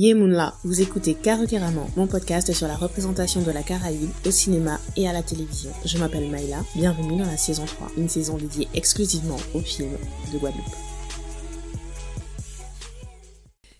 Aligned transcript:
Yemunla, 0.00 0.54
vous 0.62 0.80
écoutez 0.80 1.14
Karukeraman, 1.14 1.88
mon 1.96 2.06
podcast 2.06 2.52
sur 2.52 2.68
la 2.68 2.76
représentation 2.76 3.42
de 3.42 3.50
la 3.50 3.64
Caraïbe 3.64 4.10
au 4.24 4.30
cinéma 4.30 4.78
et 4.96 5.08
à 5.08 5.12
la 5.12 5.24
télévision. 5.24 5.72
Je 5.84 5.98
m'appelle 5.98 6.30
Maïla, 6.30 6.64
bienvenue 6.76 7.18
dans 7.18 7.26
la 7.26 7.36
saison 7.36 7.64
3, 7.64 7.90
une 7.96 8.08
saison 8.08 8.36
dédiée 8.36 8.68
exclusivement 8.74 9.38
aux 9.54 9.60
films 9.60 9.98
de 10.32 10.38
Guadeloupe. 10.38 10.62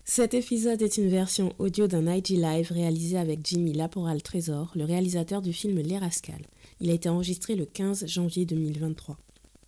Cet 0.03 0.33
épisode 0.33 0.81
est 0.81 0.97
une 0.97 1.07
version 1.07 1.53
audio 1.57 1.87
d'un 1.87 2.13
IG 2.13 2.31
Live 2.31 2.73
réalisé 2.73 3.17
avec 3.17 3.39
Jimmy 3.45 3.71
Laporal 3.71 4.21
Trésor, 4.21 4.73
le 4.75 4.83
réalisateur 4.83 5.41
du 5.41 5.53
film 5.53 5.77
Les 5.77 5.99
Rascals. 5.99 6.47
Il 6.81 6.89
a 6.89 6.93
été 6.95 7.07
enregistré 7.07 7.55
le 7.55 7.63
15 7.63 8.07
janvier 8.07 8.45
2023. 8.45 9.15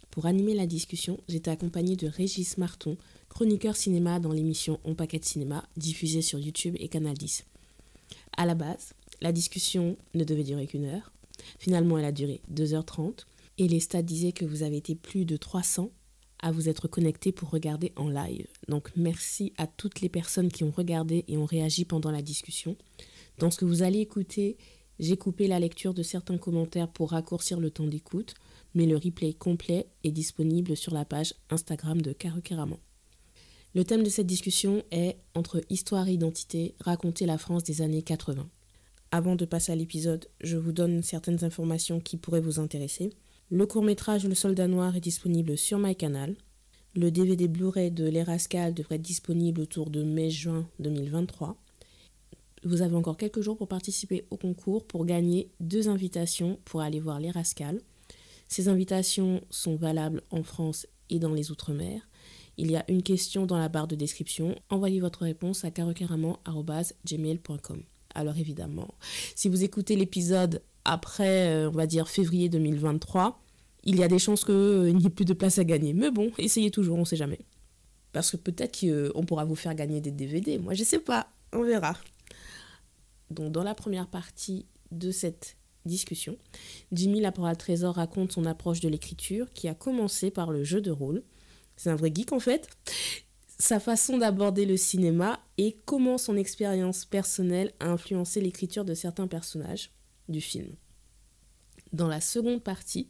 Pour 0.10 0.26
animer 0.26 0.54
la 0.54 0.68
discussion, 0.68 1.18
j'étais 1.30 1.52
accompagnée 1.52 1.96
de 1.96 2.08
Régis 2.08 2.58
Marton, 2.58 2.98
chroniqueur 3.32 3.78
cinéma 3.78 4.20
dans 4.20 4.34
l'émission 4.34 4.82
On 4.84 4.94
Paquet 4.94 5.22
Cinéma, 5.24 5.64
diffusée 5.78 6.22
sur 6.22 6.38
YouTube 6.38 6.76
et 6.78 6.90
Canal 6.90 7.18
10. 7.18 7.46
À 8.36 8.46
la 8.46 8.56
base, 8.56 8.94
la 9.22 9.32
discussion 9.32 9.96
ne 10.14 10.26
devait 10.26 10.44
durer 10.44 10.68
qu'une 10.68 10.84
heure. 10.84 11.14
Finalement, 11.58 11.98
elle 11.98 12.06
a 12.06 12.12
duré 12.12 12.42
2h30 12.54 13.26
et 13.58 13.70
les 13.70 13.80
stats 13.80 14.02
disaient 14.02 14.34
que 14.34 14.44
vous 14.44 14.64
avez 14.64 14.76
été 14.76 14.96
plus 14.96 15.24
de 15.24 15.38
300 15.38 15.92
à 16.40 16.52
vous 16.52 16.68
être 16.68 16.90
connectés 16.90 17.32
pour 17.32 17.50
regarder 17.50 17.94
en 17.96 18.10
live. 18.10 18.48
Donc 18.68 18.92
merci 18.98 19.54
à 19.58 19.66
toutes 19.66 20.02
les 20.02 20.10
personnes 20.10 20.52
qui 20.52 20.66
ont 20.66 20.72
regardé 20.72 21.24
et 21.30 21.38
ont 21.38 21.46
réagi 21.46 21.86
pendant 21.86 22.12
la 22.12 22.22
discussion. 22.22 22.76
Dans 23.38 23.50
ce 23.50 23.58
que 23.58 23.66
vous 23.66 23.82
allez 23.82 24.00
écouter, 24.00 24.58
j'ai 25.00 25.16
coupé 25.16 25.48
la 25.48 25.60
lecture 25.62 25.94
de 25.94 26.04
certains 26.04 26.38
commentaires 26.38 26.90
pour 26.90 27.12
raccourcir 27.12 27.62
le 27.62 27.72
temps 27.72 27.88
d'écoute, 27.88 28.34
mais 28.76 28.86
le 28.86 28.98
replay 28.98 29.34
complet 29.34 29.88
est 30.04 30.12
disponible 30.12 30.76
sur 30.76 30.94
la 30.94 31.06
page 31.06 31.34
Instagram 31.50 32.02
de 32.02 32.12
Karukeraman. 32.12 32.78
Le 33.74 33.86
thème 33.86 34.04
de 34.04 34.10
cette 34.10 34.28
discussion 34.28 34.84
est 34.92 35.16
Entre 35.34 35.62
histoire 35.70 36.10
et 36.10 36.14
identité, 36.14 36.76
raconter 36.82 37.26
la 37.26 37.38
France 37.38 37.64
des 37.64 37.82
années 37.82 38.02
80. 38.02 38.50
Avant 39.12 39.38
de 39.38 39.46
passer 39.46 39.72
à 39.72 39.78
l'épisode, 39.78 40.28
je 40.42 40.58
vous 40.58 40.74
donne 40.74 41.04
certaines 41.04 41.46
informations 41.46 42.02
qui 42.02 42.18
pourraient 42.18 42.42
vous 42.42 42.60
intéresser. 42.60 43.14
Le 43.50 43.66
court-métrage 43.66 44.26
Le 44.26 44.36
Soldat 44.36 44.68
Noir 44.68 44.98
est 44.98 45.02
disponible 45.02 45.58
sur 45.58 45.80
MyCanal. 45.80 46.36
Le 46.96 47.12
DVD 47.12 47.48
Blu-ray 47.48 47.92
de 47.92 48.10
Les 48.10 48.24
Rascals 48.24 48.74
devrait 48.74 48.96
être 48.96 49.02
disponible 49.02 49.62
autour 49.62 49.90
de 49.90 50.04
mai-juin 50.04 50.68
2023. 50.80 51.56
Vous 52.66 52.82
avez 52.82 52.96
encore 52.98 53.16
quelques 53.16 53.40
jours 53.40 53.56
pour 53.56 53.70
participer 53.70 54.26
au 54.32 54.38
concours 54.38 54.86
pour 54.86 55.06
gagner 55.06 55.50
deux 55.62 55.88
invitations 55.88 56.60
pour 56.66 56.82
aller 56.82 57.00
voir 57.00 57.22
Les 57.22 57.32
Rascals. 57.32 57.80
Ces 58.50 58.68
invitations 58.68 59.42
sont 59.50 59.78
valables 59.78 60.24
en 60.30 60.44
France 60.44 60.88
et 61.10 61.20
dans 61.20 61.34
les 61.34 61.52
Outre-mer. 61.52 62.02
Il 62.58 62.72
y 62.72 62.76
a 62.76 62.84
une 62.90 63.04
question 63.04 63.46
dans 63.46 63.58
la 63.58 63.70
barre 63.70 63.88
de 63.88 63.96
description. 63.96 64.56
Envoyez 64.70 65.00
votre 65.00 65.22
réponse 65.24 65.64
à 65.66 65.72
carocaramon.gmail.com. 65.72 67.84
Alors 68.14 68.38
évidemment, 68.38 68.94
si 69.36 69.50
vous 69.50 69.64
écoutez 69.64 69.96
l'épisode 69.96 70.62
après, 70.84 71.48
euh, 71.48 71.70
on 71.70 71.74
va 71.74 71.88
dire, 71.88 72.10
février 72.10 72.50
2023, 72.50 73.42
il 73.84 73.98
y 73.98 74.04
a 74.04 74.08
des 74.08 74.20
chances 74.20 74.46
qu'il 74.46 74.54
euh, 74.54 74.92
n'y 74.92 75.06
ait 75.06 75.10
plus 75.10 75.26
de 75.26 75.34
place 75.34 75.60
à 75.60 75.64
gagner. 75.64 75.94
Mais 75.94 76.12
bon, 76.12 76.32
essayez 76.38 76.72
toujours, 76.72 76.98
on 76.98 77.02
ne 77.02 77.06
sait 77.06 77.16
jamais. 77.16 77.40
Parce 78.12 78.32
que 78.32 78.38
peut-être 78.38 78.80
qu'on 78.80 79.26
pourra 79.26 79.46
vous 79.46 79.56
faire 79.56 79.74
gagner 79.74 80.02
des 80.02 80.12
DVD. 80.12 80.58
Moi, 80.58 80.74
je 80.74 80.82
ne 80.82 80.86
sais 80.86 81.00
pas. 81.00 81.28
On 81.54 81.64
verra. 81.64 81.96
Donc, 83.30 83.52
dans 83.52 83.64
la 83.64 83.76
première 83.76 84.08
partie 84.08 84.66
de 84.92 85.12
cette 85.12 85.56
discussion, 85.86 86.38
Jimmy 86.92 87.22
Laporal 87.22 87.58
Trésor 87.58 87.96
raconte 87.96 88.34
son 88.34 88.46
approche 88.46 88.82
de 88.82 88.90
l'écriture 88.90 89.52
qui 89.54 89.68
a 89.68 89.74
commencé 89.74 90.30
par 90.30 90.52
le 90.52 90.64
jeu 90.64 90.82
de 90.82 90.92
rôle 90.92 91.24
c'est 91.82 91.90
un 91.90 91.96
vrai 91.96 92.12
geek 92.14 92.32
en 92.32 92.40
fait, 92.40 92.70
sa 93.58 93.80
façon 93.80 94.20
d'aborder 94.20 94.68
le 94.68 94.78
cinéma 94.78 95.40
et 95.58 95.78
comment 95.86 96.20
son 96.20 96.38
expérience 96.38 97.06
personnelle 97.06 97.74
a 97.80 97.88
influencé 97.88 98.40
l'écriture 98.40 98.86
de 98.86 98.94
certains 98.94 99.26
personnages 99.26 99.90
du 100.30 100.42
film. 100.42 100.76
Dans 101.92 102.08
la 102.08 102.22
seconde 102.22 102.62
partie, 102.62 103.10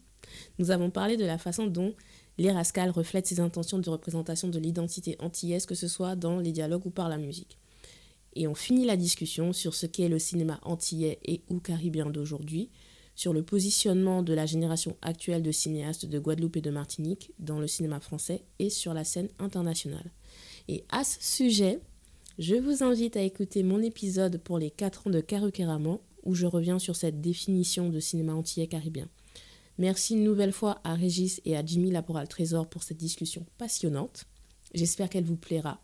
nous 0.57 0.71
avons 0.71 0.89
parlé 0.89 1.17
de 1.17 1.25
la 1.25 1.37
façon 1.37 1.67
dont 1.67 1.93
Les 2.37 2.49
Rascals 2.49 2.91
reflètent 2.91 3.27
ses 3.27 3.41
intentions 3.41 3.77
de 3.77 3.89
représentation 3.89 4.47
de 4.47 4.57
l'identité 4.57 5.17
antillaise, 5.19 5.65
que 5.65 5.75
ce 5.75 5.89
soit 5.89 6.15
dans 6.15 6.39
les 6.39 6.53
dialogues 6.53 6.85
ou 6.85 6.91
par 6.91 7.09
la 7.09 7.17
musique. 7.17 7.57
Et 8.35 8.47
on 8.47 8.55
finit 8.55 8.85
la 8.85 8.95
discussion 8.95 9.51
sur 9.51 9.75
ce 9.75 9.85
qu'est 9.85 10.07
le 10.07 10.17
cinéma 10.17 10.61
antillais 10.63 11.19
et 11.25 11.41
ou 11.49 11.59
caribéen 11.59 12.09
d'aujourd'hui, 12.09 12.69
sur 13.15 13.33
le 13.33 13.43
positionnement 13.43 14.23
de 14.23 14.33
la 14.33 14.45
génération 14.45 14.97
actuelle 15.01 15.43
de 15.43 15.51
cinéastes 15.51 16.05
de 16.05 16.19
Guadeloupe 16.19 16.57
et 16.57 16.61
de 16.61 16.71
Martinique 16.71 17.31
dans 17.39 17.59
le 17.59 17.67
cinéma 17.67 17.99
français 17.99 18.43
et 18.59 18.69
sur 18.69 18.93
la 18.93 19.03
scène 19.03 19.29
internationale. 19.39 20.11
Et 20.67 20.83
à 20.89 21.03
ce 21.03 21.17
sujet, 21.21 21.79
je 22.39 22.55
vous 22.55 22.83
invite 22.83 23.17
à 23.17 23.21
écouter 23.21 23.63
mon 23.63 23.81
épisode 23.81 24.37
pour 24.37 24.57
les 24.57 24.71
4 24.71 25.07
ans 25.07 25.11
de 25.11 25.21
Karukeraman 25.21 25.99
où 26.23 26.33
je 26.33 26.45
reviens 26.45 26.79
sur 26.79 26.95
cette 26.95 27.21
définition 27.21 27.89
de 27.89 27.99
cinéma 27.99 28.33
antillais 28.33 28.67
caribéen. 28.67 29.07
Merci 29.77 30.13
une 30.13 30.23
nouvelle 30.23 30.53
fois 30.53 30.79
à 30.83 30.93
Régis 30.93 31.41
et 31.45 31.57
à 31.57 31.65
Jimmy 31.65 31.91
Laporal 31.91 32.27
Trésor 32.27 32.69
pour 32.69 32.83
cette 32.83 32.97
discussion 32.97 33.45
passionnante. 33.57 34.25
J'espère 34.73 35.09
qu'elle 35.09 35.23
vous 35.23 35.37
plaira. 35.37 35.79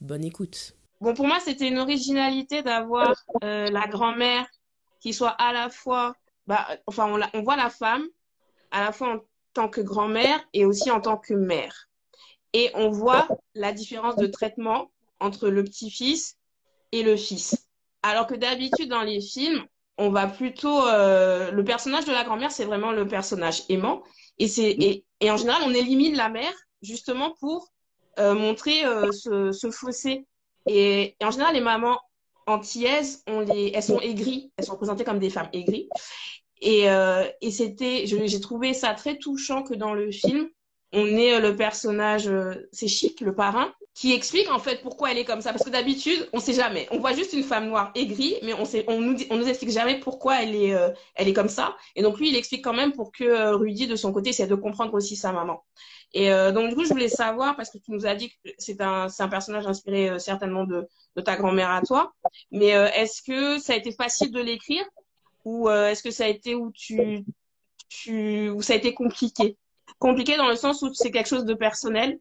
Bonne 0.00 0.24
écoute. 0.24 0.74
Bon, 1.00 1.14
pour 1.14 1.26
moi, 1.26 1.38
c'était 1.40 1.68
une 1.68 1.78
originalité 1.78 2.62
d'avoir 2.62 3.14
euh, 3.42 3.70
la 3.70 3.86
grand-mère 3.88 4.46
qui 5.00 5.12
soit 5.12 5.30
à 5.30 5.52
la 5.52 5.68
fois 5.68 6.14
bah, 6.46 6.66
enfin, 6.86 7.06
on, 7.12 7.38
on 7.38 7.42
voit 7.42 7.56
la 7.56 7.70
femme 7.70 8.06
à 8.70 8.84
la 8.84 8.92
fois 8.92 9.14
en 9.14 9.20
tant 9.54 9.68
que 9.68 9.80
grand-mère 9.80 10.40
et 10.52 10.64
aussi 10.64 10.90
en 10.90 11.00
tant 11.00 11.16
que 11.16 11.34
mère. 11.34 11.88
Et 12.52 12.70
on 12.74 12.90
voit 12.90 13.28
la 13.54 13.72
différence 13.72 14.16
de 14.16 14.26
traitement 14.26 14.90
entre 15.20 15.48
le 15.48 15.64
petit-fils 15.64 16.36
et 16.92 17.02
le 17.02 17.16
fils. 17.16 17.68
Alors 18.02 18.26
que 18.26 18.34
d'habitude, 18.34 18.88
dans 18.88 19.02
les 19.02 19.20
films, 19.20 19.64
on 19.98 20.10
va 20.10 20.26
plutôt. 20.26 20.86
Euh, 20.86 21.50
le 21.50 21.64
personnage 21.64 22.04
de 22.04 22.12
la 22.12 22.24
grand-mère, 22.24 22.50
c'est 22.50 22.64
vraiment 22.64 22.92
le 22.92 23.06
personnage 23.06 23.62
aimant. 23.68 24.02
Et, 24.38 25.04
et, 25.20 25.30
en 25.30 25.36
général, 25.36 25.62
on 25.66 25.74
élimine 25.74 26.16
la 26.16 26.28
mère 26.28 26.52
justement 26.82 27.34
pour 27.38 27.68
euh, 28.18 28.34
montrer 28.34 28.84
euh, 28.84 29.12
ce, 29.12 29.52
ce, 29.52 29.70
fossé. 29.70 30.26
Et, 30.66 31.16
en 31.22 31.30
général, 31.30 31.54
les 31.54 31.60
mamans 31.60 32.00
antillaises, 32.46 33.22
on 33.26 33.40
les, 33.40 33.72
elles 33.74 33.82
sont 33.82 34.00
aigries, 34.00 34.52
elles 34.56 34.64
sont 34.64 34.76
présentées 34.76 35.04
comme 35.04 35.18
des 35.18 35.30
femmes 35.30 35.48
aigries. 35.52 35.88
Et, 36.62 36.88
euh, 36.88 37.24
c'était, 37.50 38.06
j'ai 38.06 38.40
trouvé 38.40 38.72
ça 38.72 38.94
très 38.94 39.18
touchant 39.18 39.62
que 39.62 39.74
dans 39.74 39.94
le 39.94 40.10
film, 40.12 40.48
on 40.92 41.06
ait 41.06 41.34
euh, 41.34 41.40
le 41.40 41.56
personnage, 41.56 42.28
euh, 42.28 42.68
c'est 42.70 42.86
Chic, 42.86 43.20
le 43.20 43.34
parrain, 43.34 43.72
qui 43.94 44.12
explique 44.12 44.50
en 44.50 44.58
fait 44.58 44.80
pourquoi 44.80 45.10
elle 45.10 45.18
est 45.18 45.24
comme 45.24 45.40
ça. 45.40 45.52
Parce 45.52 45.64
que 45.64 45.70
d'habitude, 45.70 46.28
on 46.32 46.38
sait 46.38 46.52
jamais. 46.52 46.86
On 46.92 46.98
voit 46.98 47.14
juste 47.14 47.32
une 47.32 47.42
femme 47.42 47.68
noire 47.68 47.90
aigrie, 47.94 48.36
mais 48.42 48.54
on 48.54 48.64
on 48.86 49.00
nous, 49.00 49.48
explique 49.48 49.70
jamais 49.70 49.98
pourquoi 49.98 50.42
elle 50.42 50.54
est, 50.54 50.74
elle 51.14 51.28
est 51.28 51.32
comme 51.32 51.48
ça. 51.48 51.76
Et 51.96 52.02
donc 52.02 52.18
lui, 52.18 52.28
il 52.28 52.36
explique 52.36 52.62
quand 52.62 52.74
même 52.74 52.92
pour 52.92 53.10
que 53.12 53.52
Rudy, 53.54 53.86
de 53.86 53.96
son 53.96 54.12
côté, 54.12 54.30
essaie 54.30 54.46
de 54.46 54.54
comprendre 54.54 54.94
aussi 54.94 55.16
sa 55.16 55.32
maman. 55.32 55.62
Et 56.14 56.30
donc 56.52 56.68
du 56.68 56.74
coup, 56.74 56.84
je 56.84 56.90
voulais 56.90 57.08
savoir 57.08 57.56
parce 57.56 57.70
que 57.70 57.78
tu 57.78 57.90
nous 57.90 58.04
as 58.04 58.14
dit 58.14 58.28
que 58.28 58.50
c'est 58.58 58.80
un, 58.82 59.06
un 59.18 59.28
personnage 59.28 59.66
inspiré 59.66 60.18
certainement 60.18 60.64
de, 60.64 60.86
de 61.16 61.20
ta 61.22 61.36
grand-mère 61.36 61.70
à 61.70 61.80
toi. 61.80 62.12
Mais 62.50 62.68
est-ce 62.68 63.22
que 63.22 63.58
ça 63.58 63.72
a 63.72 63.76
été 63.76 63.92
facile 63.92 64.30
de 64.30 64.40
l'écrire 64.40 64.84
ou 65.44 65.68
euh, 65.68 65.88
est-ce 65.88 66.02
que 66.02 66.10
ça 66.10 66.24
a 66.24 66.28
été 66.28 66.54
où 66.54 66.70
tu, 66.72 67.24
tu 67.88 68.48
où 68.50 68.62
ça 68.62 68.74
a 68.74 68.76
été 68.76 68.94
compliqué? 68.94 69.56
Compliqué 69.98 70.36
dans 70.36 70.48
le 70.48 70.56
sens 70.56 70.82
où 70.82 70.92
c'est 70.94 71.10
quelque 71.10 71.28
chose 71.28 71.44
de 71.44 71.54
personnel. 71.54 72.18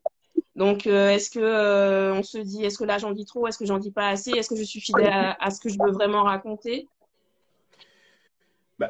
Donc, 0.56 0.86
euh, 0.86 1.10
est-ce 1.10 1.30
que 1.30 1.40
euh, 1.40 2.14
on 2.14 2.24
se 2.24 2.38
dit, 2.38 2.64
est-ce 2.66 2.78
que 2.78 2.84
là 2.84 2.98
j'en 2.98 3.12
dis 3.12 3.26
trop, 3.26 3.48
est-ce 3.48 3.58
que 3.58 3.66
j'en 3.66 3.80
dis 3.80 3.92
pas 3.92 4.10
assez, 4.10 4.32
est-ce 4.32 4.50
que 4.50 4.56
je 4.56 4.64
suis 4.64 4.82
fidèle 4.82 5.36
à, 5.40 5.50
ce 5.50 5.60
que 5.60 5.70
je 5.70 5.78
veux 5.82 5.92
vraiment 5.92 6.24
raconter? 6.24 6.88
Bah, 8.78 8.90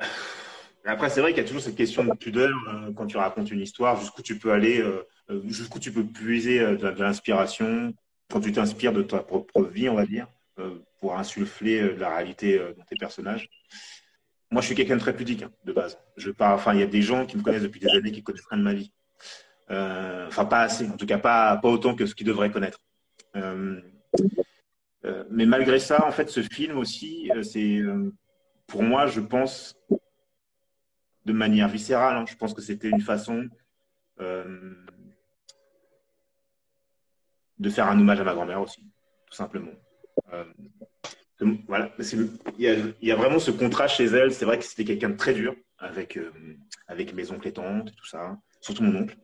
Après, 0.85 1.09
c'est 1.09 1.21
vrai 1.21 1.31
qu'il 1.31 1.41
y 1.41 1.45
a 1.45 1.47
toujours 1.47 1.61
cette 1.61 1.75
question 1.75 2.03
de 2.03 2.13
pudeur 2.13 2.51
quand 2.95 3.05
tu 3.05 3.17
racontes 3.17 3.51
une 3.51 3.61
histoire, 3.61 3.99
jusqu'où 3.99 4.21
tu 4.21 4.39
peux 4.39 4.51
aller, 4.51 4.83
jusqu'où 5.45 5.79
tu 5.79 5.91
peux 5.91 6.03
puiser 6.03 6.59
de, 6.59 7.01
l'inspiration, 7.01 7.93
quand 8.31 8.41
tu 8.41 8.51
t'inspires 8.51 8.93
de 8.93 9.03
ta 9.03 9.19
propre 9.19 9.61
vie, 9.63 9.89
on 9.89 9.95
va 9.95 10.05
dire, 10.05 10.27
pour 10.99 11.17
insuffler 11.17 11.95
la 11.95 12.15
réalité 12.15 12.59
dans 12.77 12.83
tes 12.85 12.95
personnages. 12.95 13.47
Moi, 14.51 14.61
je 14.61 14.67
suis 14.67 14.75
quelqu'un 14.75 14.95
de 14.95 15.01
très 15.01 15.15
pudique 15.15 15.43
hein, 15.43 15.51
de 15.63 15.71
base. 15.71 15.97
Je 16.17 16.29
pas, 16.29 16.53
enfin, 16.53 16.73
il 16.73 16.81
y 16.81 16.83
a 16.83 16.87
des 16.87 17.01
gens 17.01 17.25
qui 17.25 17.37
me 17.37 17.41
connaissent 17.41 17.63
depuis 17.63 17.79
des 17.79 17.89
années 17.89 18.11
qui 18.11 18.21
connaissent 18.21 18.47
rien 18.49 18.59
de 18.59 18.63
ma 18.63 18.73
vie. 18.73 18.91
Euh, 19.71 20.27
enfin, 20.27 20.43
pas 20.43 20.61
assez, 20.63 20.85
en 20.89 20.97
tout 20.97 21.05
cas 21.05 21.17
pas, 21.17 21.55
pas 21.55 21.69
autant 21.69 21.95
que 21.95 22.05
ce 22.05 22.13
qu'ils 22.13 22.27
devraient 22.27 22.51
connaître. 22.51 22.79
Euh, 23.37 23.79
euh, 25.05 25.23
mais 25.29 25.45
malgré 25.45 25.79
ça, 25.79 26.05
en 26.05 26.11
fait, 26.11 26.29
ce 26.29 26.41
film 26.41 26.77
aussi, 26.77 27.31
c'est 27.43 27.79
pour 28.67 28.83
moi, 28.83 29.07
je 29.07 29.21
pense, 29.21 29.73
de 31.25 31.33
manière 31.33 31.67
viscérale, 31.67 32.17
hein, 32.17 32.25
je 32.27 32.35
pense 32.35 32.53
que 32.53 32.61
c'était 32.61 32.89
une 32.89 33.01
façon 33.01 33.47
de 37.57 37.69
faire 37.69 37.87
un 37.87 37.99
hommage 37.99 38.19
à 38.19 38.23
ma 38.23 38.35
grand-mère 38.35 38.61
aussi, 38.61 38.81
tout 39.25 39.35
simplement 39.35 39.71
voilà, 41.67 41.91
il 41.97 42.93
y, 43.01 43.11
a, 43.11 43.15
vraiment 43.15 43.39
ce 43.39 43.51
contraste 43.51 43.95
chez 43.95 44.05
elle. 44.05 44.33
C'est 44.33 44.45
vrai 44.45 44.57
que 44.59 44.65
c'était 44.65 44.85
quelqu'un 44.85 45.09
de 45.09 45.17
très 45.17 45.33
dur 45.33 45.55
avec, 45.79 46.17
euh, 46.17 46.31
avec 46.87 47.13
mes 47.13 47.31
oncles 47.31 47.47
et 47.47 47.53
tantes 47.53 47.89
et 47.89 47.95
tout 47.95 48.05
ça, 48.05 48.37
surtout 48.59 48.83
mon 48.83 49.01
oncle. 49.01 49.17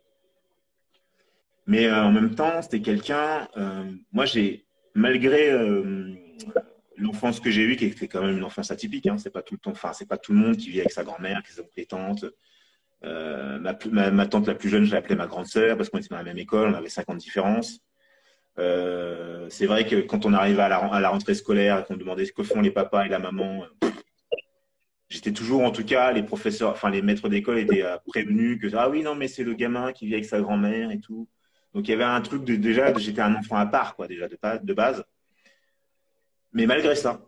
Mais 1.67 1.85
euh, 1.85 2.03
en 2.03 2.11
même 2.11 2.33
temps, 2.33 2.61
c'était 2.61 2.81
quelqu'un. 2.81 3.47
Euh, 3.57 3.91
moi, 4.11 4.25
j'ai, 4.25 4.65
malgré 4.95 5.51
l'enfance 6.97 7.39
que 7.39 7.49
j'ai 7.49 7.63
eue, 7.63 7.75
qui 7.75 7.85
était 7.85 8.07
quand 8.07 8.21
même 8.21 8.37
une 8.37 8.43
enfance 8.43 8.71
atypique. 8.71 9.07
Hein. 9.07 9.17
C'est 9.17 9.29
pas 9.29 9.41
tout 9.41 9.55
le 9.55 9.59
temps, 9.59 9.71
enfin, 9.71 9.93
c'est 9.93 10.07
pas 10.07 10.17
tout 10.17 10.33
le 10.33 10.39
monde 10.39 10.57
qui 10.57 10.69
vit 10.69 10.79
avec 10.79 10.91
sa 10.91 11.03
grand-mère, 11.03 11.37
avec 11.37 11.47
ses 11.47 11.59
oncles 11.59 11.71
et 11.77 11.85
tantes. 11.85 12.25
Euh, 13.03 13.59
ma, 13.59 14.11
ma, 14.11 14.27
tante 14.27 14.47
la 14.47 14.55
plus 14.55 14.69
jeune, 14.69 14.83
je 14.85 14.93
l'appelais 14.93 15.15
ma 15.15 15.27
grande 15.27 15.45
sœur 15.45 15.77
parce 15.77 15.89
qu'on 15.89 15.99
était 15.99 16.07
dans 16.09 16.17
la 16.17 16.23
même 16.23 16.37
école, 16.37 16.69
on 16.69 16.73
avait 16.73 16.89
50 16.89 17.09
ans 17.09 17.13
de 17.15 17.19
différence. 17.19 17.79
Euh, 18.59 19.47
c'est 19.49 19.67
vrai 19.67 19.85
que 19.85 19.97
quand 20.01 20.25
on 20.25 20.33
arrivait 20.33 20.63
à 20.63 20.69
la, 20.69 20.77
à 20.77 20.99
la 20.99 21.09
rentrée 21.09 21.35
scolaire 21.35 21.79
et 21.79 21.83
qu'on 21.83 21.97
demandait 21.97 22.25
ce 22.25 22.33
que 22.33 22.43
font 22.43 22.61
les 22.61 22.71
papas 22.71 23.05
et 23.05 23.09
la 23.09 23.19
maman, 23.19 23.65
j'étais 25.09 25.31
toujours, 25.31 25.61
en 25.61 25.71
tout 25.71 25.85
cas, 25.85 26.11
les 26.11 26.23
professeurs, 26.23 26.71
enfin 26.71 26.89
les 26.89 27.03
maîtres 27.03 27.29
d'école 27.29 27.59
étaient 27.59 27.83
euh, 27.83 27.97
prévenus 28.07 28.59
que 28.59 28.75
ah 28.75 28.89
oui 28.89 29.03
non 29.03 29.15
mais 29.15 29.27
c'est 29.27 29.43
le 29.43 29.53
gamin 29.53 29.91
qui 29.93 30.07
vit 30.07 30.13
avec 30.13 30.25
sa 30.25 30.41
grand-mère 30.41 30.91
et 30.91 30.99
tout. 30.99 31.29
Donc 31.73 31.87
il 31.87 31.91
y 31.91 31.93
avait 31.93 32.03
un 32.03 32.21
truc 32.21 32.43
de 32.43 32.55
déjà, 32.55 32.91
j'étais 32.97 33.21
un 33.21 33.35
enfant 33.35 33.57
à 33.57 33.67
part 33.67 33.95
quoi 33.95 34.07
déjà 34.07 34.27
de 34.27 34.73
base. 34.73 35.03
Mais 36.53 36.65
malgré 36.65 36.95
ça, 36.95 37.21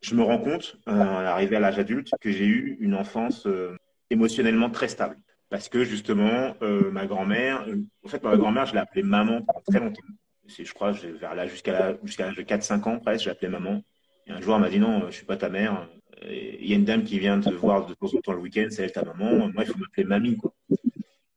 je 0.00 0.14
me 0.14 0.22
rends 0.22 0.38
compte, 0.38 0.76
euh, 0.88 0.92
arrivé 0.92 1.56
à 1.56 1.60
l'âge 1.60 1.78
adulte, 1.78 2.10
que 2.20 2.30
j'ai 2.30 2.46
eu 2.46 2.76
une 2.80 2.94
enfance 2.94 3.46
euh, 3.46 3.76
émotionnellement 4.10 4.70
très 4.70 4.88
stable. 4.88 5.18
Parce 5.50 5.68
que 5.68 5.84
justement, 5.84 6.54
euh, 6.62 6.90
ma 6.90 7.06
grand-mère, 7.06 7.64
euh, 7.68 7.76
en 8.04 8.08
fait, 8.08 8.22
ma 8.22 8.36
grand-mère, 8.36 8.66
je 8.66 8.74
l'ai 8.74 8.80
appelée 8.80 9.02
maman 9.02 9.42
pendant 9.42 9.62
très 9.66 9.80
longtemps. 9.80 10.02
Je 10.46 10.72
crois, 10.72 10.92
vers 10.92 11.34
là, 11.34 11.46
jusqu'à 11.46 11.72
l'âge 11.72 12.36
de 12.36 12.42
4-5 12.42 12.88
ans 12.88 12.98
presque, 12.98 13.24
je 13.24 13.28
l'appelais 13.28 13.48
maman. 13.48 13.82
Et 14.26 14.32
un 14.32 14.40
jour, 14.40 14.54
elle 14.54 14.62
m'a 14.62 14.70
dit 14.70 14.78
non, 14.78 15.06
je 15.06 15.16
suis 15.16 15.26
pas 15.26 15.36
ta 15.36 15.48
mère. 15.48 15.88
Il 16.22 16.66
y 16.66 16.72
a 16.72 16.76
une 16.76 16.84
dame 16.84 17.04
qui 17.04 17.18
vient 17.18 17.38
te 17.40 17.50
voir 17.50 17.86
de 17.86 17.94
temps 17.94 18.08
en 18.14 18.20
temps 18.20 18.32
le 18.32 18.40
week-end, 18.40 18.66
c'est 18.70 18.82
elle 18.82 18.92
ta 18.92 19.04
maman. 19.04 19.48
Moi, 19.48 19.64
il 19.64 19.66
faut 19.66 19.78
m'appeler 19.78 20.04
mamie. 20.04 20.38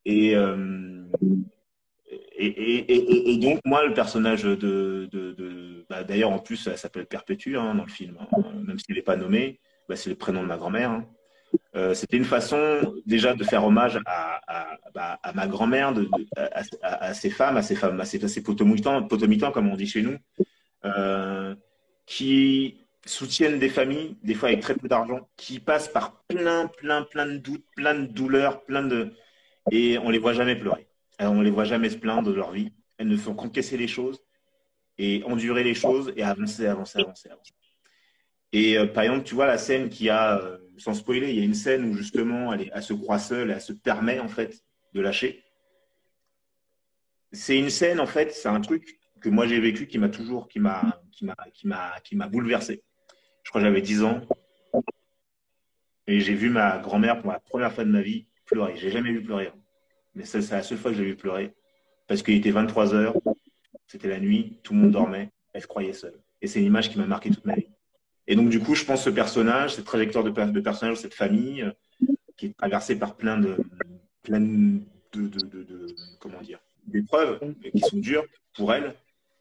Et, 0.06 0.32
et, 2.38 3.32
et, 3.34 3.38
donc, 3.38 3.60
moi, 3.66 3.86
le 3.86 3.94
personnage 3.94 4.44
de, 4.44 4.56
de 4.56 5.71
bah, 5.92 6.04
D'ailleurs, 6.04 6.32
en 6.32 6.40
plus, 6.40 6.68
elle 6.68 6.78
s'appelle 6.78 7.06
Perpétue 7.06 7.58
hein, 7.58 7.76
dans 7.76 7.84
le 7.84 7.90
film, 7.92 8.18
hein, 8.20 8.42
même 8.66 8.80
s'il 8.80 8.96
n'est 8.96 9.02
pas 9.02 9.18
nommé, 9.18 9.60
bah, 9.90 9.98
c'est 9.98 10.10
le 10.10 10.16
prénom 10.16 10.42
de 10.42 10.48
ma 10.48 10.58
grand-mère. 10.58 10.92
Hein. 10.92 11.06
Euh, 11.76 11.94
C'était 11.94 12.16
une 12.16 12.26
façon 12.26 12.96
déjà 13.06 13.34
de 13.34 13.44
faire 13.44 13.66
hommage 13.66 14.00
à, 14.06 14.40
bah, 14.96 15.20
ma 15.36 15.48
grand-mère, 15.48 15.94
à, 16.38 16.64
à, 16.82 17.14
ces 17.14 17.30
femmes, 17.30 17.58
à 17.58 17.62
ces 17.62 17.76
femmes, 17.76 18.00
à 18.00 18.06
ces, 18.06 18.26
ces 18.26 18.42
potomitans, 18.42 19.52
comme 19.52 19.70
on 19.70 19.76
dit 19.76 19.88
chez 19.88 20.02
nous, 20.02 20.18
euh, 20.86 21.54
qui 22.06 22.78
soutiennent 23.06 23.60
des 23.60 23.70
familles, 23.70 24.16
des 24.24 24.34
fois 24.34 24.48
avec 24.48 24.62
très 24.62 24.76
peu 24.76 24.88
d'argent, 24.88 25.28
qui 25.36 25.60
passent 25.60 25.90
par 25.90 26.24
plein, 26.28 26.68
plein, 26.68 27.04
plein 27.04 27.26
de 27.26 27.38
doutes, 27.38 27.66
plein 27.76 27.96
de 27.96 28.06
douleurs, 28.06 28.64
plein 28.64 28.84
de. 28.84 29.12
Et 29.72 29.98
on 29.98 30.10
les 30.10 30.20
voit 30.20 30.34
jamais 30.34 30.56
pleurer. 30.56 30.88
Alors, 31.18 31.34
on 31.34 31.42
les 31.42 31.52
voit 31.52 31.66
jamais 31.66 31.90
se 31.90 31.98
plaindre 31.98 32.30
de 32.30 32.34
leur 32.34 32.52
vie. 32.52 32.72
Elles 32.98 33.10
ne 33.10 33.18
font 33.18 33.34
qu'encaisser 33.34 33.76
les 33.76 33.88
choses 33.90 34.22
et 34.98 35.24
endurer 35.26 35.64
les 35.64 35.74
choses 35.74 36.14
et 36.16 36.24
avancer, 36.24 36.66
avancer, 36.66 37.00
avancer, 37.00 37.30
avancer. 37.30 37.54
Et 38.54 38.78
euh, 38.78 38.86
par 38.88 39.04
exemple, 39.04 39.24
tu 39.24 39.36
vois 39.36 39.46
la 39.46 39.58
scène 39.58 39.90
qui 39.90 40.10
a, 40.10 40.38
euh, 40.38 40.58
sans 40.78 40.94
spoiler, 40.94 41.30
il 41.30 41.40
y 41.40 41.42
a 41.42 41.46
une 41.46 41.54
scène 41.54 41.86
où 41.86 41.94
justement 41.94 42.54
elle, 42.54 42.84
se 42.84 42.94
croit 42.94 43.20
seule, 43.20 43.52
elle 43.52 43.62
se 43.62 43.74
permet 43.74 44.20
en 44.20 44.28
fait 44.28 44.64
de 44.94 45.02
lâcher. 45.02 45.44
C'est 47.32 47.58
une 47.58 47.70
scène 47.70 48.00
en 48.00 48.06
fait, 48.06 48.32
c'est 48.34 48.50
un 48.50 48.60
truc 48.60 49.00
que 49.22 49.30
moi 49.30 49.48
j'ai 49.48 49.60
vécu 49.60 49.88
qui 49.88 49.98
m'a 49.98 50.10
toujours, 50.10 50.50
qui 50.50 50.60
m'a, 50.60 51.02
qui 51.12 51.26
m'a, 51.26 51.36
qui 51.54 51.68
m'a, 51.68 52.00
qui 52.04 52.16
m'a 52.16 52.28
bouleversé. 52.28 52.84
Je 53.44 53.50
crois 53.50 53.62
que 53.62 53.68
j'avais 53.68 53.82
10 53.82 54.04
ans 54.04 54.22
et 56.08 56.20
j'ai 56.20 56.34
vu 56.34 56.50
ma 56.50 56.80
grand-mère 56.80 57.22
pour 57.22 57.32
la 57.32 57.40
première 57.40 57.72
fois 57.72 57.86
de 57.86 57.90
ma 57.90 58.02
vie 58.02 58.28
pleurer. 58.46 58.76
J'ai 58.76 58.92
jamais 58.92 59.12
vu 59.12 59.24
pleurer. 59.24 59.52
Mais 60.14 60.26
c'est 60.26 60.40
la 60.52 60.62
seule 60.62 60.78
fois 60.78 60.92
que 60.92 60.98
j'ai 60.98 61.06
vu 61.06 61.16
pleurer. 61.16 61.54
Parce 62.08 62.22
qu'il 62.22 62.36
était 62.36 62.52
23 62.52 62.94
heures, 62.94 63.16
c'était 63.92 64.08
la 64.08 64.22
nuit, 64.22 64.58
tout 64.64 64.74
le 64.74 64.80
monde 64.80 64.92
dormait, 64.92 65.32
elle 65.52 65.62
se 65.62 65.68
croyait 65.68 65.92
seule. 65.92 66.18
Et 66.42 66.48
c'est 66.48 66.62
une 66.62 66.68
image 66.68 66.90
qui 66.90 66.98
m'a 66.98 67.06
marqué 67.06 67.30
toute 67.30 67.44
ma 67.44 67.56
vie. 67.56 67.68
Et 68.26 68.38
donc, 68.38 68.48
du 68.48 68.62
coup, 68.62 68.74
je 68.74 68.86
pense 68.86 69.04
ce 69.04 69.10
personnage, 69.10 69.76
cette 69.76 69.84
trajectoire 69.84 70.24
de, 70.24 70.30
de 70.30 70.60
personnage, 70.62 70.96
cette 70.96 71.14
famille, 71.14 71.62
euh, 71.62 71.72
qui 72.38 72.46
est 72.46 72.58
traversée 72.58 72.98
par 72.98 73.18
plein 73.18 73.38
de, 73.38 73.58
plein 74.24 74.40
de, 74.40 74.80
de, 75.12 75.28
de, 75.28 75.64
de 75.64 75.88
comment 76.22 76.40
dire, 76.40 76.60
d'épreuves 76.88 77.42
qui 77.62 77.80
sont 77.80 77.98
dures 77.98 78.24
pour 78.54 78.74
elle. 78.74 78.96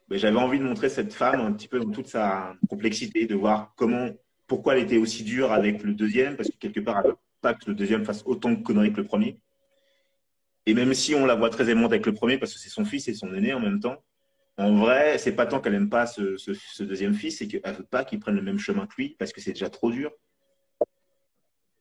Mais 0.09 0.19
j'avais 0.19 0.39
envie 0.39 0.59
de 0.59 0.65
montrer 0.65 0.89
cette 0.89 1.13
femme 1.13 1.41
un 1.41 1.53
petit 1.53 1.69
peu 1.69 1.79
dans 1.79 1.91
toute 1.93 2.09
sa 2.09 2.57
complexité, 2.69 3.27
de 3.27 3.37
voir 3.37 3.73
comment, 3.77 4.09
pourquoi 4.49 4.77
elle 4.77 4.83
était 4.83 4.99
aussi 4.99 5.23
dure 5.23 5.53
avec 5.53 5.85
le 5.85 5.95
deuxième, 5.95 6.37
parce 6.37 6.51
que 6.51 6.57
quelque 6.57 6.81
part, 6.81 7.03
elle 7.05 7.13
veut 7.13 7.17
pas 7.41 7.55
que 7.55 7.67
le 7.69 7.77
deuxième 7.77 8.05
fasse 8.05 8.25
autant 8.27 8.51
de 8.51 8.61
conneries 8.61 8.93
que 8.93 9.01
le 9.01 9.07
premier. 9.07 9.39
Et 10.67 10.75
même 10.75 10.93
si 10.93 11.15
on 11.15 11.25
la 11.25 11.37
voit 11.37 11.51
très 11.51 11.71
aimante 11.71 11.93
avec 11.93 12.05
le 12.05 12.15
premier, 12.15 12.37
parce 12.37 12.53
que 12.53 12.59
c'est 12.59 12.69
son 12.69 12.85
fils 12.85 13.07
et 13.07 13.15
son 13.15 13.33
aîné 13.33 13.53
en 13.55 13.61
même 13.61 13.79
temps, 13.79 14.03
en 14.61 14.75
vrai, 14.77 15.17
c'est 15.17 15.33
pas 15.33 15.47
tant 15.47 15.61
qu'elle 15.61 15.73
n'aime 15.73 15.89
pas 15.89 16.07
ce, 16.07 16.37
ce, 16.37 16.53
ce, 16.53 16.83
deuxième 16.83 17.15
fils, 17.15 17.39
c'est 17.39 17.49
qu'elle 17.49 17.75
veut 17.75 17.85
pas 17.85 18.05
qu'il 18.05 18.21
prenne 18.21 18.35
le 18.35 18.43
même 18.43 18.59
chemin 18.59 18.87
que 18.87 18.95
lui, 18.99 19.17
parce 19.19 19.33
que 19.33 19.41
c'est 19.41 19.53
déjà 19.53 19.71
trop 19.71 19.91
dur. 19.91 20.13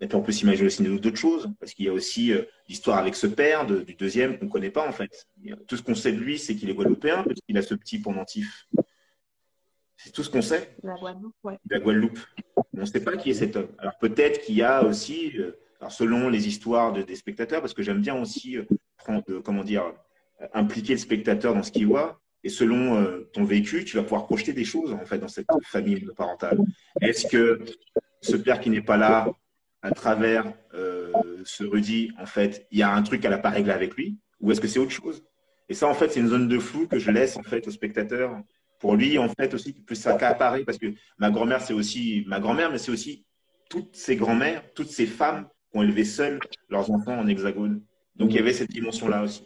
Et 0.01 0.07
puis 0.07 0.15
on 0.15 0.21
peut 0.21 0.31
s'imaginer 0.31 0.67
aussi 0.67 0.83
d'autres 0.83 1.17
choses, 1.17 1.51
parce 1.59 1.73
qu'il 1.73 1.85
y 1.85 1.89
a 1.89 1.93
aussi 1.93 2.31
euh, 2.31 2.43
l'histoire 2.69 2.97
avec 2.97 3.15
ce 3.15 3.27
père 3.27 3.65
de, 3.65 3.81
du 3.81 3.95
deuxième 3.95 4.39
qu'on 4.39 4.45
ne 4.45 4.49
connaît 4.49 4.69
pas 4.69 4.87
en 4.87 4.93
fait. 4.93 5.27
Tout 5.67 5.75
ce 5.75 5.83
qu'on 5.83 5.95
sait 5.95 6.13
de 6.13 6.19
lui, 6.19 6.39
c'est 6.39 6.55
qu'il 6.55 6.69
est 6.69 6.73
guadeloupéen, 6.73 7.23
parce 7.23 7.41
qu'il 7.41 7.57
a 7.57 7.61
ce 7.61 7.75
petit 7.75 7.99
pendentif. 7.99 8.69
C'est 9.97 10.11
tout 10.11 10.23
ce 10.23 10.29
qu'on 10.29 10.41
sait. 10.41 10.77
La 10.81 10.95
Guadeloupe, 10.95 11.35
ouais. 11.43 11.57
La 11.69 11.79
Guadeloupe. 11.79 12.19
On 12.55 12.79
ne 12.79 12.85
sait 12.85 13.03
pas 13.03 13.17
qui 13.17 13.31
est 13.31 13.33
cet 13.33 13.57
homme. 13.57 13.67
Alors 13.77 13.97
peut-être 13.99 14.39
qu'il 14.39 14.55
y 14.55 14.63
a 14.63 14.85
aussi, 14.85 15.37
euh, 15.37 15.59
alors 15.81 15.91
selon 15.91 16.29
les 16.29 16.47
histoires 16.47 16.93
de, 16.93 17.01
des 17.01 17.17
spectateurs, 17.17 17.59
parce 17.59 17.73
que 17.73 17.83
j'aime 17.83 17.99
bien 17.99 18.15
aussi 18.15 18.57
euh, 18.57 18.63
prendre, 18.95 19.41
comment 19.41 19.65
dire, 19.65 19.83
impliquer 20.53 20.93
le 20.93 20.99
spectateur 20.99 21.53
dans 21.53 21.63
ce 21.63 21.73
qu'il 21.73 21.87
voit. 21.87 22.21
Et 22.43 22.49
selon 22.49 23.01
euh, 23.01 23.29
ton 23.33 23.43
vécu, 23.43 23.83
tu 23.83 23.97
vas 23.97 24.03
pouvoir 24.03 24.25
projeter 24.25 24.53
des 24.53 24.63
choses 24.63 24.93
en 24.93 25.05
fait 25.05 25.17
dans 25.17 25.27
cette 25.27 25.47
famille 25.65 26.05
parentale. 26.15 26.59
Est-ce 27.01 27.27
que 27.27 27.59
ce 28.21 28.35
père 28.35 28.59
qui 28.59 28.69
n'est 28.69 28.81
pas 28.81 28.97
là, 28.97 29.29
à 29.81 29.91
travers 29.91 30.51
euh, 30.73 31.11
ce 31.45 31.63
Rudy, 31.63 32.11
en 32.19 32.25
fait, 32.25 32.67
il 32.71 32.79
y 32.79 32.83
a 32.83 32.93
un 32.93 33.01
truc 33.01 33.21
qu'elle 33.21 33.31
n'a 33.31 33.37
pas 33.37 33.49
réglé 33.49 33.71
avec 33.71 33.95
lui, 33.95 34.17
ou 34.41 34.51
est-ce 34.51 34.61
que 34.61 34.67
c'est 34.67 34.79
autre 34.79 34.91
chose? 34.91 35.23
Et 35.69 35.73
ça, 35.73 35.87
en 35.87 35.93
fait, 35.93 36.11
c'est 36.11 36.19
une 36.19 36.27
zone 36.27 36.47
de 36.47 36.59
flou 36.59 36.87
que 36.87 36.99
je 36.99 37.11
laisse 37.11 37.37
en 37.37 37.43
fait 37.43 37.65
au 37.67 37.71
spectateur. 37.71 38.41
Pour 38.79 38.95
lui, 38.95 39.17
en 39.17 39.29
fait, 39.29 39.53
aussi, 39.53 39.73
qu'il 39.73 39.83
puisse 39.83 40.01
s'accaparer, 40.01 40.63
parce 40.63 40.77
que 40.77 40.87
ma 41.17 41.29
grand-mère, 41.29 41.61
c'est 41.61 41.73
aussi 41.73 42.23
ma 42.27 42.39
grand-mère, 42.39 42.71
mais 42.71 42.77
c'est 42.77 42.91
aussi 42.91 43.25
toutes 43.69 43.95
ces 43.95 44.15
grand-mères, 44.15 44.63
toutes 44.73 44.89
ces 44.89 45.05
femmes 45.05 45.47
qui 45.71 45.77
ont 45.77 45.83
élevé 45.83 46.03
seules 46.03 46.39
leurs 46.69 46.89
enfants 46.89 47.17
en 47.19 47.27
hexagone. 47.27 47.81
Donc, 48.15 48.31
il 48.31 48.37
y 48.37 48.39
avait 48.39 48.53
cette 48.53 48.71
dimension-là 48.71 49.23
aussi. 49.23 49.43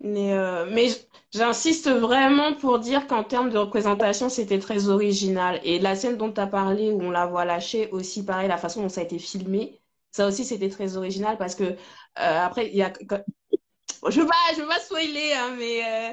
Mais, 0.00 0.34
euh, 0.34 0.66
mais 0.70 0.88
j'insiste 1.32 1.88
vraiment 1.88 2.54
pour 2.54 2.78
dire 2.78 3.06
qu'en 3.06 3.24
termes 3.24 3.50
de 3.50 3.58
représentation, 3.58 4.28
c'était 4.28 4.58
très 4.58 4.88
original. 4.88 5.60
Et 5.64 5.78
la 5.78 5.96
scène 5.96 6.16
dont 6.16 6.32
tu 6.32 6.40
as 6.40 6.46
parlé, 6.46 6.90
où 6.90 7.02
on 7.02 7.10
la 7.10 7.26
voit 7.26 7.44
lâcher, 7.44 7.88
aussi 7.92 8.24
pareil, 8.24 8.48
la 8.48 8.58
façon 8.58 8.82
dont 8.82 8.88
ça 8.88 9.00
a 9.00 9.04
été 9.04 9.18
filmé, 9.18 9.80
ça 10.16 10.26
aussi, 10.26 10.44
c'était 10.44 10.70
très 10.70 10.96
original 10.96 11.36
parce 11.36 11.54
que 11.54 11.64
euh, 11.64 11.74
après, 12.16 12.68
il 12.68 12.76
y 12.76 12.82
a. 12.82 12.92
Je 14.08 14.20
veux 14.20 14.26
pas, 14.26 14.34
je 14.54 14.62
veux 14.62 14.68
pas 14.68 14.80
spoiler, 14.80 15.32
hein, 15.34 15.54
mais 15.58 15.84
euh... 15.84 16.12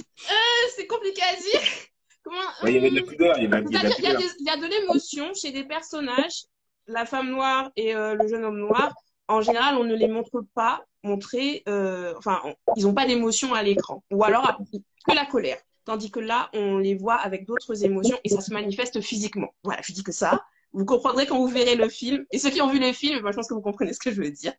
euh 0.00 0.68
c'est 0.74 0.86
compliqué 0.86 1.22
à 1.22 1.36
dire. 1.36 1.60
Comment 2.24 2.38
ouais, 2.62 2.72
Il 2.72 2.74
y 2.74 2.78
avait 2.78 2.90
de 2.90 2.96
la 2.96 3.02
pudeur. 3.02 3.38
Il 3.38 3.48
y, 3.48 3.54
a, 3.54 3.60
il, 3.60 3.70
y 3.70 3.76
a, 3.76 3.80
il, 3.98 4.04
y 4.04 4.06
a 4.06 4.14
des, 4.14 4.24
il 4.40 4.46
y 4.46 4.50
a 4.50 4.56
de 4.56 4.66
l'émotion 4.66 5.32
chez 5.34 5.52
des 5.52 5.64
personnages, 5.64 6.46
la 6.86 7.06
femme 7.06 7.30
noire 7.30 7.70
et 7.76 7.94
euh, 7.94 8.14
le 8.14 8.26
jeune 8.26 8.44
homme 8.44 8.58
noir. 8.58 8.92
En 9.28 9.40
général, 9.40 9.76
on 9.76 9.84
ne 9.84 9.94
les 9.94 10.08
montre 10.08 10.42
pas 10.54 10.84
montrer, 11.02 11.62
euh, 11.68 12.14
enfin, 12.16 12.40
ils 12.76 12.84
n'ont 12.84 12.94
pas 12.94 13.06
d'émotion 13.06 13.54
à 13.54 13.62
l'écran, 13.62 14.02
ou 14.10 14.24
alors 14.24 14.58
que 15.06 15.14
la 15.14 15.26
colère. 15.26 15.58
Tandis 15.84 16.10
que 16.10 16.20
là, 16.20 16.50
on 16.52 16.78
les 16.78 16.94
voit 16.94 17.14
avec 17.14 17.46
d'autres 17.46 17.82
émotions 17.84 18.18
et 18.22 18.28
ça 18.28 18.42
se 18.42 18.52
manifeste 18.52 19.00
physiquement. 19.00 19.54
Voilà, 19.64 19.80
je 19.82 19.92
dis 19.92 20.02
que 20.02 20.12
ça. 20.12 20.44
Vous 20.74 20.84
comprendrez 20.84 21.26
quand 21.26 21.38
vous 21.38 21.46
verrez 21.46 21.76
le 21.76 21.88
film. 21.88 22.26
Et 22.30 22.38
ceux 22.38 22.50
qui 22.50 22.60
ont 22.60 22.68
vu 22.68 22.78
le 22.78 22.92
film, 22.92 23.26
je 23.26 23.34
pense 23.34 23.48
que 23.48 23.54
vous 23.54 23.62
comprenez 23.62 23.94
ce 23.94 23.98
que 23.98 24.10
je 24.10 24.20
veux 24.20 24.30
dire. 24.30 24.52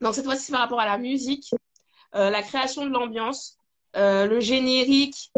Donc 0.00 0.14
cette 0.14 0.24
fois-ci, 0.24 0.50
par 0.50 0.60
rapport 0.60 0.80
à 0.80 0.86
la 0.86 0.98
musique, 0.98 1.50
euh, 2.14 2.30
la 2.30 2.42
création 2.42 2.86
de 2.86 2.90
l'ambiance, 2.90 3.58
euh, 3.96 4.26
le 4.26 4.40
générique. 4.40 5.32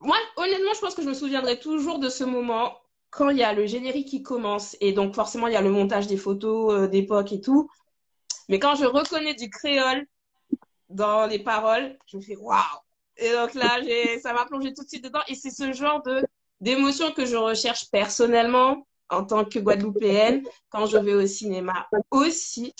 Moi, 0.00 0.16
honnêtement, 0.36 0.74
je 0.74 0.80
pense 0.80 0.94
que 0.94 1.02
je 1.02 1.08
me 1.08 1.14
souviendrai 1.14 1.58
toujours 1.58 1.98
de 1.98 2.08
ce 2.08 2.24
moment 2.24 2.76
quand 3.10 3.30
il 3.30 3.38
y 3.38 3.42
a 3.42 3.52
le 3.52 3.66
générique 3.66 4.08
qui 4.08 4.22
commence 4.22 4.76
et 4.80 4.92
donc 4.92 5.14
forcément 5.14 5.46
il 5.46 5.54
y 5.54 5.56
a 5.56 5.62
le 5.62 5.70
montage 5.70 6.06
des 6.06 6.18
photos 6.18 6.74
euh, 6.74 6.86
d'époque 6.86 7.32
et 7.32 7.40
tout. 7.40 7.70
Mais 8.48 8.58
quand 8.58 8.74
je 8.74 8.84
reconnais 8.84 9.34
du 9.34 9.48
créole 9.48 10.06
dans 10.90 11.26
les 11.26 11.38
paroles, 11.38 11.98
je 12.06 12.18
me 12.18 12.22
fais 12.22 12.36
waouh. 12.36 12.60
Et 13.16 13.32
donc 13.32 13.54
là, 13.54 13.80
ça 14.20 14.32
m'a 14.34 14.44
plongé 14.44 14.74
tout 14.74 14.84
de 14.84 14.88
suite 14.88 15.04
dedans 15.04 15.20
et 15.28 15.34
c'est 15.34 15.50
ce 15.50 15.72
genre 15.72 16.02
de 16.02 16.22
d'émotion 16.60 17.12
que 17.12 17.26
je 17.26 17.36
recherche 17.36 17.90
personnellement 17.90 18.86
en 19.08 19.24
tant 19.24 19.44
que 19.44 19.58
Guadeloupéenne 19.58 20.42
quand 20.68 20.86
je 20.86 20.96
vais 20.98 21.14
au 21.14 21.26
cinéma 21.26 21.86
aussi. 22.10 22.74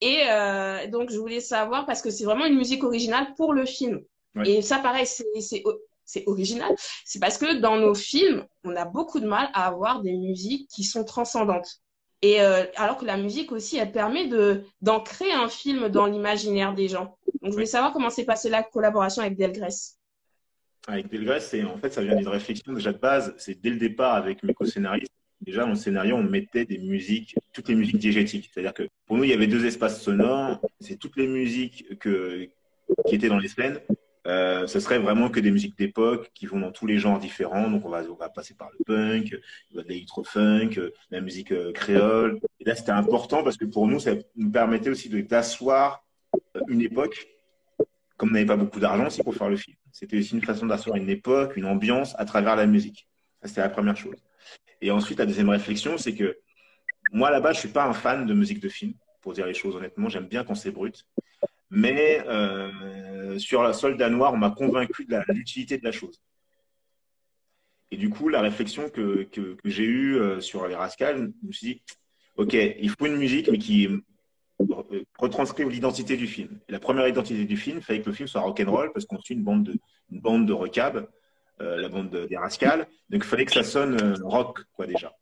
Et 0.00 0.20
euh, 0.28 0.86
donc, 0.88 1.10
je 1.10 1.18
voulais 1.18 1.40
savoir, 1.40 1.86
parce 1.86 2.02
que 2.02 2.10
c'est 2.10 2.24
vraiment 2.24 2.46
une 2.46 2.56
musique 2.56 2.84
originale 2.84 3.34
pour 3.36 3.52
le 3.52 3.64
film. 3.64 4.00
Ouais. 4.34 4.48
Et 4.50 4.62
ça, 4.62 4.78
pareil, 4.78 5.06
c'est 5.06 5.62
original. 6.26 6.74
C'est 7.04 7.18
parce 7.18 7.38
que 7.38 7.60
dans 7.60 7.76
nos 7.76 7.94
films, 7.94 8.44
on 8.64 8.76
a 8.76 8.84
beaucoup 8.84 9.20
de 9.20 9.26
mal 9.26 9.48
à 9.54 9.66
avoir 9.66 10.02
des 10.02 10.12
musiques 10.12 10.68
qui 10.68 10.84
sont 10.84 11.04
transcendantes. 11.04 11.82
Et 12.22 12.40
euh, 12.40 12.64
alors 12.76 12.98
que 12.98 13.04
la 13.04 13.16
musique 13.16 13.50
aussi, 13.50 13.76
elle 13.76 13.90
permet 13.90 14.28
de 14.28 14.62
d'ancrer 14.80 15.32
un 15.32 15.48
film 15.48 15.88
dans 15.88 16.06
l'imaginaire 16.06 16.72
des 16.72 16.88
gens. 16.88 17.18
Donc, 17.40 17.50
je 17.50 17.52
voulais 17.52 17.66
savoir 17.66 17.92
comment 17.92 18.10
s'est 18.10 18.24
passée 18.24 18.48
la 18.48 18.62
collaboration 18.62 19.22
avec 19.22 19.36
Delgrès. 19.36 19.96
Avec 20.86 21.10
Delgrès, 21.10 21.40
c'est 21.40 21.64
en 21.64 21.76
fait, 21.78 21.92
ça 21.92 22.02
vient 22.02 22.14
d'une 22.14 22.28
réflexion 22.28 22.72
déjà 22.72 22.92
de 22.92 22.98
base. 22.98 23.34
C'est 23.38 23.60
dès 23.60 23.70
le 23.70 23.76
départ 23.76 24.14
avec 24.14 24.44
mes 24.44 24.54
co-scénaristes. 24.54 25.10
Déjà, 25.40 25.62
dans 25.62 25.70
le 25.70 25.74
scénario, 25.74 26.14
on 26.14 26.22
mettait 26.22 26.64
des 26.64 26.78
musiques, 26.78 27.34
toutes 27.52 27.68
les 27.68 27.74
musiques 27.74 27.98
diégétiques. 27.98 28.48
C'est-à-dire 28.54 28.72
que 28.72 28.84
pour 29.06 29.16
nous, 29.16 29.24
il 29.24 29.30
y 29.30 29.32
avait 29.32 29.48
deux 29.48 29.66
espaces 29.66 30.00
sonores. 30.00 30.60
C'est 30.78 30.96
toutes 30.96 31.16
les 31.16 31.26
musiques 31.26 31.98
que, 31.98 32.48
qui 33.08 33.16
étaient 33.16 33.28
dans 33.28 33.38
les 33.38 33.48
scènes 33.48 33.80
euh, 34.26 34.66
ce 34.66 34.78
serait 34.78 34.98
vraiment 34.98 35.28
que 35.28 35.40
des 35.40 35.50
musiques 35.50 35.76
d'époque 35.76 36.30
qui 36.34 36.46
vont 36.46 36.60
dans 36.60 36.70
tous 36.70 36.86
les 36.86 36.98
genres 36.98 37.18
différents. 37.18 37.68
Donc, 37.68 37.84
on 37.84 37.88
va, 37.88 38.28
passer 38.28 38.54
par 38.54 38.70
le 38.70 38.84
punk, 38.84 39.36
l'électro-funk, 39.72 40.70
la 41.10 41.20
musique 41.20 41.52
euh, 41.52 41.72
créole. 41.72 42.40
Et 42.60 42.64
là, 42.64 42.74
c'était 42.76 42.92
important 42.92 43.42
parce 43.42 43.56
que 43.56 43.64
pour 43.64 43.86
nous, 43.88 43.98
ça 43.98 44.12
nous 44.36 44.50
permettait 44.50 44.90
aussi 44.90 45.08
d'asseoir 45.08 46.04
une 46.68 46.80
époque. 46.80 47.26
Comme 48.16 48.30
on 48.30 48.32
n'avait 48.32 48.46
pas 48.46 48.56
beaucoup 48.56 48.78
d'argent 48.78 49.06
aussi 49.06 49.22
pour 49.22 49.34
faire 49.34 49.48
le 49.48 49.56
film, 49.56 49.76
c'était 49.90 50.18
aussi 50.18 50.34
une 50.34 50.44
façon 50.44 50.66
d'asseoir 50.66 50.96
une 50.96 51.10
époque, 51.10 51.56
une 51.56 51.64
ambiance 51.64 52.14
à 52.18 52.24
travers 52.24 52.54
la 52.54 52.66
musique. 52.66 53.08
Ça, 53.40 53.48
c'était 53.48 53.62
la 53.62 53.68
première 53.68 53.96
chose. 53.96 54.16
Et 54.80 54.92
ensuite, 54.92 55.18
la 55.18 55.26
deuxième 55.26 55.48
réflexion, 55.48 55.98
c'est 55.98 56.14
que 56.14 56.38
moi, 57.10 57.30
là-bas, 57.32 57.52
je 57.52 57.58
suis 57.58 57.68
pas 57.68 57.84
un 57.84 57.92
fan 57.92 58.26
de 58.26 58.34
musique 58.34 58.60
de 58.60 58.68
film, 58.68 58.94
pour 59.22 59.32
dire 59.32 59.46
les 59.46 59.54
choses 59.54 59.74
honnêtement. 59.74 60.08
J'aime 60.08 60.26
bien 60.26 60.44
quand 60.44 60.54
c'est 60.54 60.70
brut. 60.70 61.06
Mais 61.74 62.22
euh, 62.26 63.38
sur 63.38 63.62
la 63.62 63.72
soldat 63.72 64.10
noir, 64.10 64.34
on 64.34 64.36
m'a 64.36 64.50
convaincu 64.50 65.06
de 65.06 65.16
l'utilité 65.32 65.78
de 65.78 65.84
la 65.84 65.90
chose. 65.90 66.20
Et 67.90 67.96
du 67.96 68.10
coup, 68.10 68.28
la 68.28 68.42
réflexion 68.42 68.90
que, 68.90 69.22
que, 69.22 69.56
j'ai 69.64 69.84
eue 69.84 70.16
euh, 70.16 70.42
sur 70.42 70.68
les 70.68 70.74
Rascals, 70.74 71.32
je 71.42 71.46
me 71.46 71.52
suis 71.52 71.66
dit, 71.66 71.82
OK, 72.36 72.52
il 72.52 72.90
faut 72.90 73.06
une 73.06 73.16
musique, 73.16 73.48
mais 73.50 73.56
qui 73.56 73.86
euh, 73.86 74.02
retranscrit 75.18 75.64
l'identité 75.64 76.18
du 76.18 76.26
film. 76.26 76.60
Et 76.68 76.72
la 76.72 76.78
première 76.78 77.08
identité 77.08 77.46
du 77.46 77.56
film, 77.56 77.78
il 77.78 77.82
fallait 77.82 78.02
que 78.02 78.10
le 78.10 78.14
film 78.14 78.28
soit 78.28 78.42
rock'n'roll, 78.42 78.92
parce 78.92 79.06
qu'on 79.06 79.18
suit 79.18 79.34
une 79.34 79.42
bande 79.42 79.64
de, 79.64 79.74
une 80.10 80.20
bande 80.20 80.46
de 80.46 80.52
recab, 80.52 81.08
la 81.58 81.88
bande 81.88 82.10
des 82.10 82.36
Rascals. 82.36 82.88
Donc, 83.08 83.22
il 83.24 83.28
fallait 83.28 83.44
que 83.44 83.52
ça 83.52 83.62
sonne 83.62 84.20
rock, 84.24 84.64
quoi, 84.74 84.86
déjà. 84.86 85.14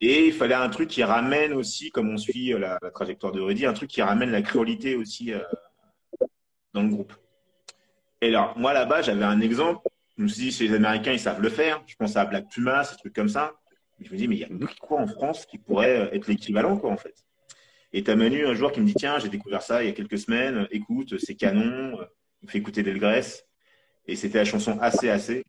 Et 0.00 0.28
il 0.28 0.32
fallait 0.32 0.54
un 0.54 0.68
truc 0.70 0.88
qui 0.88 1.04
ramène 1.04 1.52
aussi, 1.52 1.90
comme 1.90 2.08
on 2.08 2.16
suit 2.16 2.54
la, 2.58 2.78
trajectoire 2.94 3.32
de 3.32 3.40
Rudy, 3.40 3.66
un 3.66 3.74
truc 3.74 3.90
qui 3.90 4.00
ramène 4.00 4.30
la 4.30 4.40
créolité 4.40 4.96
aussi 4.96 5.32
euh, 5.34 5.40
dans 6.72 6.82
le 6.82 6.88
groupe. 6.88 7.12
Et 8.22 8.28
alors, 8.28 8.56
moi 8.56 8.72
là-bas, 8.72 9.02
j'avais 9.02 9.24
un 9.24 9.40
exemple. 9.40 9.86
Je 10.16 10.22
me 10.22 10.28
suis 10.28 10.50
dit, 10.50 10.68
les 10.68 10.74
Américains, 10.74 11.12
ils 11.12 11.20
savent 11.20 11.40
le 11.40 11.50
faire. 11.50 11.82
Je 11.86 11.96
pense 11.96 12.16
à 12.16 12.24
Black 12.24 12.48
Puma, 12.48 12.84
ces 12.84 12.96
trucs 12.96 13.14
comme 13.14 13.28
ça. 13.28 13.52
je 14.00 14.10
me 14.10 14.16
dis, 14.16 14.26
mais 14.26 14.36
il 14.36 14.40
y 14.40 14.44
a 14.44 14.48
quoi 14.80 15.00
en 15.00 15.06
France 15.06 15.44
qui 15.46 15.58
pourrait 15.58 16.10
être 16.14 16.28
l'équivalent, 16.28 16.76
quoi, 16.78 16.90
en 16.90 16.96
fait. 16.96 17.14
Et 17.92 18.02
tu 18.02 18.10
as 18.10 18.16
Manu 18.16 18.46
un 18.46 18.54
jour 18.54 18.72
qui 18.72 18.80
me 18.80 18.86
dit, 18.86 18.94
tiens, 18.94 19.18
j'ai 19.18 19.28
découvert 19.28 19.62
ça 19.62 19.82
il 19.82 19.86
y 19.86 19.90
a 19.90 19.94
quelques 19.94 20.18
semaines. 20.18 20.66
Écoute, 20.70 21.18
c'est 21.18 21.34
canon. 21.34 21.98
Il 22.42 22.46
me 22.46 22.50
fait 22.50 22.58
écouter 22.58 22.82
Delgrès. 22.82 23.44
Et 24.06 24.16
c'était 24.16 24.38
la 24.38 24.44
chanson 24.44 24.78
Assez, 24.80 25.10
Assez. 25.10 25.44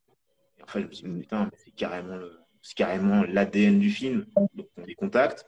Et 0.58 0.64
en 0.64 0.68
fait, 0.68 0.82
je 0.82 0.88
me 0.88 0.92
suis 0.92 1.08
dit, 1.08 1.20
putain, 1.22 1.46
mais 1.46 1.58
c'est 1.64 1.72
carrément 1.72 2.18
le 2.18 2.41
c'est 2.62 2.76
carrément 2.76 3.24
l'ADN 3.24 3.80
du 3.80 3.90
film. 3.90 4.26
Donc, 4.36 4.50
on 4.78 4.86
les 4.86 4.96
contacte. 4.96 5.46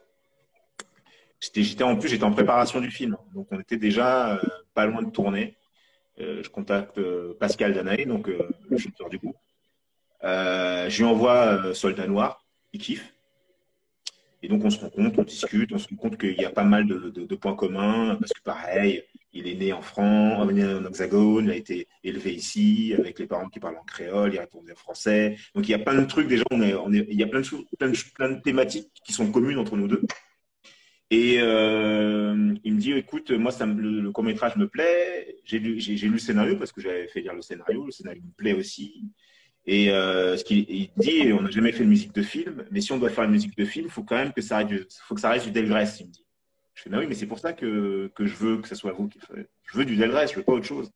J'étais, 1.40 1.82
en 1.82 1.96
plus, 1.96 2.08
j'étais 2.08 2.24
en 2.24 2.32
préparation 2.32 2.80
du 2.80 2.90
film. 2.90 3.16
Donc, 3.34 3.48
on 3.50 3.60
était 3.60 3.76
déjà 3.76 4.36
euh, 4.36 4.42
pas 4.72 4.86
loin 4.86 5.02
de 5.02 5.10
tourner. 5.10 5.56
Euh, 6.20 6.42
je 6.42 6.48
contacte 6.48 6.98
euh, 6.98 7.36
Pascal 7.38 7.74
Danaé, 7.74 8.06
donc 8.06 8.28
le 8.28 8.78
chanteur 8.78 9.10
du 9.10 9.18
groupe. 9.18 9.36
je 10.22 10.96
lui 10.96 11.04
envoie 11.04 11.74
Soldat 11.74 12.06
Noir. 12.06 12.44
Il 12.72 12.80
kiffe. 12.80 13.14
Et 14.42 14.48
donc, 14.48 14.64
on 14.64 14.70
se 14.70 14.80
rend 14.80 14.90
compte, 14.90 15.18
on 15.18 15.22
discute, 15.22 15.72
on 15.72 15.78
se 15.78 15.88
rend 15.88 15.96
compte 15.96 16.18
qu'il 16.18 16.40
y 16.40 16.44
a 16.44 16.50
pas 16.50 16.64
mal 16.64 16.86
de, 16.86 17.34
points 17.34 17.56
communs, 17.56 18.16
parce 18.16 18.32
que 18.32 18.42
pareil, 18.42 19.02
il 19.34 19.48
est 19.48 19.54
né 19.56 19.72
en 19.72 19.82
France, 19.82 20.48
est 20.48 20.54
né 20.54 20.64
en 20.64 20.86
Hexagone, 20.86 21.46
il 21.46 21.50
a 21.50 21.56
été 21.56 21.88
élevé 22.02 22.32
ici, 22.32 22.94
avec 22.96 23.18
les 23.18 23.26
parents 23.26 23.48
qui 23.48 23.60
parlent 23.60 23.76
en 23.76 23.84
créole, 23.84 24.32
il 24.32 24.38
répondait 24.38 24.72
en 24.72 24.76
français. 24.76 25.36
Donc, 25.54 25.68
il 25.68 25.72
y 25.72 25.74
a 25.74 25.78
plein 25.78 26.00
de 26.00 26.06
trucs, 26.06 26.28
déjà, 26.28 26.44
on 26.50 26.62
il 26.62 27.14
y 27.14 27.22
a 27.22 27.26
plein 27.26 27.40
de, 27.40 27.44
choses, 27.44 27.64
thématiques 28.44 28.90
qui 29.04 29.12
sont 29.12 29.30
communes 29.30 29.58
entre 29.58 29.76
nous 29.76 29.88
deux. 29.88 30.02
Et 31.10 31.36
euh, 31.40 32.54
il 32.64 32.74
me 32.74 32.80
dit, 32.80 32.92
écoute, 32.92 33.30
moi, 33.32 33.52
le, 33.60 34.10
court-métrage 34.10 34.56
me 34.56 34.68
plaît, 34.68 35.36
j'ai 35.44 35.58
lu, 35.58 35.74
le 35.76 36.18
scénario, 36.18 36.56
parce 36.56 36.72
que 36.72 36.80
j'avais 36.80 37.08
fait 37.08 37.20
lire 37.20 37.34
le 37.34 37.42
scénario, 37.42 37.84
le 37.84 37.92
scénario 37.92 38.22
me 38.22 38.32
plaît 38.36 38.54
aussi. 38.54 39.04
Et 39.66 39.90
euh, 39.90 40.36
ce 40.36 40.44
qu'il 40.44 40.90
dit, 40.96 41.32
on 41.32 41.42
n'a 41.42 41.50
jamais 41.50 41.72
fait 41.72 41.84
de 41.84 41.88
musique 41.88 42.14
de 42.14 42.22
film, 42.22 42.64
mais 42.70 42.80
si 42.80 42.92
on 42.92 42.98
doit 42.98 43.10
faire 43.10 43.24
une 43.24 43.32
musique 43.32 43.56
de 43.56 43.64
film, 43.64 43.86
il 43.86 43.90
faut 43.90 44.02
quand 44.02 44.16
même 44.16 44.32
que 44.32 44.42
ça 44.42 44.58
reste 44.58 45.44
du, 45.44 45.50
du 45.50 45.50
Delgrès, 45.50 45.88
il 46.00 46.06
me 46.06 46.12
dit. 46.12 46.23
Je 46.74 46.82
fais, 46.82 46.90
bah 46.90 46.98
oui, 46.98 47.06
mais 47.06 47.14
c'est 47.14 47.26
pour 47.26 47.38
ça 47.38 47.52
que, 47.52 48.10
que, 48.14 48.26
je 48.26 48.34
veux 48.34 48.60
que 48.60 48.68
ce 48.68 48.74
soit 48.74 48.92
vous 48.92 49.08
qui 49.08 49.20
faites. 49.20 49.50
Je 49.64 49.78
veux 49.78 49.84
du 49.84 49.96
Delgrès, 49.96 50.26
je 50.26 50.36
veux 50.36 50.42
pas 50.42 50.52
autre 50.52 50.66
chose. 50.66 50.90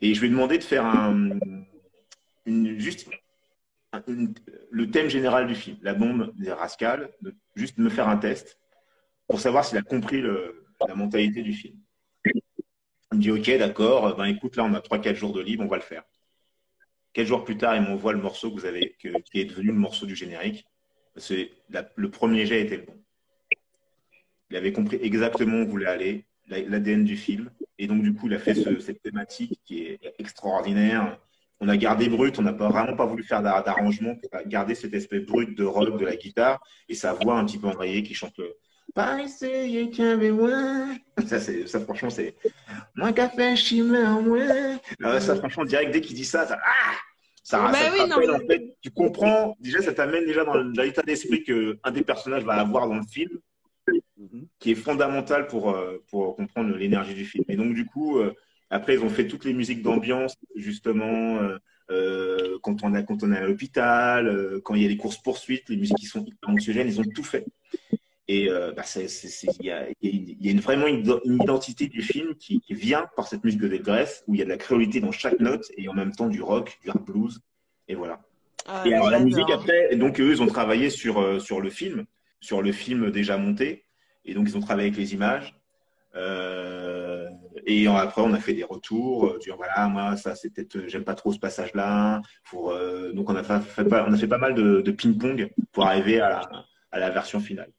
Et 0.00 0.14
je 0.14 0.20
lui 0.20 0.28
ai 0.28 0.30
demandé 0.30 0.58
de 0.58 0.64
faire 0.64 0.86
un, 0.86 1.38
juste 2.46 3.08
le 4.70 4.90
thème 4.90 5.08
général 5.08 5.46
du 5.46 5.54
film, 5.54 5.76
la 5.82 5.94
bombe 5.94 6.32
des 6.38 6.52
rascals, 6.52 7.10
de 7.20 7.34
juste 7.54 7.78
me 7.78 7.90
faire 7.90 8.08
un 8.08 8.16
test 8.16 8.58
pour 9.26 9.40
savoir 9.40 9.64
s'il 9.64 9.78
a 9.78 9.82
compris 9.82 10.22
la 10.22 10.94
mentalité 10.94 11.42
du 11.42 11.52
film. 11.52 11.78
Il 12.24 13.18
me 13.18 13.20
dit, 13.20 13.30
ok, 13.30 13.58
d'accord, 13.58 14.16
ben 14.16 14.26
écoute, 14.26 14.56
là 14.56 14.64
on 14.64 14.74
a 14.74 14.80
3-4 14.80 15.14
jours 15.14 15.32
de 15.32 15.40
libre, 15.40 15.64
on 15.64 15.68
va 15.68 15.76
le 15.76 15.82
faire. 15.82 16.04
Quelques 17.12 17.28
jours 17.28 17.44
plus 17.44 17.56
tard, 17.56 17.74
il 17.74 17.82
m'envoie 17.82 18.12
le 18.12 18.20
morceau 18.20 18.50
que 18.50 18.60
vous 18.60 18.66
avez, 18.66 18.96
qui 18.98 19.08
est 19.08 19.44
devenu 19.44 19.68
le 19.68 19.74
morceau 19.74 20.06
du 20.06 20.14
générique. 20.14 20.64
C'est 21.16 21.50
le 21.96 22.10
premier 22.10 22.46
jet 22.46 22.60
était 22.62 22.78
bon. 22.78 22.99
Il 24.50 24.56
avait 24.56 24.72
compris 24.72 24.98
exactement 25.02 25.62
où 25.62 25.68
voulait 25.68 25.86
aller, 25.86 26.24
l'ADN 26.48 27.04
du 27.04 27.16
film. 27.16 27.50
Et 27.78 27.86
donc, 27.86 28.02
du 28.02 28.12
coup, 28.14 28.26
il 28.26 28.34
a 28.34 28.38
fait 28.38 28.54
cette 28.80 29.02
thématique 29.02 29.60
qui 29.64 29.84
est 29.84 30.00
extraordinaire. 30.18 31.18
On 31.60 31.68
a 31.68 31.76
gardé 31.76 32.08
brut, 32.08 32.38
on 32.38 32.42
n'a 32.42 32.52
pas, 32.52 32.68
vraiment 32.68 32.96
pas 32.96 33.06
voulu 33.06 33.22
faire 33.22 33.42
d'arrangement 33.42 34.16
pour 34.16 34.30
garder 34.46 34.74
cet 34.74 34.94
aspect 34.94 35.20
brut 35.20 35.56
de 35.56 35.64
rock 35.64 35.98
de 35.98 36.04
la 36.04 36.16
guitare 36.16 36.60
et 36.88 36.94
sa 36.94 37.12
voix 37.12 37.38
un 37.38 37.44
petit 37.44 37.58
peu 37.58 37.68
enrayée 37.68 38.02
qui 38.02 38.14
chante 38.14 38.40
Pas 38.94 39.22
essayer 39.22 39.90
qu'un 39.90 40.18
Ça, 41.26 41.38
ça, 41.38 41.80
franchement, 41.80 42.10
c'est. 42.10 42.34
Moins 42.96 43.12
café, 43.12 43.56
chimère, 43.56 44.20
moins. 44.20 44.78
Ça, 45.20 45.36
franchement, 45.36 45.64
direct, 45.64 45.92
dès 45.92 46.00
qu'il 46.00 46.16
dit 46.16 46.24
ça, 46.24 46.46
ça. 46.46 46.58
Ah 46.64 46.96
ça, 47.42 47.64
en 47.64 48.46
fait, 48.46 48.76
tu 48.80 48.90
comprends, 48.90 49.56
déjà, 49.60 49.82
ça 49.82 49.92
t'amène 49.92 50.24
déjà 50.24 50.44
dans 50.44 50.54
l'état 50.82 51.02
d'esprit 51.02 51.42
qu'un 51.42 51.90
des 51.90 52.02
personnages 52.02 52.44
va 52.44 52.54
avoir 52.54 52.88
dans 52.88 52.96
le 52.96 53.06
film, 53.10 53.38
qui 54.58 54.72
est 54.72 54.76
fondamental 54.76 55.46
pour, 55.46 55.70
euh, 55.70 56.02
pour 56.08 56.36
comprendre 56.36 56.76
l'énergie 56.76 57.14
du 57.14 57.24
film. 57.24 57.44
Et 57.48 57.56
donc, 57.56 57.74
du 57.74 57.86
coup, 57.86 58.18
euh, 58.18 58.34
après, 58.70 58.94
ils 58.94 59.02
ont 59.02 59.08
fait 59.08 59.26
toutes 59.26 59.44
les 59.44 59.54
musiques 59.54 59.82
d'ambiance, 59.82 60.36
justement, 60.54 61.38
euh, 61.90 62.58
quand, 62.62 62.84
on 62.84 62.94
a, 62.94 63.02
quand 63.02 63.22
on 63.22 63.32
est 63.32 63.38
à 63.38 63.44
l'hôpital, 63.44 64.60
quand 64.62 64.74
il 64.74 64.82
y 64.82 64.84
a 64.84 64.88
les 64.88 64.96
courses-poursuites, 64.96 65.68
les 65.68 65.76
musiques 65.76 65.98
qui 65.98 66.06
sont 66.06 66.24
anxiogènes, 66.46 66.86
ils 66.86 67.00
ont 67.00 67.04
tout 67.14 67.24
fait. 67.24 67.46
Et 68.28 68.48
bah, 68.48 68.84
il 68.94 69.66
y 69.66 69.70
a, 69.72 69.88
y 70.00 70.56
a 70.56 70.60
vraiment 70.60 70.86
une, 70.86 71.04
identité 71.24 71.88
du 71.88 72.00
film 72.00 72.36
qui, 72.36 72.62
vient 72.70 73.08
par 73.16 73.26
cette 73.26 73.42
musique 73.42 73.60
de 73.60 73.66
Delgrès, 73.66 74.22
où 74.28 74.36
il 74.36 74.38
y 74.38 74.42
a 74.42 74.44
de 74.44 74.50
la 74.50 74.56
créolité 74.56 75.00
dans 75.00 75.10
chaque 75.10 75.40
note 75.40 75.66
et 75.76 75.88
en 75.88 75.94
même 75.94 76.12
temps 76.12 76.28
du 76.28 76.40
rock, 76.40 76.78
du 76.80 76.90
hard 76.90 77.04
blues. 77.04 77.40
Et 77.88 77.96
voilà. 77.96 78.20
Ah, 78.66 78.84
et 78.86 78.94
alors, 78.94 79.10
la 79.10 79.18
musique, 79.18 79.50
après, 79.50 79.96
donc 79.96 80.20
eux, 80.20 80.30
ils 80.30 80.42
ont 80.42 80.46
travaillé 80.46 80.90
sur, 80.90 81.42
sur 81.42 81.60
le 81.60 81.70
film, 81.70 82.04
sur 82.40 82.62
le 82.62 82.70
film 82.70 83.10
déjà 83.10 83.36
monté. 83.36 83.84
Et 84.30 84.34
donc, 84.34 84.48
ils 84.48 84.56
ont 84.56 84.60
travaillé 84.60 84.86
avec 84.86 84.96
les 84.96 85.12
images. 85.12 85.56
Euh, 86.14 87.28
et 87.66 87.88
après, 87.88 88.22
on 88.22 88.32
a 88.32 88.38
fait 88.38 88.54
des 88.54 88.62
retours. 88.62 89.26
Euh, 89.26 89.38
dire 89.38 89.56
voilà, 89.56 89.88
moi, 89.88 90.16
ça, 90.16 90.36
c'est 90.36 90.50
peut-être, 90.50 90.76
euh, 90.76 90.84
j'aime 90.86 91.02
pas 91.02 91.16
trop 91.16 91.32
ce 91.32 91.40
passage-là. 91.40 92.22
Donc, 93.12 93.28
on 93.28 93.34
a 93.34 93.42
fait, 93.42 93.84
pas 93.84 94.38
mal 94.38 94.54
de, 94.54 94.90
ping-pong 94.92 95.50
pour 95.72 95.84
arriver 95.84 96.20
à 96.20 96.48
la, 96.92 97.10
version 97.10 97.40
finale. 97.40 97.72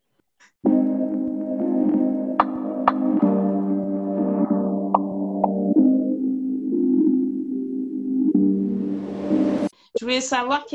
Je 9.97 10.05
voulais 10.05 10.19
savoir 10.19 10.65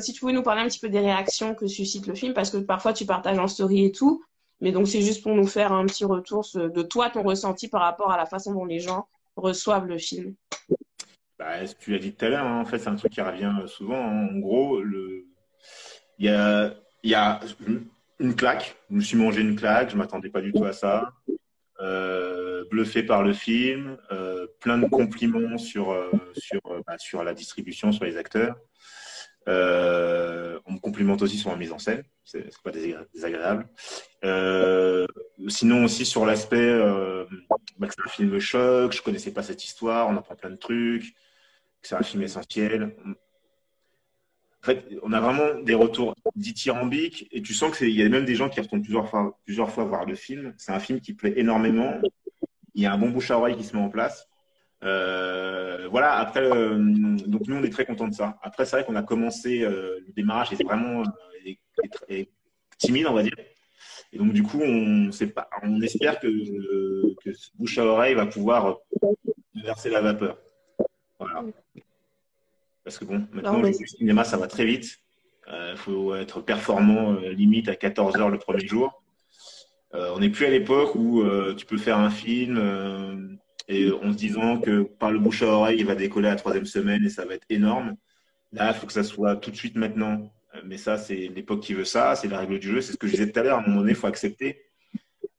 si 0.00 0.12
tu 0.12 0.20
pouvais 0.20 0.32
nous 0.32 0.44
parler 0.44 0.62
un 0.62 0.68
petit 0.68 0.78
peu 0.78 0.88
des 0.88 1.00
réactions 1.00 1.56
que 1.56 1.66
suscite 1.66 2.06
le 2.06 2.14
film, 2.14 2.32
parce 2.32 2.50
que 2.50 2.58
parfois 2.58 2.92
tu 2.92 3.06
partages 3.06 3.38
en 3.40 3.48
story 3.48 3.86
et 3.86 3.90
tout. 3.90 4.22
Mais 4.60 4.72
donc, 4.72 4.88
c'est 4.88 5.02
juste 5.02 5.22
pour 5.22 5.34
nous 5.34 5.46
faire 5.46 5.72
un 5.72 5.84
petit 5.86 6.04
retour 6.04 6.46
de 6.54 6.82
toi, 6.82 7.10
ton 7.10 7.22
ressenti 7.22 7.68
par 7.68 7.82
rapport 7.82 8.10
à 8.10 8.16
la 8.16 8.26
façon 8.26 8.54
dont 8.54 8.64
les 8.64 8.80
gens 8.80 9.06
reçoivent 9.36 9.86
le 9.86 9.98
film. 9.98 10.34
Bah, 11.38 11.66
tu 11.78 11.92
l'as 11.92 11.98
dit 11.98 12.12
tout 12.12 12.24
à 12.24 12.28
l'heure, 12.30 12.46
hein, 12.46 12.60
en 12.60 12.64
fait, 12.64 12.78
c'est 12.78 12.88
un 12.88 12.96
truc 12.96 13.12
qui 13.12 13.20
revient 13.20 13.52
souvent. 13.66 14.00
Hein. 14.00 14.28
En 14.32 14.38
gros, 14.38 14.82
il, 14.82 15.24
y 16.22 16.28
a, 16.30 17.40
une 18.18 18.34
claque. 18.34 18.76
Je 18.90 18.96
me 18.96 19.00
suis 19.00 19.18
mangé 19.18 19.42
une 19.42 19.56
claque, 19.56 19.90
je 19.90 19.94
ne 19.94 19.98
m'attendais 19.98 20.30
pas 20.30 20.40
du 20.40 20.52
tout 20.52 20.64
à 20.64 20.72
ça. 20.72 21.12
Euh, 21.80 22.64
bluffé 22.70 23.02
par 23.02 23.22
le 23.22 23.34
film, 23.34 23.98
euh, 24.10 24.46
plein 24.60 24.78
de 24.78 24.86
compliments 24.86 25.40
euh, 25.40 25.58
sur, 25.58 26.82
bah, 26.86 26.96
sur 26.96 27.22
la 27.22 27.34
distribution, 27.34 27.92
sur 27.92 28.04
les 28.04 28.16
acteurs. 28.16 28.56
Euh, 29.48 30.58
on 30.66 30.72
me 30.72 30.78
complimente 30.78 31.22
aussi 31.22 31.38
sur 31.38 31.50
la 31.50 31.56
mise 31.56 31.72
en 31.72 31.78
scène, 31.78 32.02
c'est 32.24 32.50
pas 32.62 32.72
désagréable. 32.72 33.68
Euh, 34.24 35.06
sinon 35.48 35.84
aussi 35.84 36.04
sur 36.04 36.26
l'aspect, 36.26 36.56
euh, 36.56 37.24
bah, 37.78 37.86
que 37.86 37.94
c'est 37.94 38.04
un 38.04 38.10
film 38.10 38.38
choc, 38.40 38.92
je 38.92 39.02
connaissais 39.02 39.30
pas 39.30 39.44
cette 39.44 39.64
histoire, 39.64 40.08
on 40.08 40.16
apprend 40.16 40.34
plein 40.34 40.50
de 40.50 40.56
trucs, 40.56 41.14
que 41.80 41.88
c'est 41.88 41.94
un 41.94 42.02
film 42.02 42.22
essentiel. 42.22 42.96
En 44.62 44.66
fait, 44.66 44.84
on 45.02 45.12
a 45.12 45.20
vraiment 45.20 45.60
des 45.62 45.74
retours 45.74 46.16
dithyrambiques 46.34 47.28
et 47.30 47.40
tu 47.40 47.54
sens 47.54 47.76
qu'il 47.76 47.90
y 47.90 48.02
a 48.02 48.08
même 48.08 48.24
des 48.24 48.34
gens 48.34 48.48
qui 48.48 48.60
retournent 48.60 48.82
plusieurs 48.82 49.08
fois, 49.08 49.38
plusieurs 49.44 49.70
fois 49.70 49.84
voir 49.84 50.06
le 50.06 50.16
film. 50.16 50.54
C'est 50.56 50.72
un 50.72 50.80
film 50.80 51.00
qui 51.00 51.14
plaît 51.14 51.34
énormément. 51.36 52.00
Il 52.74 52.82
y 52.82 52.86
a 52.86 52.92
un 52.92 52.98
bon 52.98 53.10
bouche 53.10 53.30
à 53.30 53.38
oreille 53.38 53.56
qui 53.56 53.62
se 53.62 53.76
met 53.76 53.82
en 53.82 53.90
place. 53.90 54.28
Euh, 54.84 55.88
voilà, 55.90 56.18
après, 56.18 56.42
euh, 56.42 56.76
donc 57.26 57.46
nous, 57.46 57.56
on 57.56 57.62
est 57.62 57.70
très 57.70 57.86
contents 57.86 58.08
de 58.08 58.14
ça. 58.14 58.38
Après, 58.42 58.64
c'est 58.64 58.76
vrai 58.76 58.84
qu'on 58.84 58.96
a 58.96 59.02
commencé, 59.02 59.62
euh, 59.62 59.98
le 60.06 60.12
démarrage 60.12 60.52
est 60.52 60.62
vraiment 60.62 61.02
très 61.92 62.28
timide, 62.78 63.06
on 63.06 63.14
va 63.14 63.22
dire. 63.22 63.36
Et 64.12 64.18
donc, 64.18 64.32
du 64.32 64.42
coup, 64.42 64.60
on, 64.62 65.10
pas, 65.34 65.48
on 65.62 65.80
espère 65.80 66.20
que, 66.20 66.28
que 67.22 67.32
ce 67.32 67.50
bouche 67.54 67.78
à 67.78 67.84
oreille 67.84 68.14
va 68.14 68.26
pouvoir 68.26 68.78
verser 69.54 69.90
la 69.90 70.00
vapeur. 70.00 70.38
Voilà. 71.18 71.44
Parce 72.84 72.98
que 72.98 73.04
bon, 73.04 73.26
maintenant, 73.32 73.60
le 73.60 73.72
cinéma, 73.72 74.24
ça 74.24 74.36
va 74.36 74.46
très 74.46 74.64
vite. 74.64 74.98
Il 75.48 75.76
faut 75.76 76.14
être 76.14 76.40
performant, 76.40 77.12
limite 77.12 77.68
à 77.68 77.76
14 77.76 78.16
heures 78.16 78.30
le 78.30 78.38
premier 78.38 78.66
jour. 78.66 79.02
on 79.92 80.18
n'est 80.18 80.30
plus 80.30 80.46
à 80.46 80.50
l'époque 80.50 80.94
où 80.94 81.24
tu 81.56 81.66
peux 81.66 81.78
faire 81.78 81.98
un 81.98 82.10
film 82.10 83.38
et 83.68 83.90
en 83.90 84.12
se 84.12 84.16
disant 84.16 84.60
que 84.60 84.82
par 84.82 85.10
le 85.10 85.18
bouche 85.18 85.42
à 85.42 85.46
oreille, 85.46 85.78
il 85.80 85.86
va 85.86 85.94
décoller 85.94 86.28
la 86.28 86.36
troisième 86.36 86.66
semaine 86.66 87.04
et 87.04 87.08
ça 87.08 87.24
va 87.24 87.34
être 87.34 87.46
énorme. 87.50 87.96
Là, 88.52 88.72
il 88.72 88.78
faut 88.78 88.86
que 88.86 88.92
ça 88.92 89.02
soit 89.02 89.36
tout 89.36 89.50
de 89.50 89.56
suite 89.56 89.76
maintenant. 89.76 90.32
Mais 90.64 90.78
ça, 90.78 90.96
c'est 90.96 91.28
l'époque 91.28 91.60
qui 91.60 91.74
veut 91.74 91.84
ça, 91.84 92.14
c'est 92.16 92.28
la 92.28 92.38
règle 92.38 92.58
du 92.58 92.68
jeu. 92.68 92.80
C'est 92.80 92.92
ce 92.92 92.96
que 92.96 93.06
je 93.06 93.12
disais 93.12 93.30
tout 93.30 93.38
à 93.40 93.42
l'heure. 93.42 93.58
À 93.58 93.62
un 93.62 93.66
moment 93.66 93.80
donné, 93.80 93.92
il 93.92 93.96
faut 93.96 94.06
accepter. 94.06 94.62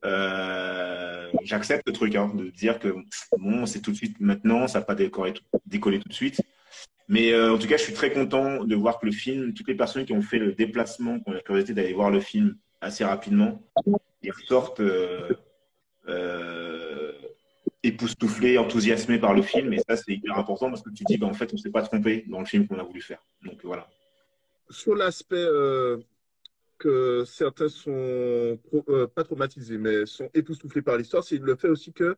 Euh, 0.05 1.31
J'accepte 1.43 1.87
le 1.87 1.93
truc, 1.93 2.15
hein, 2.15 2.31
de 2.33 2.49
dire 2.49 2.79
que 2.79 2.95
bon, 3.37 3.65
c'est 3.65 3.81
tout 3.81 3.91
de 3.91 3.95
suite 3.95 4.19
maintenant, 4.19 4.67
ça 4.67 4.79
va 4.79 4.85
pas 4.85 4.95
décoller, 4.95 5.33
tout 5.33 6.09
de 6.09 6.13
suite. 6.13 6.41
Mais 7.07 7.31
euh, 7.31 7.53
en 7.53 7.57
tout 7.57 7.67
cas, 7.67 7.77
je 7.77 7.83
suis 7.83 7.93
très 7.93 8.11
content 8.11 8.63
de 8.63 8.75
voir 8.75 8.99
que 8.99 9.05
le 9.05 9.11
film, 9.11 9.53
toutes 9.53 9.67
les 9.67 9.75
personnes 9.75 10.05
qui 10.05 10.13
ont 10.13 10.21
fait 10.21 10.39
le 10.39 10.53
déplacement, 10.53 11.19
qui 11.19 11.29
ont 11.29 11.33
la 11.33 11.41
curiosité 11.41 11.73
d'aller 11.73 11.93
voir 11.93 12.09
le 12.09 12.19
film 12.19 12.57
assez 12.81 13.05
rapidement, 13.05 13.61
ils 14.21 14.31
ressortent 14.31 14.81
euh, 14.81 15.33
euh 16.09 16.96
époustouflé, 17.83 18.57
enthousiasmé 18.57 19.19
par 19.19 19.33
le 19.33 19.41
film. 19.41 19.73
Et 19.73 19.79
ça, 19.79 19.95
c'est 19.95 20.13
hyper 20.13 20.37
important 20.37 20.69
parce 20.69 20.81
que 20.81 20.89
tu 20.89 21.03
dis, 21.03 21.17
bah, 21.17 21.27
en 21.27 21.33
fait, 21.33 21.51
on 21.51 21.57
ne 21.57 21.61
s'est 21.61 21.71
pas 21.71 21.81
trompé 21.81 22.25
dans 22.27 22.39
le 22.39 22.45
film 22.45 22.67
qu'on 22.67 22.79
a 22.79 22.83
voulu 22.83 23.01
faire. 23.01 23.21
Donc 23.43 23.59
voilà. 23.63 23.87
Sur 24.69 24.95
l'aspect 24.95 25.35
euh, 25.37 25.97
que 26.77 27.23
certains 27.25 27.69
sont 27.69 28.59
euh, 28.89 29.07
pas 29.07 29.23
traumatisés, 29.23 29.77
mais 29.77 30.05
sont 30.05 30.29
époustouflés 30.33 30.81
par 30.81 30.97
l'histoire, 30.97 31.23
c'est 31.23 31.37
le 31.37 31.55
fait 31.55 31.69
aussi 31.69 31.93
que, 31.93 32.17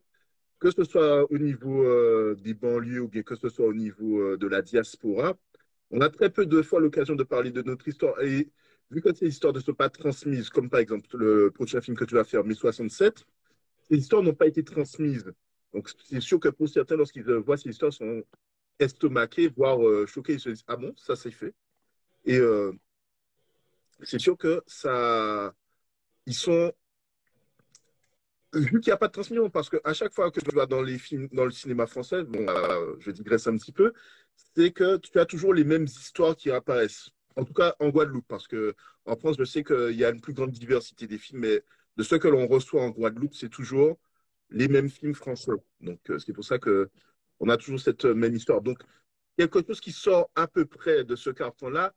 que 0.59 0.71
ce 0.71 0.83
soit 0.83 1.31
au 1.31 1.37
niveau 1.37 1.83
euh, 1.83 2.35
des 2.41 2.53
banlieues 2.53 3.01
ou 3.01 3.07
bien 3.07 3.21
que 3.21 3.35
ce 3.35 3.49
soit 3.49 3.67
au 3.67 3.73
niveau 3.73 4.35
de 4.35 4.47
la 4.47 4.61
diaspora, 4.61 5.37
on 5.91 6.01
a 6.01 6.09
très 6.09 6.29
peu 6.29 6.45
de 6.45 6.61
fois 6.61 6.79
l'occasion 6.79 7.15
de 7.15 7.23
parler 7.23 7.51
de 7.51 7.61
notre 7.61 7.87
histoire. 7.87 8.19
Et 8.21 8.49
vu 8.91 9.01
que 9.01 9.13
ces 9.13 9.27
histoires 9.27 9.53
ne 9.53 9.59
sont 9.59 9.73
pas 9.73 9.89
transmises, 9.89 10.49
comme 10.49 10.69
par 10.69 10.79
exemple 10.79 11.07
le 11.17 11.51
prochain 11.51 11.81
film 11.81 11.95
que 11.97 12.05
tu 12.05 12.15
vas 12.15 12.23
faire, 12.23 12.43
1067, 12.43 13.25
ces 13.89 13.97
histoires 13.97 14.23
n'ont 14.23 14.33
pas 14.33 14.47
été 14.47 14.63
transmises. 14.63 15.31
Donc, 15.73 15.89
c'est 16.05 16.21
sûr 16.21 16.39
que 16.39 16.49
pour 16.49 16.67
certains, 16.67 16.95
lorsqu'ils 16.95 17.23
voient 17.23 17.57
ces 17.57 17.69
histoires, 17.69 17.91
ils 17.91 17.95
sont 17.95 18.23
estomaqués, 18.79 19.49
voire 19.49 19.85
euh, 19.85 20.05
choqués. 20.07 20.33
Ils 20.33 20.39
se 20.39 20.49
disent 20.49 20.63
Ah 20.67 20.75
bon, 20.75 20.93
ça 20.97 21.15
c'est 21.15 21.31
fait? 21.31 21.53
Et 22.25 22.37
euh, 22.37 22.71
c'est 24.03 24.19
sûr 24.19 24.37
que 24.37 24.63
ça. 24.65 25.53
Ils 26.25 26.33
sont. 26.33 26.71
Vu 28.53 28.79
qu'il 28.79 28.89
n'y 28.89 28.93
a 28.93 28.97
pas 28.97 29.07
de 29.07 29.11
transmission, 29.11 29.47
parce 29.51 29.69
qu'à 29.69 29.93
chaque 29.93 30.11
fois 30.11 30.31
que 30.31 30.39
tu 30.39 30.55
vas 30.55 30.65
dans 30.65 30.81
les 30.81 30.97
films, 30.97 31.27
dans 31.31 31.45
le 31.45 31.51
cinéma 31.51 31.85
français, 31.85 32.23
bon, 32.23 32.47
euh, 32.49 32.95
je 32.99 33.11
digresse 33.11 33.45
un 33.45 33.55
petit 33.55 33.71
peu, 33.71 33.93
c'est 34.55 34.71
que 34.71 34.97
tu 34.97 35.19
as 35.19 35.25
toujours 35.25 35.53
les 35.53 35.63
mêmes 35.63 35.83
histoires 35.83 36.35
qui 36.35 36.49
apparaissent. 36.49 37.11
En 37.35 37.45
tout 37.45 37.53
cas, 37.53 37.75
en 37.79 37.89
Guadeloupe, 37.89 38.25
parce 38.27 38.47
que 38.47 38.73
en 39.05 39.15
France, 39.15 39.35
je 39.37 39.43
sais 39.43 39.63
qu'il 39.63 39.91
y 39.91 40.03
a 40.03 40.09
une 40.09 40.19
plus 40.19 40.33
grande 40.33 40.49
diversité 40.49 41.05
des 41.05 41.19
films, 41.19 41.41
mais 41.41 41.63
de 41.95 42.03
ce 42.03 42.15
que 42.15 42.27
l'on 42.27 42.47
reçoit 42.47 42.81
en 42.81 42.89
Guadeloupe, 42.89 43.35
c'est 43.35 43.49
toujours 43.49 43.99
les 44.51 44.67
mêmes 44.67 44.89
films 44.89 45.13
français. 45.13 45.51
Donc, 45.81 45.99
euh, 46.09 46.19
c'est 46.19 46.33
pour 46.33 46.43
ça 46.43 46.59
que 46.59 46.89
on 47.39 47.49
a 47.49 47.57
toujours 47.57 47.79
cette 47.79 48.05
euh, 48.05 48.13
même 48.13 48.35
histoire. 48.35 48.61
Donc, 48.61 48.79
quelque 49.37 49.65
chose 49.65 49.79
qui 49.79 49.91
sort 49.91 50.29
à 50.35 50.47
peu 50.47 50.65
près 50.65 51.03
de 51.03 51.15
ce 51.15 51.29
carton-là, 51.29 51.93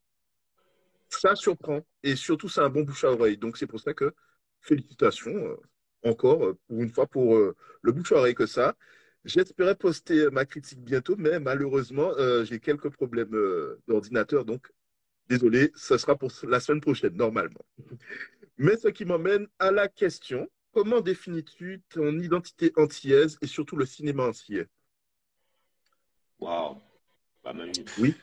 ça 1.09 1.35
surprend. 1.35 1.81
Et 2.03 2.17
surtout, 2.17 2.49
c'est 2.49 2.61
un 2.61 2.71
bon 2.71 2.83
bouche 2.83 3.05
à 3.05 3.11
oreille. 3.11 3.37
Donc, 3.37 3.57
c'est 3.57 3.67
pour 3.67 3.81
ça 3.81 3.95
que 3.95 4.13
félicitations 4.61 5.35
euh, 5.35 5.57
encore, 6.05 6.55
pour 6.69 6.81
une 6.83 6.91
fois, 6.91 7.07
pour 7.07 7.37
le 7.37 7.93
bouche 7.93 8.11
à 8.11 8.17
oreille 8.17 8.35
que 8.35 8.47
ça. 8.47 8.75
J'espérais 9.25 9.77
poster 9.77 10.29
ma 10.33 10.45
critique 10.45 10.81
bientôt, 10.81 11.15
mais 11.17 11.39
malheureusement, 11.39 12.11
j'ai 12.43 12.59
quelques 12.59 12.89
problèmes 12.91 13.31
d'ordinateur. 13.87 14.45
Donc, 14.45 14.67
désolé, 15.29 15.71
ça 15.77 15.99
sera 15.99 16.17
pour 16.17 16.33
la 16.49 16.59
semaine 16.59 16.81
prochaine, 16.81 17.15
normalement. 17.15 17.65
Mais 18.59 18.77
ce 18.77 18.89
qui 18.89 19.05
m'emmène 19.05 19.47
à 19.61 19.71
la 19.71 19.87
question 19.87 20.51
Comment 20.73 21.01
définis-tu 21.01 21.83
ton 21.91 22.19
identité 22.19 22.73
antillaise 22.77 23.39
et 23.43 23.47
surtout 23.47 23.77
le 23.77 23.85
cinéma 23.85 24.25
antillais? 24.25 24.67
Waouh 26.41 26.81
Oui. 27.99 28.15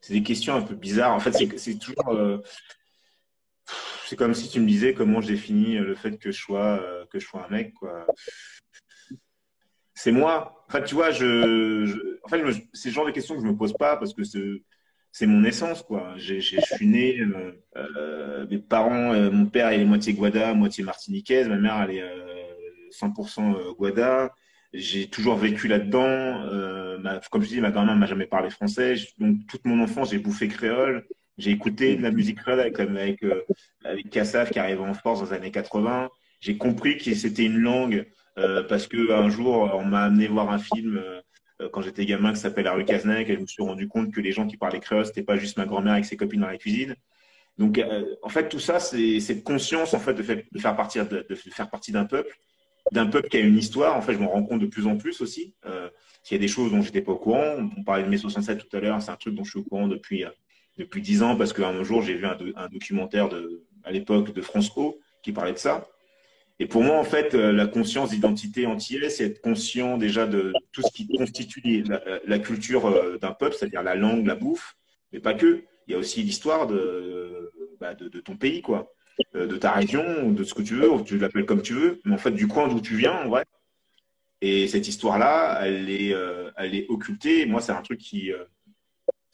C'est 0.00 0.14
des 0.14 0.22
questions 0.22 0.54
un 0.54 0.62
peu 0.62 0.74
bizarres. 0.74 1.12
En 1.12 1.20
fait, 1.20 1.32
c'est 1.58 1.78
toujours. 1.78 2.08
Euh, 2.08 2.38
c'est 4.06 4.16
comme 4.16 4.34
si 4.34 4.48
tu 4.48 4.60
me 4.60 4.66
disais 4.66 4.94
comment 4.94 5.20
je 5.20 5.28
définis 5.28 5.78
le 5.78 5.94
fait 5.94 6.16
que 6.16 6.30
je 6.30 6.40
sois, 6.40 6.80
euh, 6.80 7.04
que 7.06 7.18
je 7.18 7.26
sois 7.26 7.44
un 7.44 7.48
mec. 7.48 7.74
C'est 9.94 10.12
moi. 10.12 10.64
En 10.68 10.72
fait, 10.72 10.84
tu 10.84 10.94
vois, 10.94 11.10
je, 11.10 12.18
en 12.24 12.28
fait, 12.28 12.42
c'est 12.72 12.88
le 12.88 12.94
genre 12.94 13.06
de 13.06 13.10
questions 13.10 13.34
que 13.34 13.40
je 13.40 13.46
ne 13.46 13.52
me 13.52 13.56
pose 13.56 13.74
pas 13.74 13.96
parce 13.96 14.14
que 14.14 14.24
c'est 14.24 14.62
mon 15.24 15.44
essence, 15.44 15.82
quoi. 15.82 16.12
Je 16.18 16.38
suis 16.40 16.86
né, 16.86 17.18
euh, 17.20 17.52
euh, 17.76 18.46
mes 18.50 18.58
parents, 18.58 19.14
euh, 19.14 19.30
mon 19.30 19.46
père, 19.46 19.72
il 19.72 19.80
est 19.80 19.86
moitié 19.86 20.12
Guada, 20.12 20.52
moitié 20.52 20.84
martiniquaise, 20.84 21.48
ma 21.48 21.56
mère, 21.56 21.86
elle 21.88 21.96
est 21.96 22.04
100% 22.90 23.74
Guada. 23.78 24.34
J'ai 24.74 25.08
toujours 25.08 25.36
vécu 25.36 25.68
là-dedans. 25.68 27.00
comme 27.30 27.42
je 27.42 27.48
dis, 27.48 27.60
ma 27.62 27.70
grand-mère 27.70 27.96
m'a 27.96 28.04
jamais 28.04 28.26
parlé 28.26 28.50
français. 28.50 28.96
Donc, 29.18 29.46
toute 29.48 29.64
mon 29.64 29.82
enfance, 29.82 30.10
j'ai 30.10 30.18
bouffé 30.18 30.48
créole. 30.48 31.06
J'ai 31.38 31.50
écouté 31.50 31.96
de 31.96 32.02
la 32.02 32.10
musique 32.10 32.38
créole 32.38 32.60
avec, 32.60 32.78
avec, 32.78 33.24
avec 33.84 34.10
Kassaf 34.10 34.50
qui 34.50 34.58
arrivait 34.58 34.80
en 34.80 34.94
force 34.94 35.20
dans 35.20 35.26
les 35.26 35.32
années 35.32 35.50
80. 35.50 36.10
J'ai 36.40 36.58
compris 36.58 36.98
que 36.98 37.14
c'était 37.14 37.44
une 37.44 37.58
langue 37.58 38.06
parce 38.68 38.86
que 38.86 39.12
un 39.12 39.30
jour, 39.30 39.70
on 39.74 39.84
m'a 39.86 40.02
amené 40.04 40.26
voir 40.28 40.50
un 40.50 40.58
film 40.58 40.98
euh, 40.98 41.20
quand 41.72 41.82
j'étais 41.82 42.04
gamin 42.04 42.32
qui 42.32 42.40
s'appelle 42.40 42.64
La 42.64 42.72
rue 42.72 42.84
Cazenec 42.84 43.28
et 43.28 43.34
je 43.34 43.40
me 43.40 43.46
suis 43.46 43.62
rendu 43.62 43.88
compte 43.88 44.12
que 44.12 44.20
les 44.20 44.32
gens 44.32 44.46
qui 44.46 44.56
parlaient 44.56 44.80
créole, 44.80 45.06
c'était 45.06 45.22
pas 45.22 45.36
juste 45.36 45.56
ma 45.56 45.64
grand-mère 45.64 45.94
avec 45.94 46.04
ses 46.04 46.16
copines 46.16 46.40
dans 46.40 46.48
la 46.48 46.58
cuisine. 46.58 46.96
Donc, 47.58 47.78
euh, 47.78 48.16
en 48.22 48.28
fait, 48.28 48.48
tout 48.48 48.58
ça, 48.58 48.80
c'est 48.80 49.20
cette 49.20 49.42
conscience 49.42 49.94
en 49.94 49.98
fait 49.98 50.14
de, 50.14 50.22
faire 50.22 50.76
partie 50.76 50.98
de, 50.98 51.34
faire 51.34 51.70
partie 51.70 51.90
d'un 51.90 52.04
peuple, 52.04 52.36
d'un 52.92 53.06
peuple 53.06 53.28
qui 53.28 53.38
a 53.38 53.40
une 53.40 53.56
histoire. 53.56 53.96
En 53.96 54.02
fait, 54.02 54.12
je 54.12 54.18
m'en 54.18 54.28
rends 54.28 54.44
compte 54.44 54.60
de 54.60 54.66
plus 54.66 54.86
en 54.86 54.96
plus 54.96 55.20
aussi. 55.20 55.54
Euh, 55.64 55.88
il 56.30 56.34
y 56.34 56.36
a 56.36 56.40
des 56.40 56.48
choses 56.48 56.70
dont 56.70 56.82
j'étais 56.82 57.00
pas 57.00 57.12
au 57.12 57.18
courant. 57.18 57.56
On 57.76 57.82
parlait 57.82 58.04
de 58.04 58.08
mai 58.08 58.18
67 58.18 58.68
tout 58.68 58.76
à 58.76 58.80
l'heure. 58.80 59.00
C'est 59.00 59.10
un 59.10 59.16
truc 59.16 59.34
dont 59.34 59.44
je 59.44 59.50
suis 59.50 59.60
au 59.60 59.64
courant 59.64 59.88
depuis 59.88 60.24
euh, 60.24 60.30
depuis 60.76 61.00
dix 61.00 61.22
ans 61.22 61.36
parce 61.36 61.54
qu'un 61.54 61.82
jour 61.84 62.02
j'ai 62.02 62.14
vu 62.14 62.26
un, 62.26 62.36
un, 62.56 62.68
documentaire 62.68 63.30
de 63.30 63.64
à 63.82 63.90
l'époque 63.92 64.34
de 64.34 64.42
France 64.42 64.70
O 64.76 65.00
qui 65.22 65.32
parlait 65.32 65.52
de 65.52 65.58
ça. 65.58 65.88
Et 66.58 66.66
pour 66.66 66.82
moi, 66.82 66.96
en 66.96 67.04
fait, 67.04 67.34
euh, 67.34 67.52
la 67.52 67.66
conscience 67.66 68.10
d'identité 68.10 68.66
entière, 68.66 69.10
c'est 69.10 69.24
être 69.24 69.40
conscient 69.42 69.98
déjà 69.98 70.26
de 70.26 70.54
tout 70.72 70.82
ce 70.82 70.90
qui 70.90 71.06
constitue 71.06 71.84
la, 72.24 72.38
culture 72.38 72.86
euh, 72.86 73.18
d'un 73.18 73.32
peuple, 73.32 73.54
c'est-à-dire 73.54 73.82
la 73.82 73.94
langue, 73.94 74.26
la 74.26 74.34
bouffe, 74.34 74.76
mais 75.12 75.20
pas 75.20 75.34
que. 75.34 75.64
Il 75.86 75.92
y 75.92 75.94
a 75.94 75.98
aussi 75.98 76.22
l'histoire 76.22 76.66
de, 76.66 77.52
bah, 77.78 77.94
de, 77.94 78.08
ton 78.20 78.36
pays, 78.36 78.60
quoi, 78.62 78.92
euh, 79.36 79.46
de 79.46 79.56
ta 79.56 79.70
région, 79.70 80.32
de 80.32 80.44
ce 80.44 80.54
que 80.54 80.62
tu 80.62 80.74
veux, 80.74 80.90
tu 81.04 81.18
l'appelles 81.18 81.44
comme 81.44 81.62
tu 81.62 81.74
veux, 81.74 82.00
mais 82.04 82.14
en 82.14 82.18
fait, 82.18 82.32
du 82.32 82.48
coin 82.48 82.68
d'où 82.68 82.80
tu 82.80 82.96
viens, 82.96 83.12
en 83.12 83.28
vrai. 83.28 83.44
Et 84.40 84.66
cette 84.66 84.88
histoire-là, 84.88 85.60
elle 85.62 85.88
est, 85.88 86.14
elle 86.56 86.74
est 86.74 86.86
occultée. 86.88 87.46
Moi, 87.46 87.60
c'est 87.62 87.72
un 87.72 87.80
truc 87.80 87.98
qui, 87.98 88.32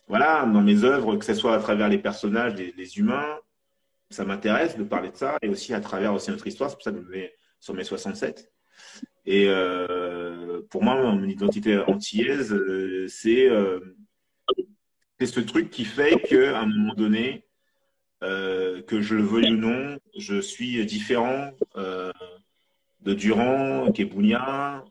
voilà, 0.06 0.44
dans 0.46 0.62
mes 0.62 0.84
œuvres, 0.84 1.16
que 1.16 1.24
ce 1.24 1.34
soit 1.34 1.54
à 1.54 1.58
travers 1.58 1.88
les 1.88 1.98
personnages, 1.98 2.54
les 2.54 2.98
humains, 2.98 3.38
ça 4.12 4.24
m'intéresse 4.24 4.76
de 4.76 4.84
parler 4.84 5.10
de 5.10 5.16
ça 5.16 5.36
et 5.42 5.48
aussi 5.48 5.74
à 5.74 5.80
travers 5.80 6.14
aussi 6.14 6.30
notre 6.30 6.46
histoire. 6.46 6.70
C'est 6.70 6.76
pour 6.76 6.84
ça 6.84 6.92
que 6.92 6.98
je 6.98 7.02
me 7.02 7.10
mets 7.10 7.34
sur 7.60 7.74
mes 7.74 7.84
67. 7.84 8.52
Et 9.24 9.46
euh, 9.48 10.62
pour 10.70 10.82
moi, 10.82 11.00
mon 11.00 11.24
identité 11.28 11.78
antillaise, 11.78 12.52
euh, 12.52 13.06
c'est 13.08 13.48
euh, 13.48 13.80
ce 15.20 15.40
truc 15.40 15.70
qui 15.70 15.84
fait 15.84 16.20
qu'à 16.22 16.58
un 16.58 16.66
moment 16.66 16.94
donné, 16.94 17.44
que 18.20 19.00
je 19.00 19.16
le 19.16 19.22
veuille 19.22 19.52
ou 19.52 19.56
non, 19.56 19.98
je 20.16 20.40
suis 20.40 20.84
différent 20.86 21.50
de 21.76 23.14
Durand, 23.14 23.90
Kebounia, 23.92 24.84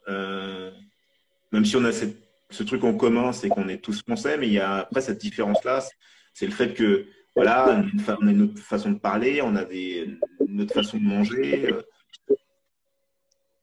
même 1.52 1.66
si 1.66 1.76
on 1.78 1.86
a 1.86 1.92
ce 1.94 2.64
truc 2.64 2.84
en 2.84 2.94
commun, 2.94 3.32
c'est 3.32 3.50
qu'on 3.50 3.70
est 3.70 3.78
tous 3.78 4.02
français, 4.02 4.38
mais 4.38 4.48
il 4.48 4.54
y 4.54 4.60
a 4.60 4.78
après 4.78 5.02
cette 5.02 5.20
différence-là, 5.20 5.84
C'est 6.34 6.46
le 6.46 6.52
fait 6.52 6.74
que, 6.74 7.08
voilà, 7.36 7.84
on 8.22 8.28
a 8.28 8.32
une 8.32 8.41
autre 8.44 8.60
façon 8.60 8.91
de 8.91 9.00
parler, 9.00 9.41
on 9.41 9.56
a 9.56 9.63
des, 9.63 10.17
une 10.46 10.62
autre 10.62 10.74
façon 10.74 10.98
de 10.98 11.04
manger, 11.04 11.74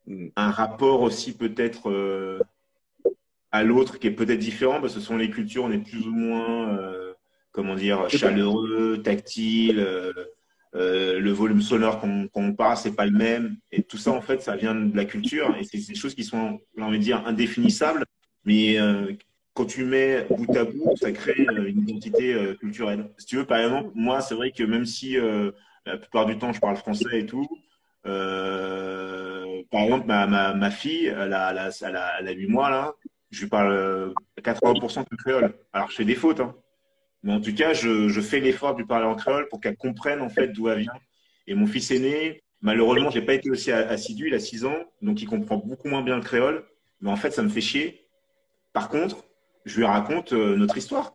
euh, 0.09 0.31
un 0.37 0.51
rapport 0.51 1.03
aussi 1.03 1.37
peut-être 1.37 1.91
euh, 1.91 2.41
à 3.53 3.63
l'autre 3.63 3.99
qui 3.99 4.07
est 4.07 4.13
peut-être 4.13 4.39
différent, 4.39 4.81
parce 4.81 4.95
que 4.95 5.01
ce 5.01 5.07
sont 5.07 5.19
les 5.19 5.31
cultures, 5.31 5.65
on 5.65 5.71
est 5.71 5.79
plus 5.79 6.07
ou 6.07 6.13
moins, 6.13 6.79
euh, 6.79 7.13
comment 7.53 7.75
dire, 7.75 8.09
chaleureux, 8.09 9.03
tactile. 9.03 9.87
le 10.73 11.31
volume 11.31 11.61
sonore 11.61 12.01
qu'on 12.01 12.29
qu 12.29 12.55
parle, 12.57 12.77
c'est 12.79 12.97
pas 12.97 13.07
le 13.07 13.17
même. 13.17 13.57
Et 13.71 13.83
tout 13.83 13.99
ça, 13.99 14.13
en 14.13 14.23
fait, 14.23 14.41
ça 14.41 14.57
vient 14.57 14.75
de 14.75 14.97
la 14.97 15.05
culture. 15.05 15.55
Et 15.59 15.65
c'est 15.65 15.79
des 15.79 15.95
choses 15.95 16.15
qui 16.15 16.25
sont, 16.25 16.59
j'ai 16.77 16.83
envie 16.83 16.99
de 16.99 17.05
dire, 17.05 17.27
indéfinissables, 17.27 18.05
mais 18.45 18.79
quand 19.59 19.67
tu 19.67 19.85
mets 19.85 20.25
bout 20.31 20.57
à 20.57 20.65
bout, 20.65 20.97
ça 20.97 21.11
crée 21.11 21.35
une 21.67 21.81
identité 21.81 22.37
culturelle. 22.61 23.11
Si 23.19 23.27
tu 23.27 23.37
veux, 23.37 23.45
par 23.45 23.59
exemple, 23.59 23.91
moi, 23.95 24.21
c'est 24.21 24.37
vrai 24.37 24.53
que 24.53 24.63
même 24.63 24.87
si 24.87 25.17
la 25.85 25.97
plupart 25.97 26.27
du 26.27 26.39
temps, 26.39 26.53
je 26.53 26.61
parle 26.61 26.77
français 26.77 27.21
et 27.21 27.27
tout, 27.27 27.49
euh, 28.07 29.63
par 29.71 29.83
exemple, 29.83 30.07
ma, 30.07 30.27
ma, 30.27 30.55
ma, 30.55 30.71
fille, 30.71 31.07
elle 31.07 31.33
a, 31.33 31.51
elle, 31.51 31.59
a, 31.59 31.71
elle, 31.83 31.97
a, 31.97 32.21
elle 32.21 32.29
a 32.29 32.33
8 32.33 32.47
mois, 32.47 32.71
là, 32.71 32.95
je 33.31 33.43
lui 33.43 33.49
parle 33.49 34.15
80% 34.41 35.05
de 35.11 35.17
créole. 35.17 35.55
Alors, 35.73 35.91
je 35.91 35.97
fais 35.97 36.05
des 36.05 36.15
fautes, 36.15 36.41
hein. 36.41 36.55
mais 37.23 37.33
en 37.33 37.41
tout 37.41 37.55
cas, 37.55 37.75
je, 37.75 38.09
je 38.09 38.21
fais 38.21 38.41
l'effort 38.41 38.75
de 38.75 38.81
lui 38.81 38.87
parler 38.87 39.07
en 39.07 39.15
créole 39.15 39.49
pour 39.49 39.61
qu'elle 39.61 39.77
comprenne 39.77 40.21
en 40.21 40.29
fait 40.29 40.49
d'où 40.49 40.69
elle 40.69 40.81
vient. 40.81 40.93
Et 41.47 41.55
mon 41.55 41.67
fils 41.67 41.91
aîné, 41.91 42.43
malheureusement, 42.61 43.11
j'ai 43.11 43.23
pas 43.23 43.35
été 43.35 43.51
aussi 43.51 43.73
assidu, 43.73 44.29
il 44.29 44.35
a 44.35 44.41
6 44.41 44.65
ans, 44.65 44.85
donc 45.03 45.21
il 45.21 45.27
comprend 45.27 45.57
beaucoup 45.57 45.89
moins 45.89 46.03
bien 46.03 46.17
le 46.17 46.23
créole, 46.23 46.65
mais 47.01 47.11
en 47.11 47.17
fait, 47.17 47.31
ça 47.31 47.43
me 47.43 47.49
fait 47.49 47.61
chier. 47.61 48.07
Par 48.73 48.89
contre, 48.89 49.25
je 49.69 49.77
lui 49.77 49.85
raconte 49.85 50.33
euh, 50.33 50.57
notre 50.57 50.79
histoire, 50.79 51.13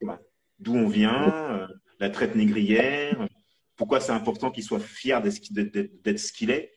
d'où 0.60 0.76
on 0.76 0.88
vient, 0.88 1.34
euh, 1.34 1.68
la 2.00 2.10
traite 2.10 2.36
négrière, 2.36 3.28
pourquoi 3.76 4.00
c'est 4.00 4.12
important 4.12 4.52
qu'il 4.52 4.64
soit 4.64 4.80
fier 4.80 5.22
d'être 5.22 6.20
ce 6.20 6.32
qu'il 6.32 6.52
est. 6.52 6.76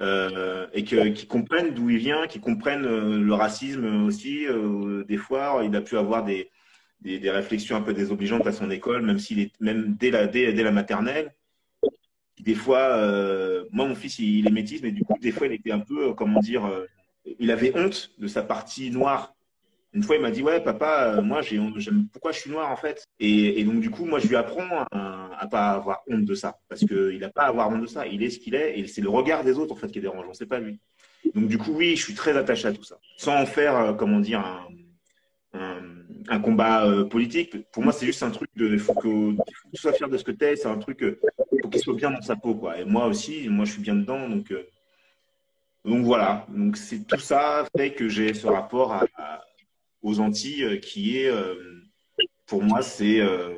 Euh, 0.00 0.66
et 0.72 0.84
qu'il 0.84 1.28
comprenne 1.28 1.72
d'où 1.74 1.90
il 1.90 1.98
vient, 1.98 2.26
qu'il 2.26 2.40
comprenne 2.40 2.82
le 2.82 3.34
racisme 3.34 4.04
aussi. 4.04 4.46
Des 5.06 5.16
fois, 5.16 5.62
il 5.64 5.74
a 5.76 5.80
pu 5.80 5.96
avoir 5.96 6.24
des, 6.24 6.50
des, 7.00 7.30
réflexions 7.30 7.76
un 7.76 7.80
peu 7.80 7.92
désobligeantes 7.92 8.46
à 8.46 8.52
son 8.52 8.70
école, 8.70 9.02
même 9.02 9.96
dès 9.96 10.10
la, 10.10 10.26
dès 10.26 10.52
la 10.52 10.70
maternelle. 10.70 11.34
Des 12.40 12.54
fois, 12.54 12.96
moi, 13.72 13.86
mon 13.86 13.94
fils, 13.94 14.18
il, 14.18 14.38
il, 14.38 14.48
est 14.48 14.52
métis, 14.52 14.82
mais 14.82 14.90
du 14.90 15.04
coup, 15.04 15.16
des 15.20 15.32
fois, 15.32 15.46
il 15.46 15.52
était 15.52 15.72
un 15.72 15.80
peu, 15.80 16.14
comment 16.14 16.40
dire, 16.40 16.68
il 17.38 17.50
avait 17.50 17.76
honte 17.76 18.12
de 18.18 18.26
sa 18.26 18.42
partie 18.42 18.90
noire 18.90 19.33
une 19.94 20.02
fois, 20.02 20.16
il 20.16 20.22
m'a 20.22 20.32
dit 20.32 20.42
Ouais, 20.42 20.60
papa, 20.60 21.14
euh, 21.14 21.22
moi, 21.22 21.40
j'aime 21.40 22.08
pourquoi 22.12 22.32
je 22.32 22.40
suis 22.40 22.50
noir 22.50 22.70
en 22.70 22.76
fait? 22.76 23.06
Et, 23.20 23.62
donc, 23.62 23.80
du 23.80 23.90
coup, 23.90 24.04
moi, 24.04 24.18
je 24.18 24.26
lui 24.26 24.34
apprends 24.34 24.84
à, 24.90 25.30
à 25.38 25.46
pas 25.46 25.70
avoir 25.70 26.02
honte 26.08 26.24
de 26.24 26.34
ça. 26.34 26.58
Parce 26.68 26.80
qu'il 26.84 27.18
n'a 27.20 27.30
pas 27.30 27.42
à 27.42 27.48
avoir 27.48 27.70
honte 27.70 27.82
de 27.82 27.86
ça. 27.86 28.06
Il 28.06 28.22
est 28.24 28.30
ce 28.30 28.40
qu'il 28.40 28.56
est. 28.56 28.78
Et 28.78 28.86
c'est 28.88 29.00
le 29.00 29.08
regard 29.08 29.44
des 29.44 29.56
autres 29.56 29.72
en 29.72 29.76
fait 29.76 29.88
qui 29.88 29.98
est 29.98 30.02
dérangeant. 30.02 30.34
C'est 30.34 30.46
pas 30.46 30.58
lui. 30.58 30.80
Donc, 31.34 31.46
du 31.46 31.58
coup, 31.58 31.72
oui, 31.72 31.94
je 31.94 32.02
suis 32.02 32.14
très 32.14 32.36
attaché 32.36 32.66
à 32.66 32.72
tout 32.72 32.82
ça. 32.82 32.98
Sans 33.16 33.40
en 33.40 33.46
faire, 33.46 33.76
euh, 33.76 33.92
comment 33.94 34.18
dire, 34.18 34.44
un, 35.52 36.40
combat 36.40 36.86
euh, 36.86 37.04
politique. 37.04 37.70
Pour 37.70 37.84
moi, 37.84 37.92
c'est 37.92 38.06
juste 38.06 38.24
un 38.24 38.30
truc 38.30 38.50
de. 38.56 38.66
Il 38.72 38.80
faut 38.80 38.94
que, 38.94 39.36
tu 39.72 39.80
sois 39.80 39.92
fier 39.92 40.08
de 40.08 40.16
ce 40.16 40.24
que 40.24 40.32
tu 40.32 40.44
es. 40.44 40.56
C'est 40.56 40.68
un 40.68 40.78
truc. 40.78 41.04
Faut 41.62 41.68
qu'il 41.68 41.80
soit 41.80 41.94
bien 41.94 42.10
dans 42.10 42.22
sa 42.22 42.34
peau. 42.34 42.56
Quoi. 42.56 42.80
Et 42.80 42.84
moi 42.84 43.06
aussi, 43.06 43.48
moi, 43.48 43.64
je 43.64 43.72
suis 43.72 43.82
bien 43.82 43.94
dedans. 43.94 44.28
Donc. 44.28 44.52
Donc 45.84 46.02
voilà, 46.02 46.46
donc 46.48 46.78
c'est 46.78 47.06
tout 47.06 47.20
ça 47.20 47.66
fait 47.76 47.92
que 47.92 48.08
j'ai 48.08 48.32
ce 48.32 48.46
rapport 48.46 48.94
à 48.94 49.44
aux 50.04 50.20
Antilles, 50.20 50.62
euh, 50.62 50.76
qui 50.76 51.18
est, 51.18 51.28
euh, 51.28 51.54
pour 52.46 52.62
moi, 52.62 52.82
c'est 52.82 53.20
euh, 53.20 53.54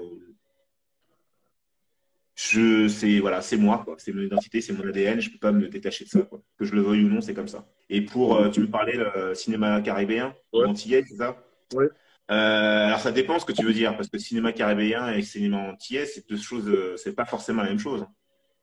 je 2.37 2.87
c'est 2.88 3.18
voilà 3.18 3.42
c'est 3.42 3.56
moi 3.56 3.82
quoi. 3.85 3.96
C'est 3.98 4.12
mon 4.12 4.22
identité 4.22 4.61
c'est 4.61 4.74
mon 4.74 4.87
ADN 4.87 5.20
je 5.20 5.30
peux 5.30 5.38
pas 5.38 5.52
me 5.52 5.68
détacher 5.68 6.04
de 6.04 6.11
ça 6.11 6.20
quoi. 6.20 6.42
que 6.59 6.66
je 6.66 6.74
le 6.74 6.82
veuille 6.82 7.04
ou 7.04 7.09
non 7.09 7.22
c'est 7.22 7.32
comme 7.32 7.48
ça. 7.48 7.66
Et 7.88 8.02
pour 8.02 8.50
tu 8.52 8.61
me 8.61 8.70
parlais 8.70 8.96
le 8.96 9.35
cinéma 9.35 9.80
caribéen 9.80 10.35
ouais. 10.52 10.66
antillais 10.66 11.02
c'est 11.09 11.16
ça? 11.16 11.42
Ouais. 11.72 11.87
euh, 12.30 12.87
alors 12.88 13.00
ça 13.00 13.11
dépend 13.11 13.38
ce 13.38 13.46
que 13.46 13.52
tu 13.52 13.64
veux 13.64 13.72
dire 13.72 13.96
parce 13.96 14.11
que 14.11 14.18
cinéma 14.18 14.52
caribéen 14.52 15.14
et 15.14 15.22
cinéma 15.22 15.56
antillais 15.70 16.04
c'est 16.04 16.28
deux 16.28 16.37
choses 16.37 16.70
c'est 17.02 17.14
pas 17.14 17.24
forcément 17.24 17.62
la 17.62 17.70
même 17.70 17.78
chose 17.78 18.04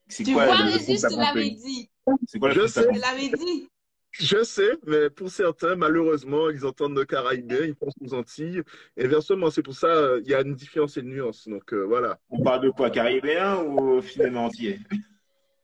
c'est 0.08 0.24
tu 0.24 0.34
quoi 0.34 0.46
vois 0.46 0.56
je 0.56 1.17
l'avais 1.17 1.50
dit. 1.50 1.89
C'est 2.28 2.38
quoi 2.38 2.52
je 2.52 3.00
l'avais 3.00 3.30
dit 3.30 3.69
je 4.13 4.43
sais, 4.43 4.71
mais 4.86 5.10
pour 5.10 5.30
certains, 5.30 5.76
malheureusement, 5.76 6.49
ils 6.49 6.65
entendent 6.65 6.95
le 6.95 7.04
Caraïbien, 7.04 7.62
ils 7.63 7.76
pensent 7.76 7.95
aux 7.99 8.13
Antilles. 8.13 8.62
Et 8.95 9.06
inversement, 9.06 9.49
c'est 9.49 9.63
pour 9.63 9.76
ça 9.76 10.17
il 10.23 10.30
y 10.30 10.36
a 10.36 10.41
une 10.41 10.54
différence 10.54 10.97
et 10.97 11.02
une 11.02 11.10
nuance. 11.10 11.47
Donc 11.47 11.73
euh, 11.73 11.84
voilà. 11.84 12.19
On 12.30 12.41
parle 12.43 12.62
de 12.62 12.69
quoi 12.69 12.91
Caribéen 12.91 13.58
ou 13.63 14.02
finalement 14.02 14.45
antillais 14.45 14.80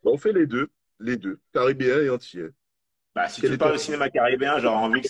On 0.04 0.18
fait 0.18 0.34
les 0.34 0.48
deux, 0.48 0.68
les 1.00 1.16
deux, 1.16 1.40
Caribéen 1.54 2.02
et 2.02 2.10
antillais. 2.10 2.50
Bah, 3.16 3.28
si 3.28 3.42
Quel 3.42 3.52
tu 3.52 3.58
parles 3.58 3.74
de 3.74 3.78
cinéma 3.78 4.10
caribéen, 4.10 4.60
j'aurais 4.60 4.76
envie 4.78 5.02
que 5.02 5.10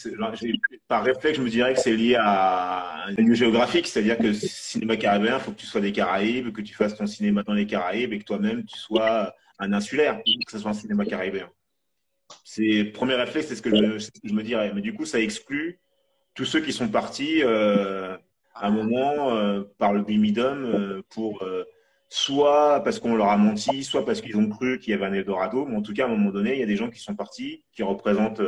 par 0.87 1.03
réflexe, 1.03 1.37
je 1.37 1.43
me 1.43 1.49
dirais 1.49 1.73
que 1.73 1.79
c'est 1.79 1.95
lié 1.95 2.15
à 2.17 3.07
un 3.07 3.11
lieu 3.13 3.35
géographique, 3.35 3.87
c'est-à-dire 3.87 4.17
que 4.17 4.31
cinéma 4.33 4.95
caribéen, 4.95 5.37
il 5.37 5.41
faut 5.41 5.51
que 5.51 5.59
tu 5.59 5.65
sois 5.65 5.81
des 5.81 5.91
Caraïbes, 5.91 6.51
que 6.53 6.61
tu 6.61 6.73
fasses 6.73 6.95
ton 6.95 7.05
cinéma 7.05 7.43
dans 7.43 7.53
les 7.53 7.67
Caraïbes 7.67 8.13
et 8.13 8.19
que 8.19 8.23
toi-même 8.23 8.65
tu 8.65 8.77
sois 8.77 9.33
un 9.59 9.73
insulaire, 9.73 10.21
que 10.25 10.51
ce 10.51 10.59
soit 10.59 10.71
un 10.71 10.73
cinéma 10.73 11.05
caribéen. 11.05 11.49
C'est 12.43 12.85
premier 12.85 13.15
réflexe, 13.15 13.47
c'est 13.47 13.55
ce, 13.55 13.61
que 13.61 13.75
je, 13.75 13.99
ce 13.99 14.11
que 14.11 14.27
je 14.27 14.33
me 14.33 14.43
dirais. 14.43 14.71
Mais 14.73 14.81
du 14.81 14.93
coup, 14.93 15.05
ça 15.05 15.19
exclut 15.19 15.79
tous 16.39 16.45
ceux 16.45 16.61
qui 16.61 16.71
sont 16.71 16.87
partis 16.87 17.41
euh, 17.43 18.15
à 18.53 18.67
un 18.67 18.71
moment 18.71 19.35
euh, 19.35 19.63
par 19.77 19.91
le 19.91 20.03
bimidum 20.03 20.63
euh, 20.63 21.01
pour 21.09 21.43
soit 22.11 22.81
parce 22.83 22.99
qu'on 22.99 23.15
leur 23.15 23.27
a 23.27 23.37
menti, 23.37 23.83
soit 23.83 24.05
parce 24.05 24.21
qu'ils 24.21 24.37
ont 24.37 24.49
cru 24.49 24.79
qu'il 24.79 24.91
y 24.91 24.93
avait 24.93 25.05
un 25.05 25.13
Eldorado. 25.13 25.65
Mais 25.65 25.75
en 25.75 25.81
tout 25.81 25.93
cas, 25.93 26.05
à 26.05 26.07
un 26.07 26.11
moment 26.11 26.31
donné, 26.31 26.53
il 26.53 26.59
y 26.59 26.63
a 26.63 26.65
des 26.65 26.75
gens 26.77 26.89
qui 26.89 26.99
sont 26.99 27.13
partis, 27.13 27.63
qui 27.73 27.83
représentent, 27.83 28.41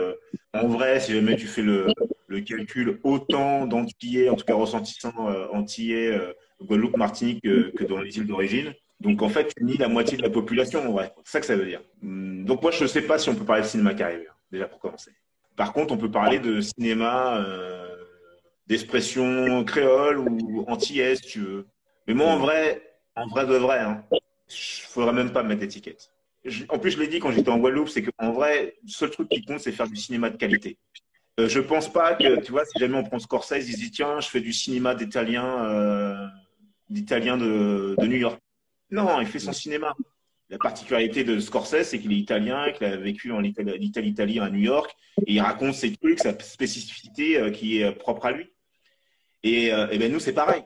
en 0.53 0.67
vrai, 0.67 0.99
si 0.99 1.13
jamais 1.13 1.35
tu 1.35 1.47
fais 1.47 1.61
le, 1.61 1.87
le 2.27 2.41
calcul, 2.41 2.99
autant 3.03 3.67
d'Antillais, 3.67 4.29
en 4.29 4.35
tout 4.35 4.45
cas 4.45 4.55
ressentissants 4.55 5.27
Antillais, 5.51 6.17
Guadeloupe, 6.61 6.97
Martinique, 6.97 7.43
que, 7.43 7.71
que 7.71 7.83
dans 7.83 7.99
les 7.99 8.17
îles 8.17 8.25
d'origine. 8.25 8.73
Donc 9.01 9.23
en 9.23 9.29
fait, 9.29 9.51
tu 9.55 9.63
nies 9.63 9.77
la 9.77 9.87
moitié 9.87 10.15
de 10.15 10.21
la 10.21 10.29
population 10.29 10.87
en 10.87 10.91
vrai. 10.91 11.11
C'est 11.23 11.31
ça 11.31 11.39
que 11.39 11.45
ça 11.47 11.55
veut 11.55 11.65
dire. 11.65 11.81
Hum, 12.03 12.45
donc 12.45 12.61
moi, 12.61 12.71
je 12.71 12.83
ne 12.83 12.87
sais 12.87 13.01
pas 13.01 13.17
si 13.17 13.29
on 13.29 13.35
peut 13.35 13.45
parler 13.45 13.63
de 13.63 13.67
cinéma 13.67 13.95
caribéen, 13.95 14.31
déjà 14.51 14.67
pour 14.67 14.79
commencer. 14.79 15.11
Par 15.55 15.73
contre, 15.73 15.93
on 15.93 15.97
peut 15.97 16.11
parler 16.11 16.39
de 16.39 16.61
cinéma 16.61 17.37
euh, 17.37 17.87
d'expression 18.67 19.63
créole 19.65 20.19
ou 20.19 20.65
antillaise, 20.67 21.19
si 21.21 21.27
tu 21.27 21.39
veux. 21.39 21.65
Mais 22.07 22.13
moi, 22.13 22.27
en 22.27 22.37
vrai, 22.37 22.81
en 23.15 23.27
vrai 23.27 23.47
de 23.47 23.55
vrai, 23.55 23.79
hein, 23.79 24.03
il 24.11 24.83
faudrait 24.87 25.13
même 25.13 25.31
pas 25.31 25.41
mettre 25.41 25.61
d'étiquette. 25.61 26.11
En 26.69 26.79
plus, 26.79 26.91
je 26.91 26.99
l'ai 26.99 27.07
dit 27.07 27.19
quand 27.19 27.31
j'étais 27.31 27.49
en 27.49 27.57
Guadeloupe, 27.57 27.89
c'est 27.89 28.03
qu'en 28.03 28.31
vrai, 28.31 28.75
le 28.83 28.89
seul 28.89 29.09
truc 29.09 29.29
qui 29.29 29.43
compte, 29.43 29.59
c'est 29.59 29.71
faire 29.71 29.87
du 29.87 29.95
cinéma 29.95 30.29
de 30.29 30.37
qualité. 30.37 30.77
Euh, 31.39 31.47
je 31.47 31.59
pense 31.59 31.91
pas 31.91 32.15
que, 32.15 32.39
tu 32.41 32.51
vois, 32.51 32.65
si 32.65 32.79
jamais 32.79 32.97
on 32.97 33.03
prend 33.03 33.19
Scorsese, 33.19 33.67
il 33.67 33.73
se 33.73 33.77
dit, 33.77 33.91
tiens, 33.91 34.19
je 34.19 34.27
fais 34.27 34.41
du 34.41 34.53
cinéma 34.53 34.93
d'italien, 34.93 35.65
euh, 35.65 36.27
d'italien 36.89 37.37
de 37.37 37.95
New 37.99 38.17
York. 38.17 38.39
Non, 38.91 39.21
il 39.21 39.27
fait 39.27 39.39
son 39.39 39.53
cinéma. 39.53 39.95
La 40.49 40.57
particularité 40.57 41.23
de 41.23 41.39
Scorsese, 41.39 41.83
c'est 41.83 41.99
qu'il 41.99 42.11
est 42.11 42.17
italien, 42.17 42.71
qu'il 42.73 42.85
a 42.85 42.97
vécu 42.97 43.31
en 43.31 43.41
Italie, 43.41 44.39
à 44.39 44.49
New 44.49 44.59
York, 44.59 44.93
et 45.25 45.33
il 45.33 45.39
raconte 45.39 45.75
ses 45.75 45.95
trucs, 45.95 46.19
sa 46.19 46.37
spécificité 46.39 47.37
euh, 47.37 47.51
qui 47.51 47.81
est 47.81 47.91
propre 47.93 48.25
à 48.25 48.31
lui. 48.33 48.51
Et, 49.43 49.73
euh, 49.73 49.87
et 49.91 49.97
ben 49.97 50.11
nous, 50.11 50.19
c'est 50.19 50.33
pareil. 50.33 50.63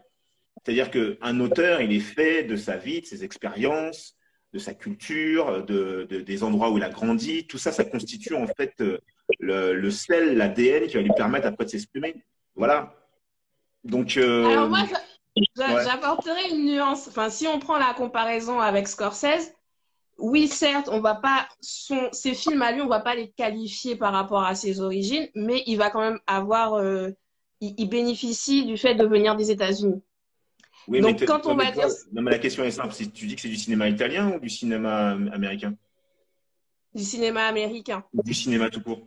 C'est-à-dire 0.64 0.90
qu'un 0.90 1.40
auteur, 1.40 1.82
il 1.82 1.94
est 1.94 2.00
fait 2.00 2.44
de 2.44 2.56
sa 2.56 2.78
vie, 2.78 3.02
de 3.02 3.06
ses 3.06 3.24
expériences, 3.24 4.16
de 4.54 4.60
sa 4.60 4.74
culture, 4.74 5.64
de, 5.64 6.08
de, 6.10 6.22
des 6.22 6.44
endroits 6.44 6.72
où 6.72 6.78
il 6.78 6.84
a 6.84 6.90
grandi. 6.90 7.46
Tout 7.46 7.60
ça, 7.60 7.72
ça 7.72 7.84
constitue 7.84 8.34
en 8.34 8.48
fait 8.48 8.74
euh, 8.82 8.98
le, 9.40 9.90
sel, 9.92 10.36
l'ADN 10.36 10.88
qui 10.88 10.96
va 10.96 11.02
lui 11.02 11.12
permettre 11.16 11.46
après 11.46 11.66
de 11.66 11.70
s'exprimer. 11.70 12.16
Voilà. 12.56 12.96
Donc. 13.84 14.18
Euh... 14.18 14.46
Alors 14.46 14.70
moi, 14.70 14.80
J'apporterai 15.56 16.52
une 16.52 16.66
nuance. 16.66 17.08
Enfin, 17.08 17.30
si 17.30 17.48
on 17.48 17.60
prend 17.60 17.78
la 17.78 17.94
comparaison 17.94 18.60
avec 18.60 18.88
Scorsese, 18.88 19.54
oui, 20.18 20.48
certes, 20.48 20.88
on 20.90 21.02
va 21.02 21.16
pas 21.16 21.48
son, 21.60 22.10
ses 22.14 22.34
films 22.34 22.62
à 22.62 22.72
lui, 22.72 22.82
on 22.82 22.88
va 22.88 23.02
pas 23.02 23.16
les 23.16 23.32
qualifier 23.32 23.96
par 23.98 24.14
rapport 24.14 24.44
à 24.44 24.56
ses 24.56 24.80
origines, 24.80 25.28
mais 25.36 25.64
il 25.68 25.78
va 25.78 25.90
quand 25.90 26.00
même 26.00 26.20
avoir, 26.26 26.76
euh, 26.76 27.10
il, 27.60 27.76
il, 27.78 27.90
bénéficie 27.90 28.66
du 28.66 28.78
fait 28.78 28.96
de 28.96 29.06
venir 29.06 29.36
des 29.36 29.52
États-Unis. 29.52 30.02
Oui, 30.88 31.02
Donc, 31.02 31.20
mais 31.20 31.26
quand 31.26 31.46
on 31.48 31.56
va 31.56 31.72
dire, 31.72 31.88
non, 32.14 32.22
mais 32.22 32.32
la 32.32 32.40
question 32.40 32.64
est 32.64 32.72
simple. 32.72 32.94
Si 32.94 33.12
tu 33.12 33.26
dis 33.28 33.36
que 33.36 33.42
c'est 33.42 33.50
du 33.50 33.58
cinéma 33.58 33.90
italien 33.90 34.36
ou 34.36 34.40
du 34.40 34.50
cinéma 34.50 35.12
américain? 35.34 35.76
Du 36.94 37.04
cinéma 37.04 37.48
américain. 37.48 38.04
Du 38.14 38.34
cinéma 38.34 38.70
tout 38.70 38.82
court? 38.82 39.02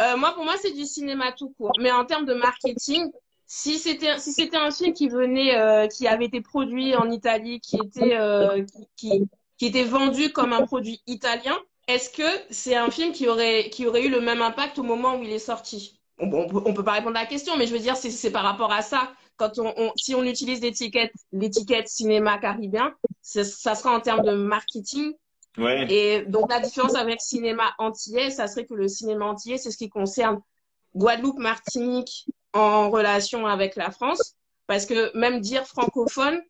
Euh, 0.00 0.16
moi, 0.16 0.32
pour 0.34 0.44
moi, 0.44 0.54
c'est 0.60 0.72
du 0.72 0.84
cinéma 0.84 1.32
tout 1.32 1.52
court. 1.58 1.72
Mais 1.80 1.90
en 1.90 2.04
termes 2.04 2.26
de 2.26 2.34
marketing, 2.34 3.10
si 3.46 3.78
c'était 3.78 4.18
si 4.18 4.32
c'était 4.32 4.56
un 4.56 4.70
film 4.70 4.92
qui 4.92 5.08
venait 5.08 5.56
euh, 5.56 5.86
qui 5.86 6.06
avait 6.06 6.26
été 6.26 6.40
produit 6.40 6.94
en 6.96 7.10
Italie 7.10 7.60
qui 7.60 7.76
était 7.76 8.16
euh, 8.16 8.64
qui, 8.96 9.28
qui 9.58 9.66
était 9.66 9.84
vendu 9.84 10.32
comme 10.32 10.52
un 10.52 10.66
produit 10.66 11.02
italien 11.06 11.56
est-ce 11.86 12.10
que 12.10 12.22
c'est 12.50 12.76
un 12.76 12.90
film 12.90 13.12
qui 13.12 13.28
aurait 13.28 13.68
qui 13.70 13.86
aurait 13.86 14.04
eu 14.04 14.10
le 14.10 14.20
même 14.20 14.40
impact 14.40 14.78
au 14.78 14.82
moment 14.82 15.16
où 15.16 15.22
il 15.22 15.30
est 15.30 15.38
sorti? 15.38 16.00
On, 16.18 16.26
ne 16.26 16.72
peut 16.72 16.84
pas 16.84 16.92
répondre 16.92 17.16
à 17.16 17.22
la 17.22 17.26
question, 17.26 17.56
mais 17.56 17.66
je 17.66 17.72
veux 17.72 17.80
dire, 17.80 17.96
c'est 17.96 18.30
par 18.30 18.44
rapport 18.44 18.72
à 18.72 18.82
ça. 18.82 19.12
Quand 19.36 19.58
on, 19.58 19.92
si 19.96 20.14
on 20.14 20.22
utilise 20.22 20.60
l'étiquette, 20.60 21.12
l'étiquette 21.32 21.88
cinéma 21.88 22.38
caribéen, 22.38 22.94
ça 23.20 23.74
sera 23.74 23.94
en 23.94 24.00
termes 24.00 24.24
de 24.24 24.32
marketing. 24.32 25.12
Ouais. 25.58 25.86
Et 25.92 26.24
donc 26.26 26.50
la 26.50 26.60
différence 26.60 26.94
avec 26.94 27.20
cinéma 27.20 27.74
antillais, 27.78 28.30
ça 28.30 28.46
serait 28.46 28.64
que 28.64 28.74
le 28.74 28.88
cinéma 28.88 29.26
antillais, 29.26 29.58
c'est 29.58 29.70
ce 29.70 29.76
qui 29.76 29.88
concerne 29.88 30.40
Guadeloupe, 30.94 31.38
Martinique 31.38 32.26
en 32.54 32.88
relation 32.88 33.46
avec 33.46 33.76
la 33.76 33.90
France, 33.90 34.36
parce 34.66 34.86
que 34.86 35.16
même 35.16 35.40
dire 35.40 35.66
francophone, 35.66 36.40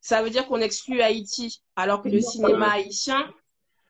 ça 0.00 0.22
veut 0.22 0.30
dire 0.30 0.46
qu'on 0.46 0.60
exclut 0.60 1.02
Haïti, 1.02 1.62
alors 1.76 2.02
que 2.02 2.08
le 2.08 2.20
cinéma 2.20 2.70
haïtien 2.72 3.28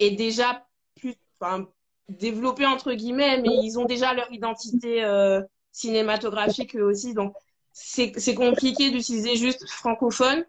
est 0.01 0.13
déjà 0.13 0.67
plus, 0.97 1.15
enfin, 1.39 1.69
développé 2.09 2.67
entre 2.67 2.93
guillemets, 2.93 3.41
mais 3.41 3.51
ils 3.63 3.79
ont 3.79 3.85
déjà 3.85 4.15
leur 4.15 4.33
identité 4.33 5.05
euh, 5.05 5.43
cinématographique 5.71 6.75
eux 6.75 6.83
aussi. 6.83 7.13
Donc, 7.15 7.35
c'est 7.73 8.35
compliqué 8.35 8.91
d'utiliser 8.91 9.37
juste 9.37 9.69
francophone 9.69 10.45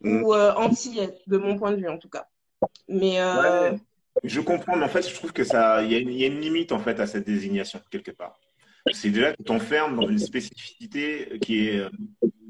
mm. 0.00 0.22
ou 0.22 0.34
euh, 0.34 0.52
antillais, 0.54 1.16
de 1.26 1.38
mon 1.38 1.56
point 1.56 1.70
de 1.70 1.76
vue 1.76 1.88
en 1.88 1.98
tout 1.98 2.10
cas. 2.10 2.26
Mais 2.88 3.20
euh... 3.20 3.72
je 4.24 4.40
comprends, 4.40 4.76
mais 4.76 4.84
en 4.84 4.88
fait, 4.88 5.08
je 5.08 5.14
trouve 5.14 5.32
que 5.32 5.44
ça, 5.44 5.82
il 5.84 5.92
y, 5.92 6.18
y, 6.18 6.24
a 6.24 6.26
une 6.26 6.40
limite 6.40 6.72
en 6.72 6.80
fait 6.80 6.98
à 6.98 7.06
cette 7.06 7.24
désignation 7.24 7.80
quelque 7.90 8.10
part. 8.10 8.38
C'est 8.92 9.10
déjà 9.10 9.32
que 9.32 9.36
tu 9.38 9.44
t'enfermes 9.44 9.96
dans 9.96 10.08
une 10.08 10.18
spécificité 10.18 11.38
qui 11.40 11.68
est 11.68 11.82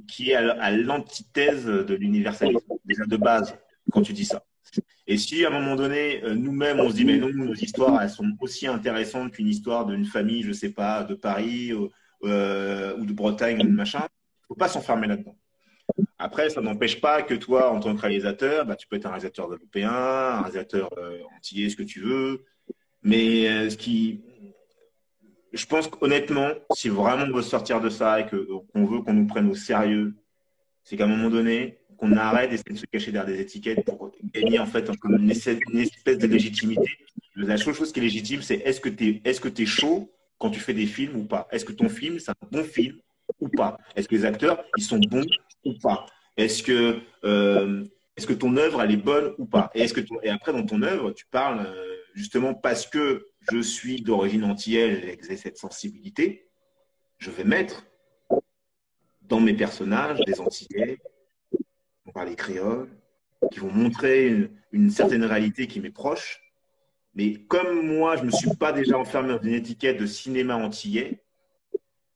qui 0.09 0.31
est 0.31 0.35
à 0.35 0.71
l'antithèse 0.71 1.67
de 1.67 1.95
l'universalisme 1.95 2.67
déjà 2.85 3.05
de 3.05 3.17
base 3.17 3.57
quand 3.93 4.03
tu 4.03 4.13
dis 4.13 4.25
ça. 4.25 4.43
Et 5.07 5.17
si 5.17 5.45
à 5.45 5.49
un 5.49 5.51
moment 5.51 5.77
donné, 5.77 6.23
euh, 6.25 6.35
nous-mêmes, 6.35 6.81
on 6.81 6.91
se 6.91 6.95
dit, 6.95 7.05
mais 7.05 7.17
non, 7.17 7.31
nos 7.33 7.55
histoires, 7.55 8.03
elles 8.03 8.11
sont 8.11 8.31
aussi 8.41 8.67
intéressantes 8.67 9.33
qu'une 9.33 9.49
histoire 9.49 9.87
d'une 9.87 10.05
famille, 10.05 10.43
je 10.43 10.53
sais 10.53 10.71
pas, 10.71 11.03
de 11.03 11.15
Paris 11.15 11.73
euh, 12.25 12.97
ou 12.99 13.07
de 13.07 13.13
Bretagne, 13.13 13.67
ou 13.67 13.71
machin, 13.71 14.07
il 14.43 14.47
faut 14.49 14.55
pas 14.55 14.69
s'enfermer 14.69 15.07
là-dedans. 15.07 15.37
Après, 16.19 16.51
ça 16.51 16.61
n'empêche 16.61 17.01
pas 17.01 17.23
que 17.23 17.33
toi, 17.33 17.71
en 17.73 17.81
tant 17.81 17.97
que 17.97 18.03
réalisateur, 18.03 18.67
bah, 18.67 18.77
tu 18.77 18.87
peux 18.87 18.97
être 18.97 19.07
un 19.07 19.11
réalisateur 19.11 19.47
européen, 19.47 19.91
un 19.91 20.41
réalisateur 20.43 20.91
euh, 20.99 21.21
antillais, 21.39 21.71
ce 21.71 21.77
que 21.77 21.83
tu 21.83 22.01
veux. 22.01 22.45
Mais 23.03 23.71
ce 23.71 23.77
qui, 23.77 24.21
je 25.53 25.67
pense 25.67 25.89
qu'honnêtement, 25.89 26.51
si 26.75 26.89
vraiment 26.89 27.25
on 27.25 27.37
veut 27.37 27.43
sortir 27.43 27.81
de 27.81 27.89
ça 27.89 28.21
et 28.21 28.27
qu'on 28.27 28.85
veut 28.85 29.01
qu'on 29.01 29.15
nous 29.15 29.27
prenne 29.27 29.49
au 29.49 29.55
sérieux, 29.55 30.15
c'est 30.83 30.97
qu'à 30.97 31.05
un 31.05 31.09
moment 31.09 31.31
donné, 31.31 31.79
qu'on 31.99 32.17
arrête 32.17 32.51
d'essayer 32.51 32.73
de 32.73 32.79
se 32.79 32.87
cacher 32.87 33.13
derrière 33.13 33.35
des 33.35 33.41
étiquettes 33.41 33.85
pour 33.85 34.13
gagner 34.33 34.59
en 34.59 34.67
fait 34.67 34.89
une 35.05 35.31
espèce 35.31 36.19
de 36.19 36.27
légitimité. 36.27 36.89
La 37.35 37.57
seule 37.57 37.75
chose 37.75 37.93
qui 37.93 38.01
est 38.01 38.03
légitime, 38.03 38.41
c'est 38.41 38.57
est-ce 38.57 38.81
que 38.81 38.89
tu 38.89 39.21
es, 39.25 39.67
chaud 39.67 40.11
quand 40.39 40.51
tu 40.51 40.61
fais 40.61 40.75
des 40.75 40.87
films 40.87 41.17
ou 41.17 41.25
pas? 41.25 41.49
Est-ce 41.51 41.65
que 41.65 41.73
ton 41.73 41.89
film, 41.89 42.19
c'est 42.19 42.31
un 42.31 42.49
bon 42.51 42.65
film 42.65 42.97
ou 43.41 43.49
pas? 43.49 43.79
Est-ce 43.97 44.09
que 44.09 44.15
les 44.15 44.25
acteurs, 44.25 44.65
ils 44.77 44.83
sont 44.83 44.99
bons 44.99 45.27
ou 45.65 45.75
pas? 45.83 46.07
Est-ce 46.37 46.63
que, 46.63 47.01
euh, 47.25 47.85
ton 48.39 48.57
œuvre, 48.57 48.81
elle 48.83 48.93
est 48.93 48.97
bonne 48.97 49.35
ou 49.39 49.47
pas? 49.47 49.71
Et 49.75 49.85
après, 50.31 50.53
dans 50.53 50.65
ton 50.65 50.83
œuvre, 50.83 51.13
tu 51.13 51.27
parles 51.27 51.67
euh, 51.67 51.97
justement 52.15 52.55
parce 52.55 52.87
que 52.87 53.27
je 53.51 53.61
suis 53.61 54.03
d'origine 54.03 54.45
antillaise 54.45 55.19
j'ai 55.23 55.37
cette 55.37 55.59
sensibilité, 55.59 56.49
je 57.19 57.31
vais 57.31 57.45
mettre 57.45 57.87
dans 59.23 59.41
mes 59.41 59.55
personnages 59.55 60.21
des 60.27 60.41
Antillais, 60.41 60.99
on 62.07 62.13
parle 62.13 62.31
des 62.31 62.37
créoles, 62.37 62.89
qui 63.53 63.61
vont 63.61 63.71
montrer 63.71 64.51
une, 64.73 64.91
certaine 64.91 65.25
réalité 65.25 65.67
qui 65.67 65.81
m'est 65.81 65.91
proche. 65.91 66.41
Mais 67.15 67.35
comme 67.35 67.87
moi, 67.87 68.17
je 68.17 68.23
ne 68.23 68.27
me 68.27 68.31
suis 68.31 68.55
pas 68.57 68.73
déjà 68.73 68.99
enfermé 68.99 69.29
dans 69.29 69.41
une 69.41 69.55
étiquette 69.55 69.99
de 69.99 70.07
cinéma 70.07 70.57
antillais, 70.57 71.23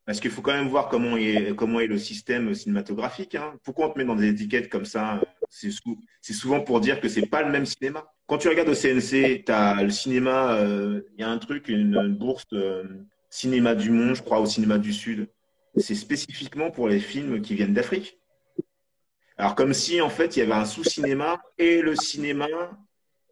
parce 0.05 0.21
qu'il 0.21 0.31
faut 0.31 0.43
quand 0.43 0.53
même 0.53 0.69
voir 0.69 0.89
comment 0.89 1.17
est, 1.17 1.87
le 1.87 1.99
système 1.99 2.55
cinématographique. 2.55 3.35
Hein. 3.35 3.55
Pourquoi 3.63 3.89
on 3.89 3.91
te 3.91 3.99
met 3.99 4.05
dans 4.05 4.17
des 4.17 4.29
étiquettes 4.29 4.69
comme 4.69 4.85
ça 4.85 5.21
C'est 5.53 6.33
souvent 6.33 6.61
pour 6.61 6.81
dire 6.81 7.01
que 7.01 7.09
c'est 7.09 7.27
pas 7.27 7.43
le 7.43 7.51
même 7.51 7.67
cinéma. 7.67 8.11
Quand 8.27 8.39
tu 8.39 8.49
regardes 8.49 8.71
au 8.71 8.75
CNC, 8.75 9.45
tu 9.45 9.53
as 9.53 9.83
le 9.83 9.91
cinéma, 9.91 10.55
euh, 10.55 11.03
il 11.13 11.21
y 11.21 11.25
a 11.25 11.29
un 11.29 11.37
truc, 11.37 11.69
une, 11.69 12.15
bourse 12.15 12.47
euh, 12.55 12.85
cinéma 13.29 13.75
du 13.75 13.91
monde, 13.91 14.15
je 14.15 14.23
crois, 14.23 14.41
au 14.41 14.47
cinéma 14.47 14.79
du 14.79 14.95
Sud. 14.95 15.29
C'est 15.77 15.95
spécifiquement 15.95 16.71
pour 16.71 16.89
les 16.89 17.01
films 17.01 17.43
qui 17.43 17.55
viennent 17.55 17.75
d'Afrique. 17.75 18.19
Alors 19.37 19.55
comme 19.55 19.75
si 19.75 20.01
en 20.01 20.11
fait 20.11 20.37
il 20.37 20.41
y 20.41 20.43
avait 20.43 20.53
un 20.53 20.65
sous-cinéma 20.65 21.41
et 21.59 21.83
le 21.83 21.97
cinéma 21.97 22.47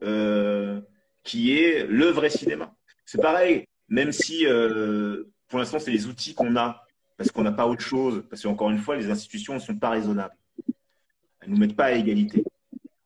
euh, 0.03 0.81
qui 1.23 1.59
est 1.59 1.87
le 1.87 2.07
vrai 2.07 2.29
cinéma. 2.29 2.75
C'est 3.07 3.21
pareil, 3.21 3.67
même 3.89 4.13
si 4.13 4.47
pour 5.49 5.59
l'instant 5.59 5.79
c'est 5.79 5.91
les 5.91 6.07
outils 6.07 6.35
qu'on 6.35 6.57
a, 6.57 6.85
parce 7.17 7.31
qu'on 7.31 7.43
n'a 7.43 7.53
pas 7.53 7.67
autre 7.67 7.83
chose, 7.83 8.25
parce 8.29 8.43
qu'encore 8.43 8.71
une 8.71 8.79
fois 8.79 8.97
les 8.97 9.11
institutions 9.11 9.55
ne 9.55 9.59
sont 9.59 9.77
pas 9.77 9.91
raisonnables. 9.91 10.35
Elles 11.41 11.51
ne 11.51 11.55
nous 11.55 11.61
mettent 11.61 11.77
pas 11.77 11.87
à 11.87 11.93
égalité 11.93 12.45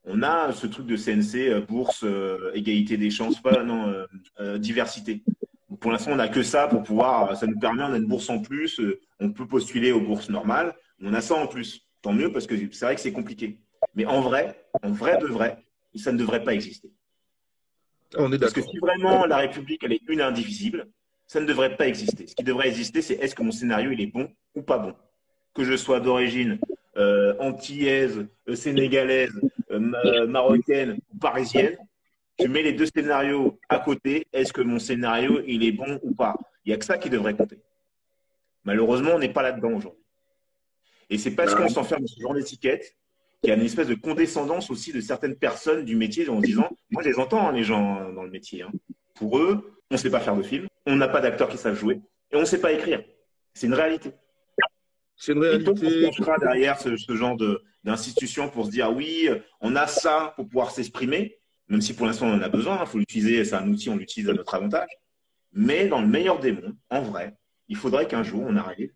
on 0.04 0.22
a 0.22 0.52
ce 0.52 0.66
truc 0.66 0.86
de 0.86 0.96
CNC, 0.96 1.48
euh, 1.48 1.60
bourse, 1.60 2.04
euh, 2.04 2.50
égalité 2.54 2.96
des 2.96 3.10
chances, 3.10 3.40
pas, 3.40 3.62
non, 3.62 3.92
euh, 4.40 4.58
diversité. 4.58 5.22
Pour 5.80 5.92
l'instant, 5.92 6.12
on 6.12 6.16
n'a 6.16 6.28
que 6.28 6.42
ça 6.42 6.68
pour 6.68 6.82
pouvoir, 6.82 7.36
ça 7.36 7.46
nous 7.46 7.58
permet, 7.58 7.82
on 7.82 7.92
a 7.92 7.96
une 7.96 8.06
bourse 8.06 8.30
en 8.30 8.40
plus, 8.40 8.80
on 9.18 9.32
peut 9.32 9.46
postuler 9.46 9.92
aux 9.92 10.00
bourses 10.00 10.30
normales, 10.30 10.74
on 11.02 11.12
a 11.14 11.20
ça 11.20 11.34
en 11.34 11.46
plus. 11.46 11.86
Tant 12.00 12.12
mieux 12.12 12.30
parce 12.32 12.46
que 12.46 12.54
c'est 12.72 12.84
vrai 12.84 12.94
que 12.94 13.00
c'est 13.00 13.12
compliqué. 13.12 13.58
Mais 13.94 14.06
en 14.06 14.20
vrai, 14.20 14.66
en 14.82 14.92
vrai 14.92 15.18
de 15.18 15.26
vrai, 15.26 15.64
ça 15.94 16.12
ne 16.12 16.18
devrait 16.18 16.44
pas 16.44 16.54
exister. 16.54 16.90
On 18.16 18.32
est 18.32 18.38
parce 18.38 18.52
que 18.52 18.62
si 18.62 18.78
vraiment 18.78 19.26
la 19.26 19.38
République, 19.38 19.82
elle 19.84 19.92
est 19.92 20.02
une 20.08 20.20
indivisible, 20.20 20.86
ça 21.26 21.40
ne 21.40 21.46
devrait 21.46 21.76
pas 21.76 21.88
exister. 21.88 22.26
Ce 22.26 22.34
qui 22.34 22.44
devrait 22.44 22.68
exister, 22.68 23.02
c'est 23.02 23.14
est-ce 23.14 23.34
que 23.34 23.42
mon 23.42 23.52
scénario, 23.52 23.90
il 23.90 24.00
est 24.00 24.06
bon 24.06 24.30
ou 24.54 24.62
pas 24.62 24.78
bon 24.78 24.94
Que 25.54 25.64
je 25.64 25.76
sois 25.76 26.00
d'origine 26.00 26.58
euh, 26.96 27.34
antillaise, 27.38 28.26
sénégalaise, 28.54 29.32
euh, 29.70 30.26
marocaine 30.26 30.98
ou 31.12 31.18
parisienne, 31.18 31.76
tu 32.38 32.48
mets 32.48 32.62
les 32.62 32.72
deux 32.72 32.86
scénarios 32.86 33.58
à 33.68 33.78
côté, 33.78 34.26
est-ce 34.32 34.52
que 34.52 34.60
mon 34.60 34.78
scénario, 34.78 35.40
il 35.46 35.64
est 35.64 35.72
bon 35.72 36.00
ou 36.02 36.14
pas? 36.14 36.36
Il 36.64 36.70
n'y 36.70 36.74
a 36.74 36.78
que 36.78 36.84
ça 36.84 36.98
qui 36.98 37.10
devrait 37.10 37.34
compter. 37.34 37.58
Malheureusement, 38.64 39.12
on 39.14 39.18
n'est 39.18 39.32
pas 39.32 39.42
là-dedans 39.42 39.72
aujourd'hui. 39.72 40.02
Et 41.10 41.18
c'est 41.18 41.32
parce 41.32 41.54
qu'on 41.54 41.68
s'enferme 41.68 42.02
dans 42.02 42.06
ce 42.06 42.20
genre 42.20 42.34
d'étiquette 42.34 42.96
qu'il 43.40 43.50
y 43.50 43.52
a 43.52 43.56
une 43.56 43.64
espèce 43.64 43.88
de 43.88 43.94
condescendance 43.94 44.70
aussi 44.70 44.92
de 44.92 45.00
certaines 45.00 45.36
personnes 45.36 45.84
du 45.84 45.96
métier 45.96 46.28
en 46.28 46.40
disant, 46.40 46.68
moi 46.90 47.02
je 47.02 47.10
les 47.10 47.18
entends, 47.18 47.48
hein, 47.48 47.52
les 47.52 47.62
gens 47.62 48.10
dans 48.12 48.22
le 48.22 48.30
métier. 48.30 48.62
Hein. 48.62 48.72
Pour 49.14 49.38
eux, 49.38 49.78
on 49.90 49.94
ne 49.94 49.98
sait 49.98 50.10
pas 50.10 50.20
faire 50.20 50.34
de 50.34 50.42
film, 50.42 50.66
on 50.86 50.96
n'a 50.96 51.08
pas 51.08 51.20
d'acteurs 51.20 51.48
qui 51.48 51.58
savent 51.58 51.78
jouer 51.78 52.00
et 52.32 52.36
on 52.36 52.40
ne 52.40 52.46
sait 52.46 52.60
pas 52.60 52.72
écrire. 52.72 53.04
C'est 53.52 53.66
une 53.66 53.74
réalité. 53.74 54.12
C'est 55.16 55.32
une 55.32 55.40
réalité. 55.40 56.10
on 56.18 56.38
derrière 56.38 56.78
ce, 56.78 57.14
genre 57.14 57.36
d'institution 57.84 58.48
pour 58.48 58.66
se 58.66 58.70
dire 58.70 58.92
oui, 58.92 59.28
on 59.60 59.76
a 59.76 59.86
ça 59.86 60.32
pour 60.36 60.46
pouvoir 60.48 60.70
s'exprimer, 60.70 61.38
même 61.68 61.80
si 61.80 61.94
pour 61.94 62.06
l'instant 62.06 62.26
on 62.26 62.34
en 62.34 62.42
a 62.42 62.48
besoin, 62.48 62.76
il 62.76 62.82
hein, 62.82 62.86
faut 62.86 62.98
l'utiliser, 62.98 63.44
c'est 63.44 63.54
un 63.54 63.68
outil, 63.68 63.88
on 63.88 63.96
l'utilise 63.96 64.28
à 64.28 64.34
notre 64.34 64.54
avantage. 64.54 64.88
Mais 65.52 65.86
dans 65.86 66.00
le 66.00 66.08
meilleur 66.08 66.40
des 66.40 66.52
mondes, 66.52 66.76
en 66.90 67.02
vrai, 67.02 67.36
il 67.68 67.76
faudrait 67.76 68.08
qu'un 68.08 68.22
jour 68.22 68.42
on 68.46 68.56
arrive, 68.56 68.92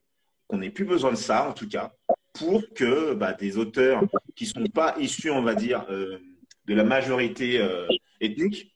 qu'on 0.48 0.58
n'ait 0.58 0.70
plus 0.70 0.84
besoin 0.84 1.12
de 1.12 1.16
ça 1.16 1.48
en 1.48 1.52
tout 1.52 1.68
cas, 1.68 1.92
pour 2.34 2.62
que 2.74 3.14
bah, 3.14 3.32
des 3.32 3.56
auteurs 3.56 4.02
qui 4.34 4.44
ne 4.44 4.64
sont 4.64 4.70
pas 4.72 4.96
issus, 4.98 5.30
on 5.30 5.42
va 5.42 5.54
dire, 5.54 5.86
euh, 5.90 6.18
de 6.66 6.74
la 6.74 6.84
majorité 6.84 7.60
euh, 7.60 7.86
ethnique 8.20 8.74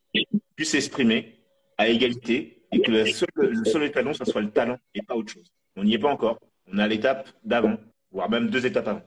puissent 0.56 0.70
s'exprimer 0.70 1.40
à 1.78 1.88
égalité 1.88 2.62
et 2.72 2.80
que 2.80 2.90
le 2.90 3.06
seul, 3.06 3.28
le 3.36 3.64
seul 3.64 3.82
étalon, 3.84 4.14
ça 4.14 4.24
soit 4.24 4.40
le 4.40 4.50
talent 4.50 4.78
et 4.94 5.02
pas 5.02 5.14
autre 5.14 5.32
chose. 5.32 5.52
On 5.76 5.84
n'y 5.84 5.94
est 5.94 5.98
pas 5.98 6.10
encore. 6.10 6.38
On 6.72 6.78
a 6.78 6.88
l'étape 6.88 7.28
d'avant, 7.44 7.76
voire 8.10 8.30
même 8.30 8.48
deux 8.48 8.64
étapes 8.64 8.88
avant. 8.88 9.02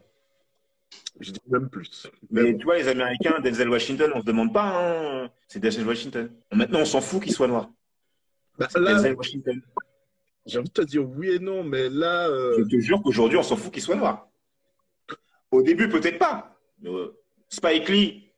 Je 1.20 1.32
dis 1.32 1.42
même 1.48 1.70
plus. 1.70 2.08
Mais 2.30 2.56
tu 2.58 2.64
vois, 2.64 2.78
les 2.78 2.88
Américains, 2.88 3.40
Denzel 3.40 3.70
Washington, 3.70 4.12
on 4.14 4.18
ne 4.18 4.22
se 4.22 4.26
demande 4.26 4.54
pas, 4.54 5.24
hein, 5.24 5.32
c'est 5.48 5.60
Denzel 5.60 5.88
Washington. 5.88 6.30
Maintenant, 6.54 6.80
on 6.80 6.86
s'en 6.86 7.02
fout 7.02 7.24
qu'il 7.24 7.34
soit 7.34 7.48
noir. 7.48 7.70
Bah, 8.58 8.68
Denzel 8.74 9.16
Washington. 9.16 9.62
J'ai 10.46 10.60
envie 10.60 10.68
de 10.68 10.74
te 10.74 10.82
dire 10.82 11.10
oui 11.10 11.32
et 11.32 11.40
non, 11.40 11.64
mais 11.64 11.90
là. 11.90 12.28
Euh, 12.28 12.56
Je 12.60 12.64
te 12.64 12.80
jure 12.80 13.02
qu'aujourd'hui, 13.02 13.38
on 13.38 13.44
s'en 13.44 13.56
fout 13.56 13.74
qu'il 13.74 13.82
soit 13.82 13.96
noir. 13.96 14.28
Au 15.50 15.64
début, 15.64 15.90
peut-être 15.90 16.20
pas. 16.20 16.56
Euh, 16.86 17.18
Spike 17.50 17.90
Lee, 17.90 18.32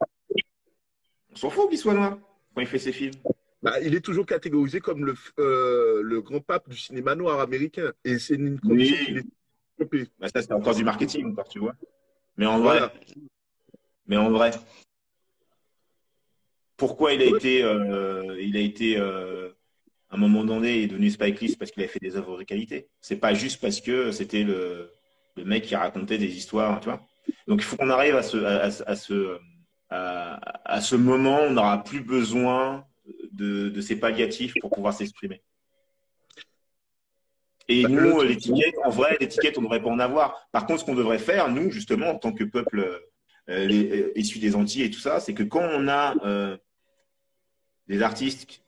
on 1.31 1.35
s'en 1.35 1.49
fout 1.49 1.69
qu'il 1.69 1.77
soit 1.77 1.93
noir 1.93 2.17
quand 2.53 2.61
il 2.61 2.67
fait 2.67 2.79
ses 2.79 2.93
films. 2.93 3.13
Bah, 3.63 3.79
il 3.81 3.95
est 3.95 4.01
toujours 4.01 4.25
catégorisé 4.25 4.79
comme 4.79 5.05
le, 5.05 5.15
euh, 5.39 6.01
le 6.03 6.21
grand 6.21 6.41
pape 6.41 6.69
du 6.69 6.77
cinéma 6.77 7.15
noir 7.15 7.39
américain. 7.39 7.91
Et 8.03 8.19
c'est 8.19 8.35
une 8.35 8.59
condition 8.59 8.97
oui. 9.91 10.09
Bah, 10.19 10.27
ça, 10.33 10.41
c'est 10.41 10.51
encore 10.53 10.75
du 10.75 10.83
marketing, 10.83 11.35
tu 11.49 11.59
vois. 11.59 11.75
Mais 12.37 12.45
en 12.45 12.59
vrai, 12.59 12.79
mais 14.07 14.17
en 14.17 14.29
vrai, 14.29 14.51
pourquoi 16.77 17.13
il 17.13 17.21
a 17.21 17.25
été, 17.25 17.63
euh, 17.63 18.37
il 18.39 18.55
a 18.57 18.59
été 18.59 18.97
euh, 18.97 19.49
à 20.09 20.15
un 20.15 20.17
moment 20.17 20.43
donné, 20.43 20.77
il 20.77 20.83
est 20.83 20.87
devenu 20.87 21.09
Spike 21.09 21.41
Lee 21.41 21.55
parce 21.57 21.71
qu'il 21.71 21.83
a 21.83 21.87
fait 21.87 21.99
des 21.99 22.15
œuvres 22.15 22.37
de 22.37 22.43
qualité. 22.43 22.89
C'est 23.01 23.17
pas 23.17 23.33
juste 23.33 23.61
parce 23.61 23.81
que 23.81 24.11
c'était 24.11 24.43
le, 24.43 24.91
le, 25.35 25.45
mec 25.45 25.63
qui 25.63 25.75
racontait 25.75 26.17
des 26.17 26.35
histoires, 26.35 26.79
tu 26.79 26.89
vois. 26.89 27.01
Donc 27.47 27.61
il 27.61 27.63
faut 27.63 27.75
qu'on 27.75 27.89
arrive 27.89 28.15
à 28.15 28.23
ce, 28.23 28.37
à, 28.37 28.89
à 28.89 28.95
ce, 28.95 29.37
à, 29.89 30.39
à 30.65 30.81
ce 30.81 30.95
moment, 30.95 31.41
on 31.41 31.51
n'aura 31.51 31.83
plus 31.83 32.01
besoin 32.01 32.86
de, 33.31 33.81
ces 33.81 33.97
palliatifs 33.97 34.53
pour 34.59 34.71
pouvoir 34.71 34.93
s'exprimer. 34.93 35.41
Et 37.69 37.83
nous, 37.83 38.21
l'étiquette, 38.21 38.75
en 38.85 38.89
vrai, 38.89 39.17
l'étiquette, 39.19 39.57
on 39.57 39.61
ne 39.61 39.65
devrait 39.65 39.81
pas 39.81 39.89
en 39.89 39.99
avoir. 39.99 40.47
Par 40.51 40.65
contre, 40.65 40.81
ce 40.81 40.85
qu'on 40.85 40.95
devrait 40.95 41.19
faire, 41.19 41.49
nous, 41.49 41.69
justement, 41.69 42.11
en 42.11 42.15
tant 42.15 42.31
que 42.31 42.45
peuple 42.45 43.01
euh, 43.49 44.11
issu 44.15 44.39
des 44.39 44.55
Antilles 44.55 44.83
et 44.83 44.91
tout 44.91 44.99
ça, 44.99 45.19
c'est 45.19 45.33
que 45.33 45.43
quand 45.43 45.67
on 45.73 45.89
a 45.89 46.15
euh, 46.25 46.57
des 47.87 48.01
artistes 48.01 48.61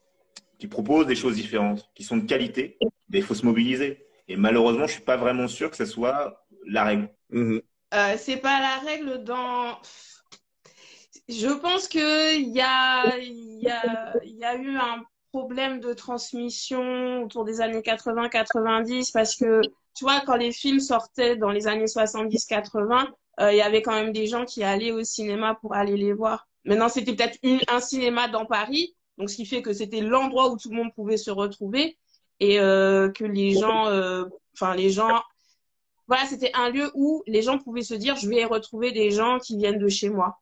qui 0.57 0.67
proposent 0.67 1.07
des 1.07 1.15
choses 1.15 1.35
différentes, 1.35 1.89
qui 1.95 2.03
sont 2.03 2.17
de 2.17 2.25
qualité, 2.25 2.77
ben, 3.07 3.19
il 3.19 3.23
faut 3.23 3.35
se 3.35 3.45
mobiliser. 3.45 4.05
Et 4.27 4.35
malheureusement, 4.35 4.85
je 4.85 4.93
suis 4.93 5.01
pas 5.01 5.15
vraiment 5.15 5.47
sûr 5.47 5.71
que 5.71 5.77
ce 5.77 5.85
soit 5.85 6.45
la 6.65 6.83
règle. 6.83 7.09
Mm 7.29 7.59
c'est 8.17 8.37
pas 8.37 8.59
la 8.59 8.77
règle 8.85 9.23
dans. 9.23 9.79
Je 11.29 11.47
pense 11.47 11.87
qu'il 11.87 12.49
y 12.49 12.59
a, 12.59 13.17
y, 13.19 13.69
a, 13.69 14.55
eu 14.55 14.75
un 14.77 15.03
problème 15.31 15.79
de 15.79 15.93
transmission 15.93 17.23
autour 17.23 17.45
des 17.45 17.61
années 17.61 17.81
80-90 17.81 19.11
parce 19.13 19.35
que, 19.35 19.61
tu 19.93 20.05
vois, 20.05 20.21
quand 20.21 20.37
les 20.37 20.51
films 20.51 20.79
sortaient 20.79 21.35
dans 21.35 21.51
les 21.51 21.67
années 21.67 21.85
70-80, 21.85 23.09
euh, 23.41 23.51
il 23.51 23.57
y 23.57 23.61
avait 23.61 23.83
quand 23.83 23.93
même 23.93 24.11
des 24.11 24.25
gens 24.25 24.43
qui 24.43 24.63
allaient 24.63 24.91
au 24.91 25.03
cinéma 25.03 25.53
pour 25.61 25.75
aller 25.75 25.97
les 25.97 26.13
voir. 26.13 26.47
Maintenant, 26.65 26.89
c'était 26.89 27.15
peut-être 27.15 27.37
un 27.67 27.79
cinéma 27.79 28.27
dans 28.27 28.47
Paris, 28.47 28.95
donc 29.19 29.29
ce 29.29 29.35
qui 29.35 29.45
fait 29.45 29.61
que 29.61 29.71
c'était 29.71 30.01
l'endroit 30.01 30.49
où 30.49 30.57
tout 30.57 30.71
le 30.71 30.77
monde 30.77 30.93
pouvait 30.95 31.17
se 31.17 31.29
retrouver 31.29 31.99
et 32.39 32.59
euh, 32.59 33.11
que 33.11 33.23
les 33.23 33.51
gens, 33.51 33.85
euh, 33.85 34.25
enfin 34.55 34.73
les 34.73 34.89
gens, 34.89 35.21
voilà, 36.07 36.25
c'était 36.25 36.51
un 36.55 36.71
lieu 36.71 36.89
où 36.95 37.21
les 37.27 37.43
gens 37.43 37.59
pouvaient 37.59 37.83
se 37.83 37.93
dire, 37.93 38.15
je 38.15 38.27
vais 38.27 38.45
retrouver 38.45 38.91
des 38.91 39.11
gens 39.11 39.37
qui 39.37 39.57
viennent 39.57 39.77
de 39.77 39.89
chez 39.89 40.09
moi. 40.09 40.39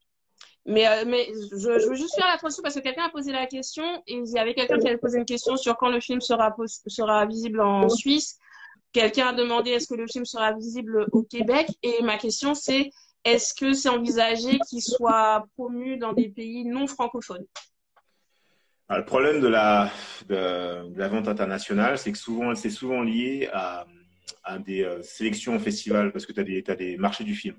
Mais, 0.68 1.06
mais 1.06 1.30
je, 1.54 1.88
veux 1.88 1.96
juste 1.96 2.16
faire 2.16 2.30
attention 2.34 2.62
parce 2.62 2.76
que 2.76 2.82
quelqu'un 2.82 3.06
a 3.06 3.10
posé 3.10 3.32
la 3.32 3.48
question 3.48 3.86
et 4.06 4.16
il 4.16 4.30
y 4.30 4.38
avait 4.38 4.54
quelqu'un 4.54 4.78
qui 4.78 4.88
avait 4.88 4.98
posé 4.98 5.18
une 5.18 5.26
question 5.26 5.56
sur 5.56 5.78
quand 5.78 5.90
le 5.90 6.02
film 6.02 6.20
sera, 6.20 6.54
visible 7.26 7.62
en 7.62 7.88
Suisse. 7.88 8.38
Quelqu'un 8.92 9.28
a 9.28 9.34
demandé 9.34 9.72
est-ce 9.72 9.88
que 9.88 9.96
le 9.96 10.08
film 10.08 10.26
sera 10.26 10.52
visible 10.52 11.08
au 11.14 11.24
Québec 11.24 11.68
et 11.84 12.04
ma 12.04 12.18
question 12.18 12.54
c'est 12.54 12.90
est-ce 13.24 13.54
que 13.54 13.72
c'est 13.72 13.88
envisagé 13.88 14.60
qu'il 14.70 14.82
soit 14.82 15.48
promu 15.56 15.98
dans 15.98 16.12
des 16.12 16.28
pays 16.28 16.66
non 16.66 16.86
francophones? 16.86 17.46
Le 18.90 19.06
problème 19.06 19.40
de 19.40 19.48
la, 19.48 19.90
la 20.30 21.08
vente 21.08 21.30
internationale, 21.30 21.98
c'est 21.98 22.12
que 22.12 22.18
souvent, 22.18 22.56
c'est 22.56 22.70
souvent 22.70 23.02
lié 23.02 23.50
à, 23.52 23.86
des 24.66 24.84
euh, 24.84 25.02
sélections 25.02 25.58
au 25.58 25.60
festival 25.60 26.14
parce 26.14 26.26
que 26.26 26.32
tu 26.32 26.72
as 26.72 26.76
des 26.76 26.98
marchés 26.98 27.26
du 27.26 27.36
film. 27.36 27.56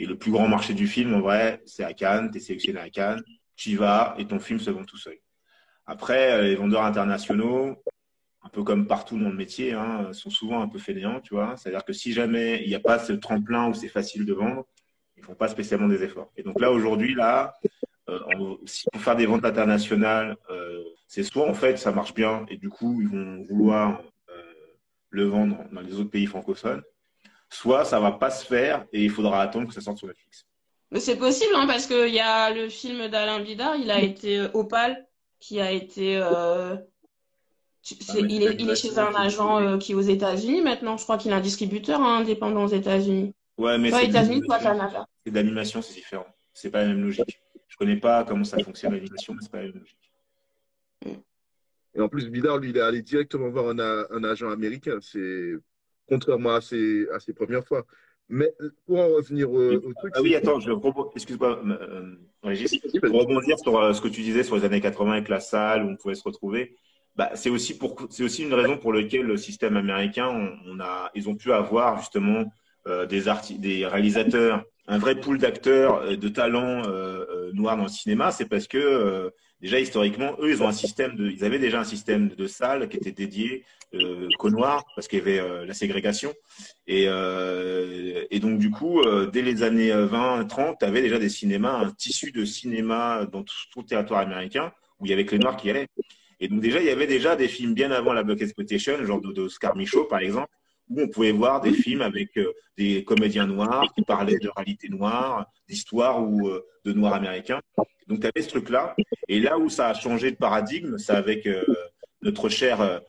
Et 0.00 0.06
le 0.06 0.16
plus 0.16 0.30
grand 0.30 0.48
marché 0.48 0.72
du 0.72 0.86
film, 0.86 1.14
en 1.14 1.20
vrai, 1.20 1.60
c'est 1.66 1.84
à 1.84 1.92
Cannes. 1.92 2.30
Tu 2.30 2.38
es 2.38 2.40
sélectionné 2.40 2.80
à 2.80 2.88
Cannes, 2.88 3.22
tu 3.54 3.70
y 3.70 3.74
vas 3.74 4.14
et 4.18 4.26
ton 4.26 4.38
film 4.38 4.58
se 4.58 4.70
vend 4.70 4.84
tout 4.84 4.96
seul. 4.96 5.18
Après, 5.86 6.32
euh, 6.32 6.42
les 6.42 6.54
vendeurs 6.56 6.84
internationaux, 6.84 7.76
un 8.42 8.48
peu 8.48 8.62
comme 8.62 8.86
partout 8.86 9.18
dans 9.18 9.28
le 9.28 9.36
métier, 9.36 9.72
hein, 9.74 10.12
sont 10.12 10.30
souvent 10.30 10.62
un 10.62 10.68
peu 10.68 10.78
fainéants, 10.78 11.20
tu 11.20 11.34
vois. 11.34 11.56
C'est-à-dire 11.56 11.84
que 11.84 11.92
si 11.92 12.12
jamais 12.12 12.62
il 12.62 12.68
n'y 12.68 12.74
a 12.74 12.80
pas 12.80 12.98
ce 12.98 13.12
tremplin 13.12 13.68
où 13.68 13.74
c'est 13.74 13.88
facile 13.88 14.24
de 14.24 14.32
vendre, 14.32 14.64
ils 15.18 15.22
font 15.22 15.34
pas 15.34 15.48
spécialement 15.48 15.88
des 15.88 16.02
efforts. 16.02 16.32
Et 16.36 16.42
donc 16.42 16.58
là, 16.60 16.72
aujourd'hui, 16.72 17.14
là, 17.14 17.52
euh, 18.08 18.18
pour 18.92 19.02
faire 19.02 19.16
des 19.16 19.26
ventes 19.26 19.44
internationales, 19.44 20.36
euh, 20.50 20.82
c'est 21.06 21.22
soit 21.22 21.46
en 21.46 21.54
fait 21.54 21.76
ça 21.76 21.92
marche 21.92 22.14
bien 22.14 22.46
et 22.48 22.56
du 22.56 22.68
coup 22.68 23.00
ils 23.02 23.08
vont 23.08 23.44
vouloir 23.48 24.02
euh, 24.30 24.52
le 25.10 25.24
vendre 25.24 25.64
dans 25.72 25.80
les 25.80 25.94
autres 25.94 26.10
pays 26.10 26.26
francophones, 26.26 26.82
soit 27.50 27.84
ça 27.84 28.00
va 28.00 28.12
pas 28.12 28.30
se 28.30 28.46
faire 28.46 28.86
et 28.92 29.04
il 29.04 29.10
faudra 29.10 29.42
attendre 29.42 29.68
que 29.68 29.74
ça 29.74 29.80
sorte 29.80 29.98
sur 29.98 30.06
Netflix. 30.06 30.46
Mais 30.90 31.00
c'est 31.00 31.16
possible 31.16 31.52
hein, 31.54 31.66
parce 31.66 31.86
qu'il 31.86 32.14
y 32.14 32.20
a 32.20 32.50
le 32.50 32.68
film 32.68 33.08
d'Alain 33.08 33.40
Bidard, 33.40 33.76
il 33.76 33.90
a 33.90 34.00
été 34.00 34.46
Opal, 34.54 35.06
qui 35.38 35.60
a 35.60 35.70
été 35.70 36.16
ah, 36.16 36.82
il, 38.28 38.42
est, 38.42 38.76
chez 38.76 38.98
un 38.98 39.14
agent 39.14 39.60
euh, 39.60 39.78
qui 39.78 39.92
est 39.92 39.94
aux 39.94 40.00
États-Unis 40.00 40.62
maintenant. 40.62 40.96
Je 40.96 41.04
crois 41.04 41.16
qu'il 41.16 41.30
est 41.30 41.34
un 41.34 41.40
distributeur 41.40 42.00
hein, 42.00 42.18
indépendant 42.20 42.64
aux 42.64 42.68
États-Unis. 42.68 43.34
Ouais, 43.56 43.78
mais 43.78 43.90
c'est 43.90 44.06
États-Unis, 44.06 44.42
Canada. 44.46 45.06
C'est 45.24 45.30
de 45.30 45.36
l'animation, 45.36 45.82
c'est 45.82 45.94
différent. 45.94 46.26
C'est 46.52 46.70
pas 46.70 46.82
la 46.82 46.88
même 46.88 47.02
logique. 47.02 47.40
Je 47.68 47.76
connais 47.76 47.96
pas 47.96 48.24
comment 48.24 48.44
ça 48.44 48.58
fonctionne 48.58 48.92
l'animation, 48.92 49.34
mais 49.34 49.40
c'est 49.42 49.50
pas 49.50 49.58
la 49.58 49.64
même 49.64 49.78
logique. 49.78 49.96
Et 51.94 52.00
en 52.00 52.08
plus, 52.08 52.28
Bidar, 52.28 52.58
lui, 52.58 52.70
il 52.70 52.76
est 52.76 52.82
allé 52.82 53.02
directement 53.02 53.48
voir 53.48 53.68
un, 53.68 54.24
agent 54.24 54.50
américain. 54.50 54.98
C'est 55.00 55.54
contrairement 56.10 56.54
à 56.56 56.60
ses, 56.60 57.08
à 57.14 57.20
ses 57.20 57.32
premières 57.32 57.64
fois. 57.64 57.86
Mais 58.28 58.52
pour 58.86 58.98
en 58.98 59.08
revenir 59.08 59.50
au, 59.50 59.78
truc. 59.94 60.12
Ah 60.14 60.20
oui, 60.22 60.34
attends, 60.34 60.60
je 60.60 60.70
excuse-moi, 61.16 61.62
euh, 61.64 62.14
Régis, 62.42 62.78
pour 63.02 63.20
rebondir 63.20 63.58
sur 63.58 63.78
euh, 63.78 63.92
ce 63.92 64.00
que 64.00 64.08
tu 64.08 64.20
disais 64.20 64.44
sur 64.44 64.56
les 64.56 64.64
années 64.64 64.80
80 64.80 65.12
avec 65.12 65.28
la 65.28 65.40
salle 65.40 65.84
où 65.84 65.88
on 65.88 65.96
pouvait 65.96 66.14
se 66.14 66.22
retrouver. 66.22 66.76
Bah, 67.16 67.30
c'est 67.34 67.50
aussi 67.50 67.76
pour 67.76 67.96
c'est 68.08 68.22
aussi 68.22 68.44
une 68.44 68.54
raison 68.54 68.78
pour 68.78 68.92
laquelle 68.92 69.26
le 69.26 69.36
système 69.36 69.76
américain 69.76 70.28
on, 70.66 70.80
a 70.80 71.10
ils 71.14 71.28
ont 71.28 71.34
pu 71.34 71.52
avoir 71.52 71.98
justement 71.98 72.44
euh, 72.86 73.04
des 73.04 73.24
des 73.58 73.86
réalisateurs 73.86 74.64
un 74.86 74.98
vrai 74.98 75.18
pool 75.18 75.38
d'acteurs 75.38 76.02
euh, 76.02 76.16
de 76.16 76.28
talents 76.28 76.82
euh, 76.86 77.50
noirs 77.52 77.76
dans 77.76 77.84
le 77.84 77.88
cinéma 77.88 78.30
c'est 78.30 78.46
parce 78.46 78.68
que 78.68 79.32
déjà 79.60 79.78
historiquement 79.80 80.36
eux 80.40 80.50
ils 80.50 80.62
ont 80.62 80.68
un 80.68 80.72
système 80.72 81.16
de 81.16 81.30
ils 81.30 81.44
avaient 81.44 81.58
déjà 81.58 81.80
un 81.80 81.84
système 81.84 82.28
de 82.28 82.46
salles 82.46 82.88
qui 82.88 82.96
était 82.96 83.12
dédié 83.12 83.64
qu'aux 84.38 84.50
noirs 84.50 84.84
parce 84.94 85.08
qu'il 85.08 85.18
y 85.18 85.22
avait 85.22 85.66
la 85.66 85.74
ségrégation. 85.74 86.32
Et 86.86 87.04
et 87.04 88.40
donc 88.40 88.58
du 88.58 88.70
coup 88.70 89.02
dès 89.32 89.42
les 89.42 89.62
années 89.62 89.92
20 89.92 90.44
30 90.44 90.78
tu 90.78 90.84
avais 90.84 91.02
déjà 91.02 91.18
des 91.18 91.28
cinémas 91.28 91.78
un 91.78 91.90
tissu 91.90 92.30
de 92.32 92.44
cinéma 92.44 93.26
dans 93.26 93.42
tout, 93.42 93.80
le 93.80 93.84
territoire 93.84 94.20
américain 94.20 94.72
où 95.00 95.06
il 95.06 95.10
y 95.10 95.12
avait 95.12 95.24
que 95.24 95.32
les 95.32 95.40
noirs 95.40 95.56
qui 95.56 95.70
allaient. 95.70 95.88
Et 96.40 96.48
donc 96.48 96.60
déjà, 96.60 96.80
il 96.80 96.86
y 96.86 96.90
avait 96.90 97.06
déjà 97.06 97.36
des 97.36 97.48
films 97.48 97.74
bien 97.74 97.90
avant 97.90 98.12
la 98.12 98.22
Block 98.22 98.40
Exploitation, 98.40 99.04
genre 99.04 99.20
d'Oscar 99.20 99.76
Michaud, 99.76 100.04
par 100.04 100.20
exemple, 100.20 100.48
où 100.90 101.00
on 101.00 101.08
pouvait 101.08 101.32
voir 101.32 101.60
des 101.60 101.72
films 101.72 102.02
avec 102.02 102.36
euh, 102.36 102.52
des 102.76 103.04
comédiens 103.04 103.46
noirs 103.46 103.86
qui 103.94 104.02
parlaient 104.02 104.38
de 104.38 104.50
réalité 104.54 104.88
noire, 104.88 105.46
d'histoire 105.68 106.22
ou 106.22 106.48
euh, 106.48 106.66
de 106.84 106.92
noirs 106.92 107.14
américains. 107.14 107.60
Donc 108.08 108.20
tu 108.20 108.26
avais 108.26 108.42
ce 108.42 108.48
truc-là. 108.48 108.96
Et 109.28 109.38
là 109.40 109.56
où 109.58 109.68
ça 109.68 109.88
a 109.88 109.94
changé 109.94 110.32
de 110.32 110.36
paradigme, 110.36 110.98
c'est 110.98 111.12
avec 111.12 111.46
euh, 111.46 111.64
notre 112.22 112.48
cher 112.48 113.00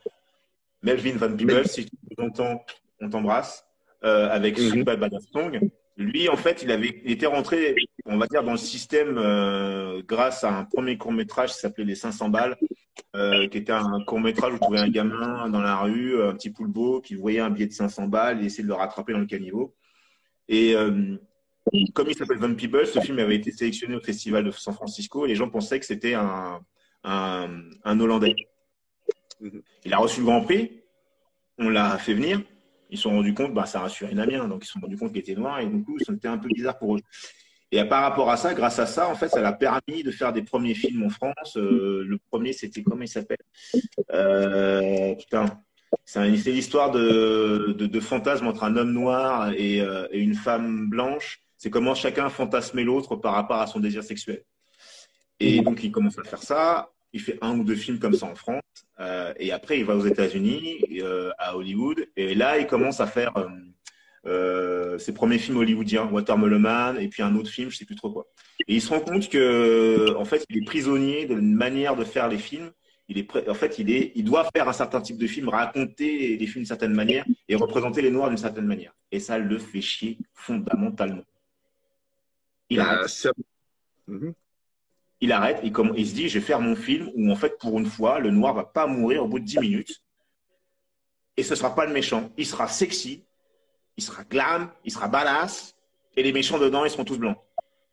Melvin 0.82 1.16
Van 1.16 1.36
Peebles, 1.36 1.68
si 1.68 1.86
tu 1.86 1.90
entends, 2.18 2.64
on 3.00 3.10
t'embrasse, 3.10 3.64
avec 4.00 4.58
mm 4.58 4.70
Super 4.70 4.98
Badass 4.98 5.26
Song. 5.32 5.58
Lui, 6.02 6.28
en 6.28 6.36
fait, 6.36 6.62
il 6.62 6.70
avait 6.70 7.00
il 7.04 7.12
était 7.12 7.26
rentré, 7.26 7.74
on 8.06 8.18
va 8.18 8.26
dire, 8.26 8.42
dans 8.42 8.52
le 8.52 8.58
système 8.58 9.14
grâce 10.06 10.44
à 10.44 10.58
un 10.58 10.64
premier 10.64 10.98
court 10.98 11.12
métrage 11.12 11.52
qui 11.52 11.58
s'appelait 11.60 11.84
Les 11.84 11.94
500 11.94 12.28
balles, 12.28 12.56
euh, 13.14 13.46
qui 13.48 13.58
était 13.58 13.72
un 13.72 14.02
court 14.06 14.20
métrage 14.20 14.52
où 14.52 14.56
tu 14.56 14.60
trouvais 14.60 14.78
un 14.78 14.88
gamin 14.88 15.48
dans 15.50 15.60
la 15.60 15.76
rue, 15.76 16.22
un 16.22 16.34
petit 16.34 16.50
poulbeau, 16.50 17.00
qui 17.00 17.14
voyait 17.14 17.40
un 17.40 17.50
billet 17.50 17.66
de 17.66 17.72
500 17.72 18.06
balles 18.08 18.42
et 18.42 18.46
essayait 18.46 18.64
de 18.64 18.68
le 18.68 18.74
rattraper 18.74 19.12
dans 19.12 19.18
le 19.18 19.26
caniveau. 19.26 19.74
Et 20.48 20.74
euh, 20.74 21.16
comme 21.94 22.08
il 22.08 22.16
s'appelle 22.16 22.38
Van 22.38 22.54
People, 22.54 22.86
ce 22.86 23.00
film 23.00 23.18
avait 23.18 23.36
été 23.36 23.50
sélectionné 23.50 23.96
au 23.96 24.00
Festival 24.00 24.44
de 24.44 24.50
San 24.50 24.72
Francisco 24.72 25.26
et 25.26 25.28
les 25.28 25.34
gens 25.34 25.50
pensaient 25.50 25.78
que 25.78 25.84
c'était 25.84 26.14
un, 26.14 26.60
un, 27.04 27.60
un, 27.84 28.00
Hollandais. 28.00 28.34
Il 29.84 29.92
a 29.92 29.98
reçu 29.98 30.20
le 30.20 30.26
Grand 30.26 30.42
Prix, 30.42 30.80
on 31.58 31.68
l'a 31.68 31.98
fait 31.98 32.14
venir, 32.14 32.40
ils 32.92 32.98
se 32.98 33.04
sont 33.04 33.10
rendus 33.10 33.32
compte, 33.32 33.54
bah, 33.54 33.64
ça 33.64 33.82
un 33.82 34.18
Amien, 34.18 34.46
donc 34.46 34.62
ils 34.62 34.66
se 34.66 34.72
sont 34.72 34.80
rendus 34.80 34.98
compte 34.98 35.12
qu'il 35.12 35.22
était 35.22 35.34
noir 35.34 35.58
et 35.60 35.66
du 35.66 35.82
coup, 35.82 35.96
c'était 35.98 36.28
un 36.28 36.36
peu 36.36 36.48
bizarre 36.48 36.78
pour 36.78 36.96
eux. 36.96 37.00
Et 37.74 37.82
par 37.84 38.02
rapport 38.02 38.30
à 38.30 38.36
ça, 38.36 38.52
grâce 38.52 38.78
à 38.78 38.84
ça, 38.84 39.08
en 39.08 39.14
fait, 39.14 39.30
ça 39.30 39.40
l'a 39.40 39.54
permis 39.54 40.02
de 40.04 40.10
faire 40.10 40.30
des 40.34 40.42
premiers 40.42 40.74
films 40.74 41.04
en 41.04 41.08
France. 41.08 41.56
Euh, 41.56 42.04
le 42.06 42.18
premier, 42.30 42.52
c'était 42.52 42.82
comment 42.82 43.00
il 43.00 43.08
s'appelle? 43.08 43.38
Euh, 44.12 45.14
Putain, 45.14 45.46
c'est 46.04 46.28
l'histoire 46.28 46.90
de, 46.90 47.74
de, 47.78 47.86
de, 47.86 48.00
fantasme 48.00 48.46
entre 48.46 48.64
un 48.64 48.76
homme 48.76 48.92
noir 48.92 49.52
et, 49.56 49.80
euh, 49.80 50.06
et 50.10 50.20
une 50.20 50.34
femme 50.34 50.90
blanche. 50.90 51.40
C'est 51.56 51.70
comment 51.70 51.94
chacun 51.94 52.28
fantasmait 52.28 52.84
l'autre 52.84 53.16
par 53.16 53.32
rapport 53.32 53.58
à 53.58 53.66
son 53.66 53.80
désir 53.80 54.04
sexuel. 54.04 54.44
Et 55.40 55.62
donc, 55.62 55.82
il 55.82 55.90
commence 55.90 56.18
à 56.18 56.24
faire 56.24 56.42
ça. 56.42 56.90
Il 57.12 57.20
fait 57.20 57.38
un 57.42 57.58
ou 57.58 57.64
deux 57.64 57.74
films 57.74 57.98
comme 57.98 58.14
ça 58.14 58.26
en 58.26 58.34
France. 58.34 58.62
Euh, 59.00 59.32
et 59.38 59.52
après, 59.52 59.78
il 59.78 59.84
va 59.84 59.96
aux 59.96 60.06
États-Unis, 60.06 60.80
euh, 61.00 61.30
à 61.38 61.56
Hollywood. 61.56 62.06
Et 62.16 62.34
là, 62.34 62.58
il 62.58 62.66
commence 62.66 63.00
à 63.00 63.06
faire 63.06 63.32
euh, 64.26 64.98
ses 64.98 65.12
premiers 65.12 65.38
films 65.38 65.58
hollywoodiens, 65.58 66.06
Watermelon 66.06 66.58
Man, 66.58 66.98
et 66.98 67.08
puis 67.08 67.22
un 67.22 67.34
autre 67.36 67.50
film, 67.50 67.70
je 67.70 67.76
sais 67.76 67.84
plus 67.84 67.96
trop 67.96 68.10
quoi. 68.10 68.26
Et 68.68 68.76
il 68.76 68.82
se 68.82 68.90
rend 68.90 69.00
compte 69.00 69.28
que, 69.28 70.14
en 70.16 70.24
fait, 70.24 70.44
il 70.48 70.58
est 70.58 70.64
prisonnier 70.64 71.26
d'une 71.26 71.54
manière 71.54 71.96
de 71.96 72.04
faire 72.04 72.28
les 72.28 72.38
films. 72.38 72.70
Il 73.08 73.18
est, 73.18 73.48
en 73.48 73.54
fait, 73.54 73.78
il 73.78 73.90
est, 73.90 74.12
il 74.14 74.24
doit 74.24 74.48
faire 74.54 74.68
un 74.68 74.72
certain 74.72 75.00
type 75.00 75.18
de 75.18 75.26
film, 75.26 75.48
raconter 75.48 76.36
les 76.36 76.46
films 76.46 76.62
d'une 76.62 76.66
certaine 76.66 76.94
manière 76.94 77.24
et 77.48 77.56
représenter 77.56 78.00
les 78.00 78.10
Noirs 78.10 78.28
d'une 78.28 78.38
certaine 78.38 78.66
manière. 78.66 78.94
Et 79.10 79.20
ça 79.20 79.38
le 79.38 79.58
fait 79.58 79.80
chier 79.80 80.18
fondamentalement. 80.32 81.24
Il 82.70 82.80
arrête. 82.80 83.28
Il 85.22 85.30
arrête, 85.30 85.60
il, 85.62 85.72
il 85.96 86.06
se 86.08 86.14
dit, 86.14 86.28
je 86.28 86.40
vais 86.40 86.44
faire 86.44 86.60
mon 86.60 86.74
film 86.74 87.08
où, 87.14 87.30
en 87.30 87.36
fait, 87.36 87.56
pour 87.60 87.78
une 87.78 87.86
fois, 87.86 88.18
le 88.18 88.32
noir 88.32 88.54
va 88.54 88.64
pas 88.64 88.88
mourir 88.88 89.22
au 89.24 89.28
bout 89.28 89.38
de 89.38 89.44
10 89.44 89.60
minutes. 89.60 90.02
Et 91.36 91.44
ce 91.44 91.54
sera 91.54 91.76
pas 91.76 91.86
le 91.86 91.92
méchant. 91.92 92.28
Il 92.36 92.44
sera 92.44 92.66
sexy, 92.66 93.24
il 93.96 94.02
sera 94.02 94.24
glam, 94.24 94.68
il 94.84 94.90
sera 94.90 95.06
badass, 95.06 95.76
et 96.16 96.24
les 96.24 96.32
méchants 96.32 96.58
dedans, 96.58 96.84
ils 96.84 96.90
seront 96.90 97.04
tous 97.04 97.18
blancs. 97.18 97.38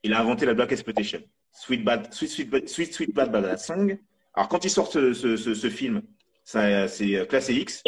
Il 0.02 0.12
a 0.14 0.20
inventé 0.20 0.48
la 0.48 0.56
Black 0.56 0.72
Exploitation. 0.72 1.22
Sweet, 1.52 1.84
bad, 1.84 2.12
sweet, 2.12 2.32
sweet, 2.32 2.68
sweet, 2.68 2.94
sweet 2.96 3.14
Bad 3.14 3.32
Badass 3.32 3.68
Song. 3.68 4.00
Alors, 4.34 4.50
quand 4.50 4.66
il 4.66 4.72
sort 4.72 4.92
ce, 4.92 5.70
film, 5.70 6.02
c'est 6.44 7.28
classé 7.30 7.54
X. 7.54 7.84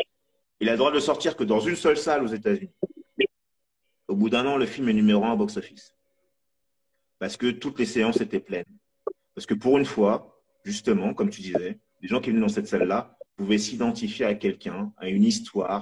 Il 0.60 0.70
a 0.70 0.74
le 0.74 0.78
droit 0.78 0.92
de 0.92 1.00
sortir 1.00 1.36
que 1.36 1.44
dans 1.44 1.62
une 1.62 1.76
seule 1.76 1.98
salle 1.98 2.24
aux 2.24 2.28
États-Unis. 2.28 2.70
Au 4.08 4.16
bout 4.16 4.30
d'un 4.30 4.46
an, 4.46 4.58
le 4.58 4.68
film 4.68 4.88
est 4.90 4.94
numéro 4.94 5.26
un 5.26 5.34
au 5.34 5.38
box-office. 5.38 5.96
Parce 7.18 7.38
que 7.38 7.50
toutes 7.50 7.80
les 7.80 7.88
séances 7.88 8.22
étaient 8.22 8.40
pleines. 8.40 8.66
Parce 9.36 9.46
que 9.46 9.54
pour 9.54 9.78
une 9.78 9.86
fois, 9.86 10.42
justement, 10.64 11.14
comme 11.14 11.30
tu 11.30 11.42
disais, 11.42 11.80
les 12.02 12.08
gens 12.08 12.20
qui 12.20 12.30
venaient 12.32 12.42
dans 12.42 12.50
cette 12.50 12.68
salle-là 12.68 13.18
pouvaient 13.38 13.58
s'identifier 13.58 14.26
à 14.26 14.36
quelqu'un, 14.36 14.92
à 14.98 15.08
une 15.10 15.24
histoire, 15.24 15.82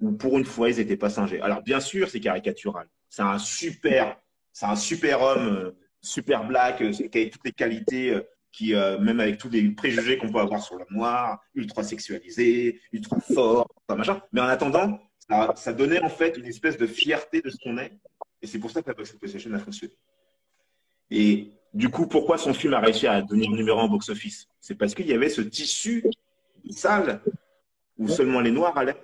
où 0.00 0.12
pour 0.12 0.38
une 0.38 0.44
fois, 0.44 0.70
ils 0.70 0.76
n'étaient 0.76 0.96
pas 0.96 1.10
singés. 1.10 1.40
Alors, 1.40 1.62
bien 1.62 1.80
sûr, 1.80 2.08
c'est 2.08 2.20
caricatural. 2.20 2.88
C'est 3.08 3.22
un 3.22 3.38
super, 3.38 4.16
c'est 4.52 4.66
un 4.66 4.76
super 4.76 5.22
homme, 5.22 5.46
euh, 5.46 5.70
super 6.00 6.46
black, 6.46 6.82
euh, 6.82 6.92
qui 6.92 7.18
a 7.18 7.30
toutes 7.30 7.44
les 7.44 7.52
qualités, 7.52 8.10
euh, 8.10 8.22
qui, 8.52 8.72
même 8.72 9.18
avec 9.18 9.38
tous 9.38 9.48
les 9.48 9.68
préjugés 9.70 10.16
qu'on 10.16 10.30
peut 10.30 10.38
avoir 10.38 10.62
sur 10.62 10.76
le 10.76 10.84
noir, 10.90 11.40
ultra 11.56 11.82
sexualisé, 11.82 12.80
ultra 12.92 13.18
fort, 13.18 13.68
machin. 13.88 14.22
Mais 14.32 14.40
en 14.40 14.44
attendant, 14.44 15.00
ça, 15.56 15.72
donnait 15.72 16.00
en 16.00 16.08
fait 16.08 16.36
une 16.36 16.46
espèce 16.46 16.76
de 16.76 16.86
fierté 16.86 17.40
de 17.40 17.50
ce 17.50 17.56
qu'on 17.56 17.78
est. 17.78 17.92
Et 18.42 18.46
c'est 18.46 18.60
pour 18.60 18.70
ça 18.70 18.80
que 18.80 18.88
la 18.88 18.94
Box 18.94 19.12
Association 19.16 19.52
a 19.54 19.58
fonctionné. 19.58 19.94
Et 21.10 21.50
du 21.74 21.88
coup, 21.88 22.06
pourquoi 22.06 22.38
son 22.38 22.54
film 22.54 22.72
a 22.74 22.80
réussi 22.80 23.06
à 23.06 23.20
devenir 23.20 23.50
numéro 23.50 23.80
un 23.80 23.88
box-office? 23.88 24.46
C'est 24.60 24.76
parce 24.76 24.94
qu'il 24.94 25.06
y 25.08 25.12
avait 25.12 25.28
ce 25.28 25.40
tissu 25.40 26.04
de 26.64 26.72
salle 26.72 27.20
où 27.98 28.08
seulement 28.08 28.40
les 28.40 28.52
Noirs 28.52 28.78
allaient. 28.78 28.96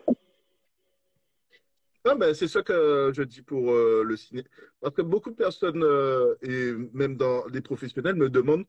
Ah 2.04 2.14
ben, 2.14 2.32
c'est 2.32 2.48
ça 2.48 2.62
que 2.62 3.12
je 3.14 3.22
dis 3.22 3.42
pour 3.42 3.72
euh, 3.72 4.02
le 4.04 4.16
ciné. 4.16 4.44
Parce 4.80 4.94
que 4.94 5.02
beaucoup 5.02 5.30
de 5.30 5.36
personnes, 5.36 5.82
euh, 5.82 6.34
et 6.42 6.72
même 6.94 7.16
dans 7.16 7.44
les 7.48 7.60
professionnels, 7.60 8.14
me 8.14 8.30
demandent 8.30 8.64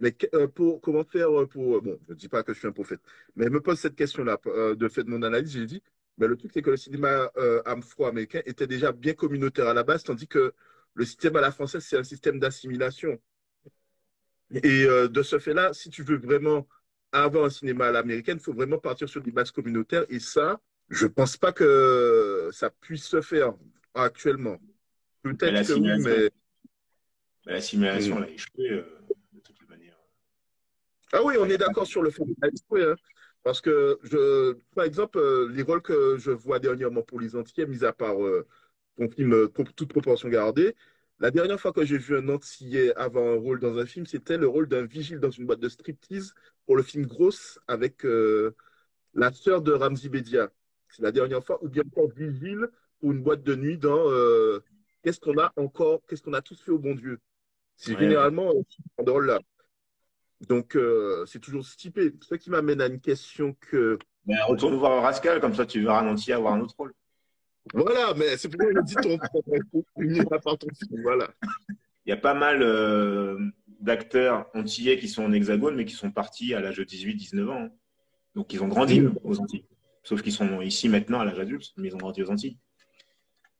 mais 0.00 0.14
euh, 0.34 0.48
pour, 0.48 0.80
comment 0.80 1.04
faire 1.04 1.28
pour. 1.48 1.80
Bon, 1.80 1.98
je 2.08 2.12
ne 2.12 2.18
dis 2.18 2.28
pas 2.28 2.42
que 2.42 2.52
je 2.52 2.58
suis 2.58 2.68
un 2.68 2.72
prophète, 2.72 3.00
mais 3.36 3.48
me 3.48 3.60
pose 3.60 3.78
cette 3.78 3.94
question-là. 3.94 4.38
de 4.74 4.88
fait 4.88 5.04
de 5.04 5.10
mon 5.10 5.22
analyse, 5.22 5.52
j'ai 5.52 5.66
dit 5.66 5.82
mais 6.18 6.26
le 6.26 6.36
truc, 6.36 6.50
c'est 6.52 6.62
que 6.62 6.70
le 6.70 6.76
cinéma 6.76 7.30
afro-américain 7.64 8.40
était 8.44 8.66
déjà 8.66 8.92
bien 8.92 9.14
communautaire 9.14 9.68
à 9.68 9.74
la 9.74 9.84
base, 9.84 10.02
tandis 10.04 10.28
que 10.28 10.52
le 10.94 11.04
système 11.04 11.36
à 11.36 11.40
la 11.40 11.52
française, 11.52 11.84
c'est 11.84 11.96
un 11.96 12.04
système 12.04 12.38
d'assimilation. 12.38 13.18
Et 14.62 14.86
de 14.86 15.22
ce 15.22 15.38
fait-là, 15.38 15.72
si 15.72 15.90
tu 15.90 16.02
veux 16.02 16.16
vraiment 16.16 16.66
avoir 17.12 17.44
un 17.44 17.50
cinéma 17.50 17.86
à 17.86 17.92
l'américaine, 17.92 18.38
il 18.40 18.44
faut 18.44 18.52
vraiment 18.52 18.78
partir 18.78 19.08
sur 19.08 19.22
des 19.22 19.30
bases 19.30 19.50
communautaires. 19.50 20.04
Et 20.08 20.20
ça, 20.20 20.60
je 20.90 21.04
ne 21.04 21.10
pense 21.10 21.36
pas 21.36 21.52
que 21.52 22.50
ça 22.52 22.70
puisse 22.70 23.04
se 23.04 23.20
faire 23.20 23.54
actuellement. 23.94 24.58
Peut-être 25.22 25.66
que 25.66 25.72
oui, 25.74 26.02
mais. 26.02 26.30
L'assimilation, 27.46 28.18
elle 28.18 28.24
a 28.24 28.30
échoué 28.30 28.70
euh, 28.70 28.82
de 29.32 29.40
toute 29.40 29.68
manière. 29.68 29.96
Ah 31.12 31.22
oui, 31.22 31.34
on 31.38 31.46
est 31.46 31.58
d'accord 31.58 31.86
sur 31.86 32.02
le 32.02 32.10
fait 32.10 32.24
qu'elle 32.24 32.34
a 32.42 32.48
échoué. 32.48 32.90
Hein. 32.90 32.96
parce 33.42 33.60
que, 33.60 33.98
je, 34.02 34.54
par 34.74 34.84
exemple, 34.84 35.18
euh, 35.18 35.48
les 35.50 35.62
rôles 35.62 35.82
que 35.82 36.16
je 36.18 36.30
vois 36.30 36.58
dernièrement 36.58 37.02
pour 37.02 37.20
les 37.20 37.36
Antillais, 37.36 37.66
mis 37.66 37.84
à 37.84 37.92
part 37.92 38.22
euh, 38.22 38.46
ton 38.96 39.10
film 39.10 39.48
Toute 39.50 39.88
proportion 39.88 40.28
gardée, 40.28 40.74
la 41.20 41.30
dernière 41.30 41.60
fois 41.60 41.72
que 41.72 41.84
j'ai 41.84 41.98
vu 41.98 42.16
un 42.16 42.28
Antillais 42.28 42.94
avoir 42.96 43.24
un 43.24 43.38
rôle 43.38 43.60
dans 43.60 43.78
un 43.78 43.86
film, 43.86 44.06
c'était 44.06 44.36
le 44.36 44.48
rôle 44.48 44.68
d'un 44.68 44.84
vigile 44.84 45.20
dans 45.20 45.30
une 45.30 45.46
boîte 45.46 45.60
de 45.60 45.68
striptease 45.68 46.34
pour 46.66 46.76
le 46.76 46.82
film 46.82 47.06
Grosse 47.06 47.58
avec 47.68 48.04
la 49.14 49.32
sœur 49.32 49.62
de 49.62 49.72
Ramzi 49.72 50.08
Bedia. 50.08 50.50
C'est 50.88 51.02
la 51.02 51.12
dernière 51.12 51.44
fois, 51.44 51.58
ou 51.62 51.68
bien 51.68 51.82
encore 51.84 52.10
vigile 52.10 52.68
pour 53.00 53.12
une 53.12 53.22
boîte 53.22 53.42
de 53.42 53.54
nuit 53.54 53.78
dans 53.78 54.10
euh, 54.10 54.62
Qu'est-ce 55.02 55.20
qu'on 55.20 55.38
a 55.38 55.52
encore, 55.56 56.00
qu'est-ce 56.08 56.22
qu'on 56.22 56.32
a 56.32 56.40
tous 56.40 56.58
fait 56.62 56.70
au 56.70 56.78
bon 56.78 56.94
Dieu 56.94 57.20
C'est 57.76 57.98
généralement 57.98 58.50
ce 58.68 59.10
rôle-là. 59.10 59.38
Donc, 60.48 60.76
euh, 60.76 61.26
c'est 61.26 61.40
toujours 61.40 61.66
stipé. 61.66 62.14
Ce 62.22 62.34
qui 62.36 62.48
m'amène 62.48 62.80
à 62.80 62.86
une 62.86 63.00
question 63.00 63.54
que. 63.60 63.98
Ben, 64.24 64.38
retourne 64.46 64.76
voir 64.76 65.02
Rascal, 65.02 65.40
comme 65.40 65.54
ça 65.54 65.66
tu 65.66 65.82
verras 65.82 66.02
Nancy 66.02 66.32
avoir 66.32 66.54
un 66.54 66.60
autre 66.60 66.74
rôle. 66.78 66.94
Voilà, 67.72 68.12
mais 68.14 68.36
c'est 68.36 68.48
pourquoi 68.48 68.72
je 68.74 68.80
dis 68.82 68.94
ton 68.94 69.18
ton 69.18 70.68
Voilà. 71.02 71.30
Il 72.04 72.10
y 72.10 72.12
a 72.12 72.18
pas 72.18 72.34
mal 72.34 72.62
euh, 72.62 73.38
d'acteurs 73.80 74.50
antillais 74.54 74.98
qui 74.98 75.08
sont 75.08 75.24
en 75.24 75.32
hexagone, 75.32 75.74
mais 75.74 75.86
qui 75.86 75.94
sont 75.94 76.10
partis 76.10 76.52
à 76.54 76.60
l'âge 76.60 76.76
de 76.76 76.84
18-19 76.84 77.48
ans. 77.48 77.68
Donc, 78.34 78.52
ils 78.52 78.62
ont 78.62 78.68
grandi 78.68 79.02
aux 79.22 79.40
Antilles. 79.40 79.64
Sauf 80.02 80.20
qu'ils 80.20 80.32
sont 80.32 80.60
ici 80.60 80.88
maintenant 80.88 81.20
à 81.20 81.24
l'âge 81.24 81.38
adulte, 81.38 81.72
mais 81.78 81.88
ils 81.88 81.94
ont 81.94 81.98
grandi 81.98 82.22
aux 82.22 82.30
Antilles. 82.30 82.58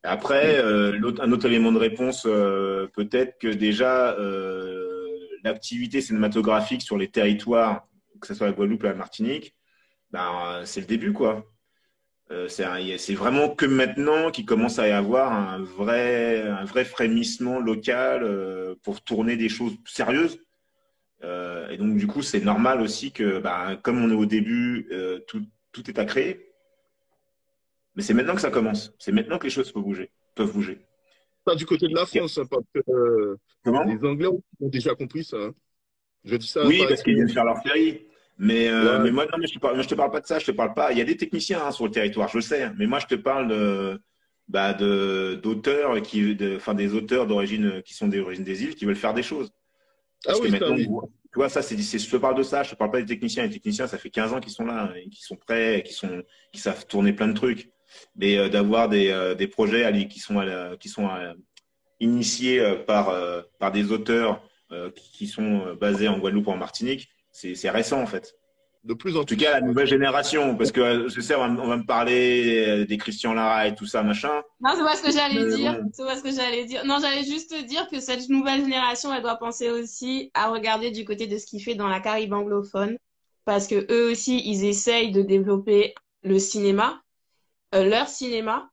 Après, 0.03 0.59
euh, 0.59 1.01
un 1.21 1.33
autre 1.33 1.47
élément 1.47 1.73
de 1.73 1.79
réponse, 1.79 2.25
euh, 2.27 2.89
peut-être 2.89 3.39
que 3.39 3.49
déjà, 3.49 4.17
l'activité 5.43 6.03
cinématographique 6.03 6.83
sur 6.83 6.99
les 6.99 7.09
territoires, 7.09 7.89
que 8.21 8.27
ce 8.27 8.35
soit 8.35 8.47
la 8.47 8.53
Guadeloupe 8.53 8.83
ou 8.83 8.87
la 8.87 8.95
Martinique, 8.95 9.57
ben, 10.11 10.63
c'est 10.65 10.81
le 10.81 10.87
début, 10.87 11.15
quoi. 11.15 11.47
C'est 12.49 13.15
vraiment 13.15 13.49
que 13.51 13.67
maintenant 13.67 14.31
qu'il 14.31 14.45
commence 14.45 14.79
à 14.79 14.89
y 14.89 14.93
avoir 14.93 15.33
un 15.33 15.63
vrai, 15.63 16.43
un 16.43 16.65
vrai 16.65 16.85
frémissement 16.85 17.61
local 17.61 18.77
pour 18.83 19.03
tourner 19.03 19.37
des 19.37 19.49
choses 19.49 19.75
sérieuses. 19.87 20.41
et 21.23 21.77
donc, 21.77 21.97
du 21.97 22.07
coup, 22.07 22.23
c'est 22.23 22.41
normal 22.41 22.81
aussi 22.81 23.13
que, 23.13 23.39
ben, 23.39 23.77
comme 23.83 24.03
on 24.03 24.11
est 24.11 24.15
au 24.15 24.27
début, 24.27 24.89
tout, 25.27 25.43
tout 25.73 25.89
est 25.91 25.99
à 25.99 26.05
créer. 26.05 26.55
Mais 27.95 28.03
c'est 28.03 28.15
maintenant 28.15 28.35
que 28.35 28.41
ça 28.41 28.51
commence. 28.51 28.93
C'est 28.99 29.13
maintenant 29.13 29.39
que 29.39 29.45
les 29.45 29.51
choses 29.51 29.71
peuvent 29.71 29.83
bouger. 29.83 30.11
Peuvent 30.35 30.53
bouger. 30.53 30.79
Pas 31.45 31.55
du 31.55 31.67
côté 31.67 31.89
de 31.89 31.95
la 31.95 32.07
France, 32.07 32.39
hein, 32.39 32.47
parce 32.51 32.65
que 32.75 32.81
euh, 32.91 33.37
les 33.65 34.05
Anglais 34.05 34.29
ont 34.29 34.43
déjà 34.61 34.95
compris 34.95 35.25
ça. 35.25 35.37
Hein. 35.37 35.53
Je 36.25 36.37
dis 36.37 36.47
ça. 36.47 36.67
Oui, 36.67 36.83
parce 36.89 37.03
qu'ils 37.03 37.15
viennent 37.15 37.29
faire 37.29 37.45
leur 37.45 37.63
féerie. 37.63 38.07
Mais, 38.37 38.69
euh, 38.69 38.99
mais 39.01 39.11
moi, 39.11 39.27
non, 39.27 39.39
mais 39.39 39.47
je 39.47 39.55
ne 39.55 39.85
te, 39.85 39.95
parle 39.95 40.11
pas 40.11 40.21
de 40.21 40.27
ça. 40.27 40.39
Je 40.39 40.47
te 40.47 40.51
parle 40.51 40.75
pas. 40.75 40.93
Il 40.93 40.99
y 40.99 41.01
a 41.01 41.05
des 41.05 41.17
techniciens 41.17 41.65
hein, 41.65 41.71
sur 41.71 41.85
le 41.85 41.91
territoire, 41.91 42.29
je 42.29 42.41
sais. 42.41 42.71
Mais 42.77 42.87
moi, 42.87 42.99
je 42.99 43.07
te 43.07 43.15
parle 43.15 43.49
de, 43.49 44.01
bah, 44.49 44.75
d'auteurs 44.75 46.03
qui, 46.03 46.37
enfin, 46.57 46.75
des 46.75 46.95
auteurs 46.95 47.27
d'origine 47.27 47.83
qui 47.83 47.95
sont 47.95 48.09
d'origine 48.09 48.45
des 48.45 48.65
îles 48.65 48.75
qui 48.75 48.85
veulent 48.85 48.97
faire 48.97 49.15
des 49.15 49.23
choses. 49.23 49.53
ah 50.27 50.33
oui, 50.41 50.51
oui. 50.51 50.89
Tu 51.35 51.41
vois, 51.41 51.49
ça, 51.49 51.63
c'est, 51.63 51.77
je 51.77 52.11
te 52.11 52.17
parle 52.17 52.37
de 52.37 52.45
ça, 52.45 52.63
je 52.63 52.71
te 52.71 52.77
parle 52.77 52.93
pas 52.93 53.01
des 53.01 53.07
techniciens. 53.07 53.43
Les 53.43 53.51
techniciens, 53.51 53.89
ça 53.89 53.99
fait 53.99 54.09
15 54.09 54.35
ans 54.35 54.41
qu'ils 54.41 54.53
sont 54.53 54.65
là, 54.65 54.93
et 54.97 55.09
qui 55.09 55.21
sont 55.21 55.35
prêts, 55.35 55.83
qui 55.85 55.93
sont, 55.93 56.23
qui 56.53 56.61
savent 56.61 56.87
tourner 56.87 57.13
plein 57.13 57.27
de 57.27 57.33
trucs. 57.33 57.73
Mais 58.15 58.39
euh, 58.39 58.49
d'avoir 58.49 58.89
des, 58.89 59.09
euh, 59.09 59.35
des 59.35 59.49
projets 59.49 60.07
qui 60.09 60.21
sont, 60.21 60.41
qui 60.79 60.89
sont 60.89 61.09
initiés 61.99 62.61
euh, 62.61 62.77
par, 62.77 63.13
par 63.59 63.73
des 63.73 63.91
auteurs 63.91 64.49
qui 64.95 65.27
sont 65.27 65.75
basés 65.75 66.07
en 66.09 66.19
Guadeloupe 66.19 66.47
ou 66.47 66.51
en 66.51 66.57
Martinique, 66.57 67.09
c'est, 67.35 67.71
récent 67.71 68.01
en 68.01 68.07
fait. 68.07 68.35
De 68.85 68.93
plus 68.93 69.17
en, 69.17 69.25
tout 69.25 69.37
cas, 69.37 69.53
la 69.53 69.61
nouvelle 69.63 69.87
génération, 69.87 70.57
parce 70.57 70.71
que 70.71 71.09
je 71.09 71.21
sais, 71.23 71.35
on 71.35 71.55
va, 71.55 71.77
me 71.79 71.87
parler 71.87 72.85
des 72.85 72.99
Christian 72.99 73.33
Lara 73.33 73.67
et 73.67 73.75
tout 73.75 73.87
ça, 73.87 74.03
machin. 74.03 74.43
Non, 74.61 74.73
c'est 74.77 74.85
pas 74.85 74.95
ce 74.95 75.03
que 75.03 75.11
j'allais 75.11 75.57
dire. 75.57 75.81
C'est 75.95 76.05
pas 76.05 76.17
ce 76.17 76.23
que 76.23 76.31
j'allais 76.31 76.67
dire. 76.67 76.85
Non, 76.85 76.99
j'allais 77.01 77.25
juste 77.25 77.55
dire 77.65 77.89
que 77.89 77.99
cette 77.99 78.29
nouvelle 78.29 78.61
génération, 78.61 79.13
elle 79.13 79.23
doit 79.23 79.37
penser 79.37 79.71
aussi 79.71 80.31
à 80.35 80.51
regarder 80.51 80.91
du 80.91 81.07
côté 81.07 81.27
de 81.27 81.39
ce 81.39 81.47
qu'il 81.47 81.63
fait 81.63 81.75
dans 81.75 81.89
la 81.89 82.01
Caraïbe 82.01 82.35
anglophone, 82.35 82.99
parce 83.47 83.67
que 83.67 83.91
eux 83.91 84.11
aussi, 84.13 84.43
ils 84.45 84.67
essayent 84.67 85.13
de 85.13 85.23
développer 85.23 85.95
le 86.23 86.39
cinéma, 86.39 87.01
euh, 87.75 87.85
leur 87.85 88.09
cinéma, 88.09 88.69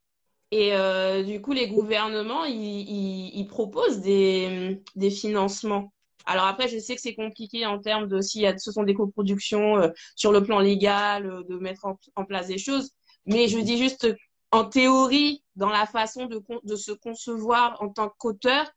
et 0.52 0.76
euh, 0.76 1.24
du 1.24 1.40
coup, 1.42 1.54
les 1.54 1.70
gouvernements, 1.70 2.44
ils, 2.44 3.32
ils 3.34 3.48
proposent 3.48 4.02
des, 4.02 4.82
des 4.98 5.10
financements 5.10 5.94
alors 6.26 6.46
après, 6.46 6.68
je 6.68 6.78
sais 6.78 6.96
que 6.96 7.02
c'est 7.02 7.16
compliqué 7.16 7.66
en 7.66 7.80
termes 7.80 8.08
de 8.08 8.22
si 8.22 8.46
ce 8.58 8.72
sont 8.72 8.84
des 8.84 8.94
coproductions 8.94 9.78
euh, 9.78 9.90
sur 10.16 10.32
le 10.32 10.44
plan 10.44 10.60
légal, 10.60 11.26
euh, 11.26 11.44
de 11.44 11.58
mettre 11.58 11.86
en, 11.86 12.26
place 12.26 12.48
des 12.48 12.58
choses. 12.58 12.92
Mais 13.26 13.48
je 13.48 13.60
dis 13.60 13.78
juste 13.78 14.08
en 14.52 14.66
théorie, 14.66 15.44
dans 15.56 15.70
la 15.70 15.86
façon 15.86 16.26
de, 16.26 16.42
de 16.64 16.76
se 16.76 16.92
concevoir 16.92 17.82
en 17.82 17.90
tant 17.90 18.10
qu'auteur, 18.18 18.70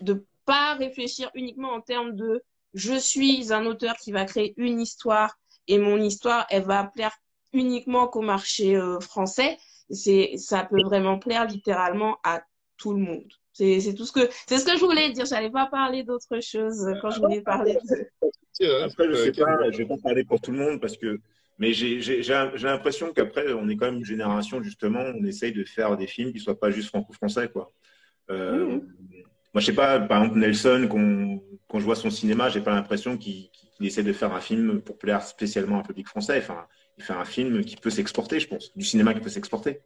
de 0.00 0.24
pas 0.44 0.74
réfléchir 0.74 1.30
uniquement 1.34 1.72
en 1.72 1.80
termes 1.80 2.14
de 2.16 2.42
je 2.74 2.94
suis 2.94 3.52
un 3.52 3.66
auteur 3.66 3.96
qui 3.96 4.12
va 4.12 4.24
créer 4.24 4.54
une 4.56 4.80
histoire 4.80 5.36
et 5.66 5.78
mon 5.78 5.98
histoire, 5.98 6.46
elle 6.50 6.64
va 6.64 6.84
plaire 6.84 7.16
uniquement 7.52 8.08
qu'au 8.08 8.22
marché 8.22 8.76
euh, 8.76 9.00
français. 9.00 9.58
C'est, 9.90 10.36
ça 10.36 10.64
peut 10.64 10.82
vraiment 10.82 11.18
plaire 11.18 11.46
littéralement 11.46 12.18
à 12.22 12.42
tout 12.76 12.92
le 12.92 13.00
monde. 13.00 13.32
C'est 13.52 13.94
tout 13.94 14.04
ce 14.04 14.12
que 14.12 14.28
c'est 14.46 14.58
ce 14.58 14.64
que 14.64 14.78
je 14.78 14.84
voulais 14.84 15.10
dire. 15.10 15.26
J'allais 15.26 15.50
pas 15.50 15.66
parler 15.66 16.02
d'autre 16.02 16.40
chose 16.40 16.86
quand 17.02 17.10
je 17.10 17.20
voulais 17.20 17.42
parler 17.42 17.74
de. 17.74 18.84
Après, 18.84 19.08
je 19.08 19.14
sais 19.14 19.32
pas, 19.32 19.70
je 19.70 19.78
vais 19.78 19.86
pas 19.86 19.98
parler 20.02 20.24
pour 20.24 20.40
tout 20.40 20.52
le 20.52 20.58
monde 20.58 20.80
parce 20.80 20.96
que, 20.96 21.18
mais 21.58 21.72
j'ai 21.72 22.22
l'impression 22.62 23.12
qu'après, 23.12 23.52
on 23.52 23.68
est 23.68 23.76
quand 23.76 23.86
même 23.86 23.98
une 23.98 24.04
génération 24.04 24.62
justement, 24.62 25.00
on 25.00 25.24
essaye 25.24 25.52
de 25.52 25.64
faire 25.64 25.96
des 25.96 26.06
films 26.06 26.32
qui 26.32 26.40
soient 26.40 26.58
pas 26.58 26.70
juste 26.70 26.88
franco-français, 26.88 27.48
quoi. 27.48 27.72
Euh, 28.30 28.76
mmh. 28.76 28.80
Moi, 29.52 29.60
je 29.60 29.66
sais 29.66 29.72
pas, 29.72 29.98
par 29.98 30.22
exemple 30.22 30.38
Nelson, 30.38 30.86
quand 31.68 31.80
je 31.80 31.84
vois 31.84 31.96
son 31.96 32.10
cinéma, 32.10 32.48
j'ai 32.48 32.60
pas 32.60 32.70
l'impression 32.70 33.16
qu'il 33.16 33.50
essaie 33.80 34.04
de 34.04 34.12
faire 34.12 34.32
un 34.32 34.40
film 34.40 34.80
pour 34.80 34.96
plaire 34.96 35.22
spécialement 35.22 35.76
à 35.76 35.80
un 35.80 35.82
public 35.82 36.06
français. 36.06 36.38
Enfin, 36.38 36.66
il 36.98 37.04
fait 37.04 37.14
un 37.14 37.24
film 37.24 37.64
qui 37.64 37.76
peut 37.76 37.90
s'exporter, 37.90 38.38
je 38.38 38.46
pense, 38.46 38.76
du 38.76 38.84
cinéma 38.84 39.12
qui 39.12 39.20
peut 39.20 39.28
s'exporter. 39.28 39.80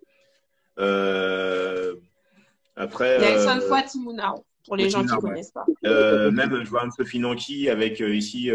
Euh, 0.79 1.95
après, 2.77 3.19
Nelson 3.19 3.61
euh, 3.63 3.69
pour 4.67 4.77
les 4.77 4.89
gens 4.91 5.05
qui 5.05 5.15
ne 5.15 5.21
connaissent 5.21 5.51
pas. 5.53 5.67
Euh, 5.85 6.31
même, 6.31 6.65
je 6.65 6.71
vois 6.71 6.89
Sophie 6.97 7.19
Nanki 7.19 7.69
avec 7.69 8.01
euh, 8.01 8.15
ici, 8.15 8.51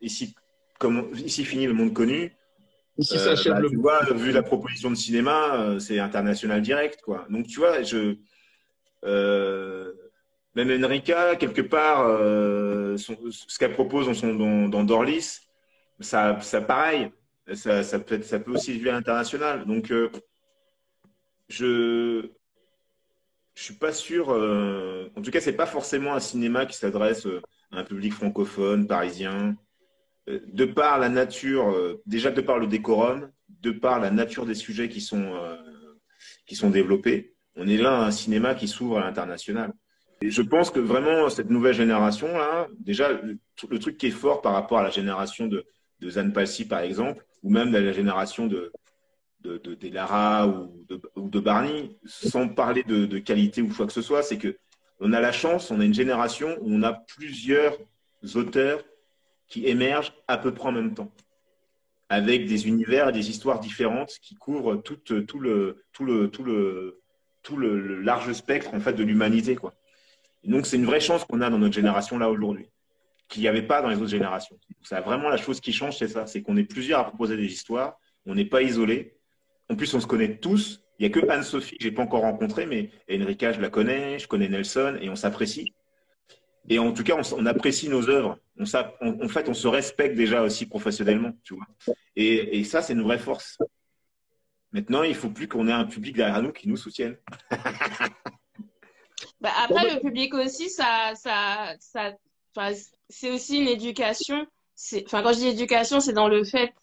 ici, 0.00 0.34
comme, 0.78 1.10
ici 1.14 1.44
fini 1.44 1.66
le 1.66 1.72
monde 1.72 1.92
connu. 1.94 2.32
Ici, 2.98 3.18
ça 3.18 3.30
achève 3.30 3.54
bah, 3.54 3.60
le 3.60 3.70
tu 3.70 3.76
vois, 3.76 4.04
vu 4.12 4.32
la 4.32 4.42
proposition 4.42 4.90
de 4.90 4.94
cinéma, 4.96 5.54
euh, 5.54 5.78
c'est 5.78 5.98
international 5.98 6.60
direct, 6.60 7.00
quoi. 7.02 7.26
Donc, 7.30 7.46
tu 7.46 7.58
vois, 7.60 7.82
je, 7.82 8.16
euh, 9.04 9.92
même 10.54 10.84
Enrica, 10.84 11.36
quelque 11.36 11.62
part, 11.62 12.06
euh, 12.06 12.96
son- 12.98 13.16
ce 13.30 13.58
qu'elle 13.58 13.72
propose 13.72 14.06
dans, 14.06 14.14
son, 14.14 14.34
dans, 14.34 14.68
dans 14.68 14.84
Dorlis, 14.84 15.38
ça, 16.00 16.40
ça 16.40 16.60
pareil, 16.60 17.10
ça, 17.54 17.82
ça 17.82 17.98
peut, 18.00 18.16
être- 18.16 18.24
ça 18.24 18.38
peut 18.40 18.52
aussi 18.52 18.74
devenir 18.74 18.94
international. 18.94 19.64
Donc, 19.64 19.90
euh, 19.90 20.10
je, 21.48 22.30
je 23.60 23.66
suis 23.66 23.74
pas 23.74 23.92
sûr. 23.92 24.30
euh, 24.30 25.10
en 25.16 25.20
tout 25.20 25.30
cas, 25.30 25.40
c'est 25.40 25.52
pas 25.52 25.66
forcément 25.66 26.14
un 26.14 26.20
cinéma 26.20 26.64
qui 26.64 26.78
s'adresse 26.78 27.26
euh, 27.26 27.42
à 27.70 27.80
un 27.80 27.84
public 27.84 28.14
francophone, 28.14 28.86
parisien. 28.86 29.54
Euh, 30.30 30.40
De 30.46 30.64
par 30.64 30.98
la 30.98 31.10
nature, 31.10 31.76
déjà 32.06 32.30
de 32.30 32.40
par 32.40 32.58
le 32.58 32.66
décorum, 32.66 33.30
de 33.48 33.70
par 33.70 34.00
la 34.00 34.10
nature 34.10 34.46
des 34.46 34.54
sujets 34.54 34.88
qui 34.88 35.02
sont, 35.02 35.34
qui 36.46 36.56
sont 36.56 36.70
développés, 36.70 37.34
on 37.54 37.68
est 37.68 37.76
là 37.76 37.98
à 37.98 38.06
un 38.06 38.10
cinéma 38.10 38.54
qui 38.54 38.66
s'ouvre 38.66 38.98
à 38.98 39.04
l'international. 39.04 39.72
Et 40.22 40.30
je 40.30 40.42
pense 40.42 40.70
que 40.70 40.80
vraiment, 40.80 41.28
cette 41.28 41.50
nouvelle 41.50 41.74
génération-là, 41.74 42.68
déjà, 42.78 43.12
le, 43.12 43.78
truc 43.78 43.98
qui 43.98 44.06
est 44.06 44.10
fort 44.10 44.40
par 44.40 44.54
rapport 44.54 44.78
à 44.78 44.82
la 44.82 44.90
génération 44.90 45.46
de, 45.46 45.66
Zan 46.02 46.30
Palsy, 46.30 46.66
par 46.66 46.80
exemple, 46.80 47.26
ou 47.42 47.50
même 47.50 47.72
la 47.72 47.92
génération 47.92 48.46
de, 48.46 48.72
de, 49.42 49.88
Lara 49.88 50.48
ou 51.16 51.28
de, 51.28 51.40
Barney, 51.40 51.96
sans 52.04 52.48
parler 52.48 52.82
de, 52.82 53.18
qualité 53.18 53.62
ou 53.62 53.68
quoi 53.68 53.86
que 53.86 53.92
ce 53.92 54.02
soit, 54.02 54.22
c'est 54.22 54.38
que 54.38 54.56
on 55.00 55.12
a 55.12 55.20
la 55.20 55.32
chance, 55.32 55.70
on 55.70 55.80
a 55.80 55.84
une 55.84 55.94
génération 55.94 56.58
où 56.60 56.74
on 56.74 56.82
a 56.82 56.92
plusieurs 56.92 57.78
auteurs 58.34 58.84
qui 59.48 59.66
émergent 59.66 60.12
à 60.28 60.36
peu 60.36 60.52
près 60.52 60.68
en 60.68 60.72
même 60.72 60.94
temps, 60.94 61.10
avec 62.08 62.46
des 62.46 62.68
univers 62.68 63.08
et 63.08 63.12
des 63.12 63.30
histoires 63.30 63.60
différentes 63.60 64.12
qui 64.20 64.34
couvrent 64.34 64.76
tout, 64.76 64.98
le, 65.08 65.24
tout, 65.24 65.38
le, 65.38 65.82
tout, 65.92 66.04
le, 66.04 67.00
tout 67.42 67.56
le, 67.56 68.02
large 68.02 68.32
spectre 68.32 68.74
en 68.74 68.80
fait, 68.80 68.92
de 68.92 69.02
l'humanité. 69.02 69.56
quoi. 69.56 69.74
Donc, 70.44 70.66
c'est 70.66 70.76
une 70.76 70.86
vraie 70.86 71.00
chance 71.00 71.24
qu'on 71.24 71.40
a 71.40 71.50
dans 71.50 71.58
notre 71.58 71.74
génération 71.74 72.18
là 72.18 72.30
aujourd'hui, 72.30 72.68
qu'il 73.28 73.42
n'y 73.42 73.48
avait 73.48 73.62
pas 73.62 73.82
dans 73.82 73.88
les 73.88 73.96
autres 73.96 74.08
générations. 74.08 74.58
C'est 74.82 75.00
vraiment 75.00 75.28
la 75.28 75.36
chose 75.36 75.60
qui 75.60 75.72
change, 75.72 75.98
c'est 75.98 76.08
ça, 76.08 76.26
c'est 76.26 76.42
qu'on 76.42 76.56
est 76.56 76.64
plusieurs 76.64 77.00
à 77.00 77.04
proposer 77.04 77.36
des 77.36 77.46
histoires, 77.46 77.98
on 78.26 78.34
n'est 78.34 78.44
pas 78.44 78.62
isolés. 78.62 79.16
En 79.70 79.76
plus, 79.76 79.94
on 79.94 80.00
se 80.00 80.06
connaît 80.06 80.36
tous. 80.36 80.82
Il 80.98 81.06
n'y 81.08 81.14
a 81.14 81.20
que 81.20 81.26
Anne-Sophie 81.30 81.78
que 81.78 81.84
je 81.84 81.88
n'ai 81.88 81.94
pas 81.94 82.02
encore 82.02 82.22
rencontrée, 82.22 82.66
mais 82.66 82.90
Enrica, 83.10 83.52
je 83.52 83.60
la 83.60 83.70
connais, 83.70 84.18
je 84.18 84.28
connais 84.28 84.48
Nelson, 84.48 84.98
et 85.00 85.08
on 85.08 85.16
s'apprécie. 85.16 85.72
Et 86.68 86.78
en 86.78 86.92
tout 86.92 87.04
cas, 87.04 87.16
on, 87.36 87.46
apprécie 87.46 87.88
nos 87.88 88.10
œuvres. 88.10 88.38
En 88.58 89.28
fait, 89.28 89.48
on 89.48 89.54
se 89.54 89.68
respecte 89.68 90.14
déjà 90.16 90.42
aussi 90.42 90.66
professionnellement, 90.66 91.32
tu 91.42 91.54
vois. 91.54 91.66
Et, 92.16 92.64
ça, 92.64 92.82
c'est 92.82 92.92
une 92.92 93.02
vraie 93.02 93.18
force. 93.18 93.58
Maintenant, 94.72 95.02
il 95.02 95.14
faut 95.14 95.30
plus 95.30 95.48
qu'on 95.48 95.68
ait 95.68 95.72
un 95.72 95.86
public 95.86 96.16
derrière 96.16 96.42
nous 96.42 96.52
qui 96.52 96.68
nous 96.68 96.76
soutienne. 96.76 97.16
Bah, 99.40 99.52
après, 99.56 99.94
le 99.94 100.00
public 100.00 100.34
aussi, 100.34 100.68
c'est 103.08 103.30
aussi 103.30 103.58
une 103.58 103.68
éducation. 103.68 104.46
Enfin, 105.06 105.22
quand 105.22 105.32
je 105.32 105.38
dis 105.38 105.46
éducation, 105.46 106.00
c'est 106.00 106.12
dans 106.12 106.28
le 106.28 106.44
fait. 106.44 106.74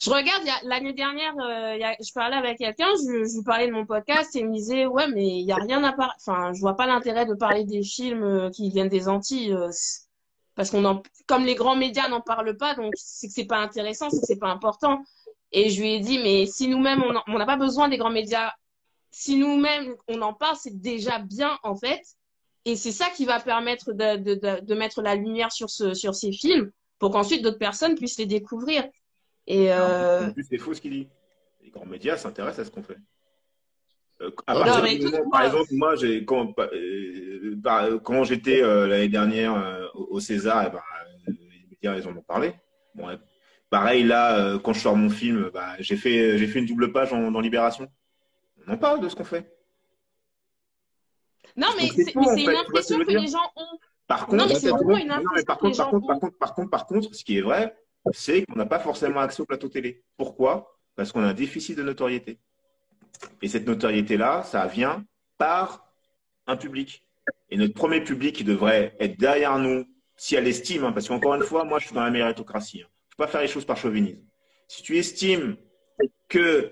Je 0.00 0.10
regarde, 0.10 0.44
l'année 0.62 0.92
dernière, 0.92 1.34
euh, 1.40 1.76
y 1.76 1.82
a- 1.84 1.96
je 2.00 2.12
parlais 2.12 2.36
avec 2.36 2.58
quelqu'un, 2.58 2.86
je, 2.96 3.36
lui 3.36 3.42
parlais 3.44 3.66
de 3.66 3.72
mon 3.72 3.84
podcast 3.84 4.34
et 4.36 4.40
il 4.40 4.48
me 4.48 4.54
disait, 4.54 4.86
ouais, 4.86 5.08
mais 5.08 5.26
il 5.26 5.44
y 5.44 5.52
a 5.52 5.56
rien 5.56 5.82
à 5.82 5.92
parler. 5.92 6.12
Enfin, 6.18 6.52
je 6.52 6.60
vois 6.60 6.76
pas 6.76 6.86
l'intérêt 6.86 7.26
de 7.26 7.34
parler 7.34 7.64
des 7.64 7.82
films 7.82 8.22
euh, 8.22 8.50
qui 8.50 8.70
viennent 8.70 8.88
des 8.88 9.08
Antilles, 9.08 9.52
euh, 9.52 9.70
parce 10.54 10.70
qu'on 10.70 10.84
en, 10.84 11.02
comme 11.26 11.44
les 11.44 11.54
grands 11.56 11.76
médias 11.76 12.08
n'en 12.08 12.20
parlent 12.20 12.56
pas, 12.56 12.74
donc 12.74 12.92
c'est 12.96 13.26
que 13.28 13.32
c'est 13.32 13.46
pas 13.46 13.58
intéressant, 13.58 14.08
c'est 14.10 14.20
que 14.20 14.26
c'est 14.26 14.38
pas 14.38 14.50
important. 14.50 15.02
Et 15.52 15.70
je 15.70 15.80
lui 15.80 15.94
ai 15.94 16.00
dit, 16.00 16.18
mais 16.18 16.46
si 16.46 16.68
nous-mêmes, 16.68 17.02
on 17.26 17.38
n'a 17.38 17.46
pas 17.46 17.56
besoin 17.56 17.88
des 17.88 17.96
grands 17.96 18.10
médias 18.10 18.52
si 19.10 19.36
nous-mêmes 19.36 19.94
on 20.08 20.20
en 20.22 20.34
parle, 20.34 20.56
c'est 20.56 20.80
déjà 20.80 21.18
bien 21.18 21.58
en 21.62 21.74
fait. 21.74 22.02
Et 22.64 22.76
c'est 22.76 22.92
ça 22.92 23.06
qui 23.10 23.24
va 23.24 23.40
permettre 23.40 23.92
de, 23.92 24.16
de, 24.16 24.34
de, 24.34 24.60
de 24.60 24.74
mettre 24.74 25.00
la 25.02 25.14
lumière 25.14 25.50
sur, 25.52 25.70
ce, 25.70 25.94
sur 25.94 26.14
ces 26.14 26.32
films 26.32 26.70
pour 26.98 27.10
qu'ensuite 27.12 27.42
d'autres 27.42 27.58
personnes 27.58 27.94
puissent 27.94 28.18
les 28.18 28.26
découvrir. 28.26 28.84
Et 29.50 29.72
euh, 29.72 30.26
En 30.28 30.32
plus, 30.32 30.46
c'est 30.48 30.58
faux 30.58 30.74
ce 30.74 30.80
qu'il 30.80 30.90
dit. 30.92 31.08
Les 31.62 31.70
grands 31.70 31.86
médias 31.86 32.16
s'intéressent 32.18 32.60
à 32.60 32.64
ce 32.66 32.70
qu'on 32.70 32.82
fait. 32.82 32.98
Euh, 34.20 34.30
à 34.46 34.54
Non, 34.54 34.60
partir 34.64 34.82
mais 34.82 34.98
du 34.98 35.04
moment- 35.06 35.24
tout- 35.24 35.30
par 35.30 35.44
exemple, 35.44 35.68
moi, 35.72 35.94
quand, 36.26 36.54
euh, 36.58 37.56
par- 37.62 37.88
quand 38.02 38.24
j'étais 38.24 38.62
euh, 38.62 38.86
l'année 38.86 39.08
dernière 39.08 39.90
au 39.94 40.20
César, 40.20 40.64
eh 40.66 40.70
ben, 40.70 40.82
les 41.26 41.66
médias, 41.70 41.96
ils 41.96 42.06
en 42.06 42.16
ont 42.16 42.22
parlé. 42.22 42.52
Bon, 42.94 43.06
pareil, 43.70 44.04
là, 44.04 44.58
quand 44.58 44.74
je 44.74 44.80
sors 44.80 44.96
mon 44.96 45.08
film, 45.08 45.50
bah, 45.54 45.76
j'ai 45.78 45.96
fait, 45.96 46.36
une 46.58 46.66
double 46.66 46.92
page 46.92 47.12
en- 47.14 47.30
dans 47.30 47.40
Libération. 47.40 47.88
On 48.66 48.72
en 48.72 48.76
parle 48.76 49.00
de 49.00 49.08
ce 49.08 49.16
qu'on 49.16 49.24
fait. 49.24 49.50
non, 51.56 51.68
mais 51.76 51.88
c'est 51.88 52.12
une 52.12 52.56
impression 52.56 52.98
que 52.98 53.10
les 53.10 53.28
gens 53.28 53.50
ont. 53.56 53.78
Par 54.06 54.26
contre, 54.26 54.46
par 55.46 55.58
contre- 55.58 55.76
par 55.76 55.88
contre, 56.20 56.38
par 56.38 56.54
contre, 56.54 56.70
par 56.70 56.86
contre, 56.86 57.14
ce 57.14 57.24
qui 57.24 57.38
est 57.38 57.42
vrai, 57.42 57.74
c'est 58.12 58.44
qu'on 58.46 58.56
n'a 58.56 58.66
pas 58.66 58.78
forcément 58.78 59.20
accès 59.20 59.40
au 59.42 59.46
plateau 59.46 59.68
télé. 59.68 60.02
Pourquoi? 60.16 60.78
Parce 60.96 61.12
qu'on 61.12 61.22
a 61.22 61.28
un 61.28 61.34
déficit 61.34 61.76
de 61.76 61.82
notoriété. 61.82 62.38
Et 63.42 63.48
cette 63.48 63.66
notoriété-là, 63.66 64.42
ça 64.42 64.66
vient 64.66 65.04
par 65.38 65.92
un 66.46 66.56
public. 66.56 67.04
Et 67.50 67.56
notre 67.56 67.74
premier 67.74 68.00
public 68.02 68.36
qui 68.36 68.44
devrait 68.44 68.96
être 69.00 69.18
derrière 69.18 69.58
nous, 69.58 69.86
si 70.16 70.34
elle 70.34 70.46
estime, 70.46 70.84
hein, 70.84 70.92
parce 70.92 71.08
qu'encore 71.08 71.34
une 71.34 71.42
fois, 71.42 71.64
moi, 71.64 71.78
je 71.78 71.86
suis 71.86 71.94
dans 71.94 72.02
la 72.02 72.10
méritocratie. 72.10 72.82
hein. 72.82 72.88
Je 73.10 73.14
ne 73.14 73.16
peux 73.16 73.24
pas 73.24 73.28
faire 73.28 73.40
les 73.40 73.48
choses 73.48 73.64
par 73.64 73.76
chauvinisme. 73.76 74.22
Si 74.68 74.82
tu 74.82 74.96
estimes 74.96 75.56
que 76.28 76.70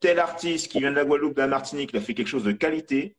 tel 0.00 0.18
artiste 0.18 0.70
qui 0.70 0.80
vient 0.80 0.90
de 0.90 0.96
la 0.96 1.04
Guadeloupe, 1.04 1.34
de 1.34 1.40
la 1.40 1.46
Martinique, 1.46 1.90
il 1.92 1.96
a 1.98 2.00
fait 2.00 2.14
quelque 2.14 2.28
chose 2.28 2.44
de 2.44 2.52
qualité, 2.52 3.16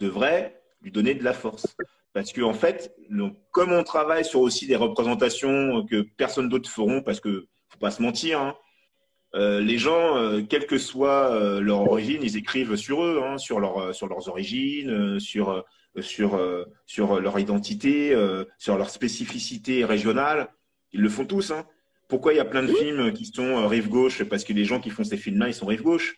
devrait 0.00 0.60
lui 0.82 0.90
donner 0.90 1.14
de 1.14 1.22
la 1.22 1.32
force. 1.32 1.76
Parce 2.12 2.32
que 2.32 2.42
en 2.42 2.54
fait, 2.54 2.92
donc, 3.08 3.36
comme 3.52 3.72
on 3.72 3.84
travaille 3.84 4.24
sur 4.24 4.40
aussi 4.40 4.66
des 4.66 4.76
représentations 4.76 5.86
que 5.86 6.02
personne 6.16 6.48
d'autre 6.48 6.68
feront, 6.68 7.02
parce 7.02 7.20
que 7.20 7.46
faut 7.68 7.78
pas 7.78 7.90
se 7.90 8.02
mentir, 8.02 8.40
hein, 8.40 8.56
euh, 9.34 9.60
les 9.60 9.78
gens, 9.78 10.16
euh, 10.16 10.42
quelle 10.42 10.66
que 10.66 10.78
soit 10.78 11.32
euh, 11.32 11.60
leur 11.60 11.80
origine, 11.80 12.20
ils 12.22 12.36
écrivent 12.36 12.74
sur 12.74 13.04
eux, 13.04 13.20
hein, 13.22 13.38
sur, 13.38 13.60
leur, 13.60 13.94
sur 13.94 14.08
leurs 14.08 14.28
origines, 14.28 15.20
sur, 15.20 15.64
sur, 16.00 16.40
sur 16.86 17.20
leur 17.20 17.38
identité, 17.38 18.16
sur 18.58 18.76
leur 18.76 18.90
spécificité 18.90 19.84
régionale. 19.84 20.48
Ils 20.92 21.00
le 21.00 21.08
font 21.08 21.24
tous. 21.24 21.52
Hein. 21.52 21.64
Pourquoi 22.08 22.32
il 22.32 22.36
y 22.36 22.40
a 22.40 22.44
plein 22.44 22.64
de 22.64 22.72
films 22.72 23.12
qui 23.12 23.24
sont 23.26 23.68
rive 23.68 23.88
gauche? 23.88 24.24
Parce 24.24 24.42
que 24.42 24.52
les 24.52 24.64
gens 24.64 24.80
qui 24.80 24.90
font 24.90 25.04
ces 25.04 25.16
films-là, 25.16 25.48
ils 25.48 25.54
sont 25.54 25.66
rive 25.66 25.82
gauche. 25.82 26.16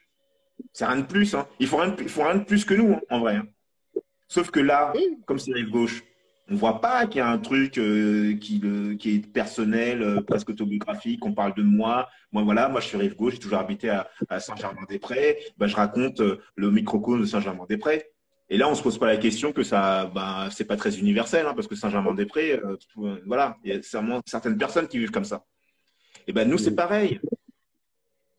C'est 0.72 0.86
rien 0.86 0.98
de 0.98 1.06
plus. 1.06 1.34
Hein. 1.34 1.46
Ils 1.58 1.66
font 1.66 1.94
ils 1.98 2.08
font 2.08 2.24
rien 2.24 2.36
de 2.36 2.44
plus 2.44 2.64
que 2.64 2.74
nous, 2.74 2.94
hein, 2.94 3.00
en 3.10 3.20
vrai. 3.20 3.40
Sauf 4.34 4.50
que 4.50 4.60
là, 4.60 4.94
comme 5.26 5.38
c'est 5.38 5.52
rive 5.52 5.68
gauche, 5.68 6.02
on 6.48 6.54
voit 6.54 6.80
pas 6.80 7.06
qu'il 7.06 7.18
y 7.18 7.20
a 7.20 7.28
un 7.28 7.36
truc 7.38 7.76
euh, 7.76 8.34
qui, 8.38 8.58
le- 8.58 8.94
qui 8.94 9.16
est 9.16 9.26
personnel, 9.26 10.02
euh, 10.02 10.22
presque 10.22 10.48
autobiographique. 10.48 11.22
On 11.26 11.34
parle 11.34 11.54
de 11.54 11.62
moi. 11.62 12.08
Moi, 12.32 12.42
voilà, 12.42 12.70
moi, 12.70 12.80
je 12.80 12.86
suis 12.88 12.96
rive 12.96 13.14
gauche. 13.14 13.34
J'ai 13.34 13.40
toujours 13.40 13.58
habité 13.58 13.90
à, 13.90 14.08
à 14.30 14.40
Saint-Germain-des-Prés. 14.40 15.36
Ben, 15.58 15.66
je 15.66 15.76
raconte 15.76 16.20
euh, 16.20 16.38
le 16.56 16.70
microcosme 16.70 17.20
de 17.20 17.26
Saint-Germain-des-Prés. 17.26 18.06
Et 18.48 18.56
là, 18.56 18.70
on 18.70 18.74
se 18.74 18.82
pose 18.82 18.96
pas 18.98 19.06
la 19.06 19.18
question 19.18 19.52
que 19.52 19.62
ça, 19.62 20.06
ben, 20.14 20.48
c'est 20.50 20.64
pas 20.64 20.78
très 20.78 20.98
universel, 20.98 21.44
hein, 21.46 21.52
parce 21.54 21.68
que 21.68 21.74
Saint-Germain-des-Prés, 21.74 22.52
euh, 22.54 22.76
euh, 22.98 23.16
voilà, 23.26 23.58
il 23.64 23.74
y 23.74 23.76
a 23.76 23.82
seulement 23.82 24.22
certaines 24.24 24.56
personnes 24.56 24.88
qui 24.88 24.98
vivent 24.98 25.10
comme 25.10 25.26
ça. 25.26 25.44
Et 26.26 26.32
ben, 26.32 26.48
nous, 26.48 26.56
c'est 26.56 26.74
pareil. 26.74 27.20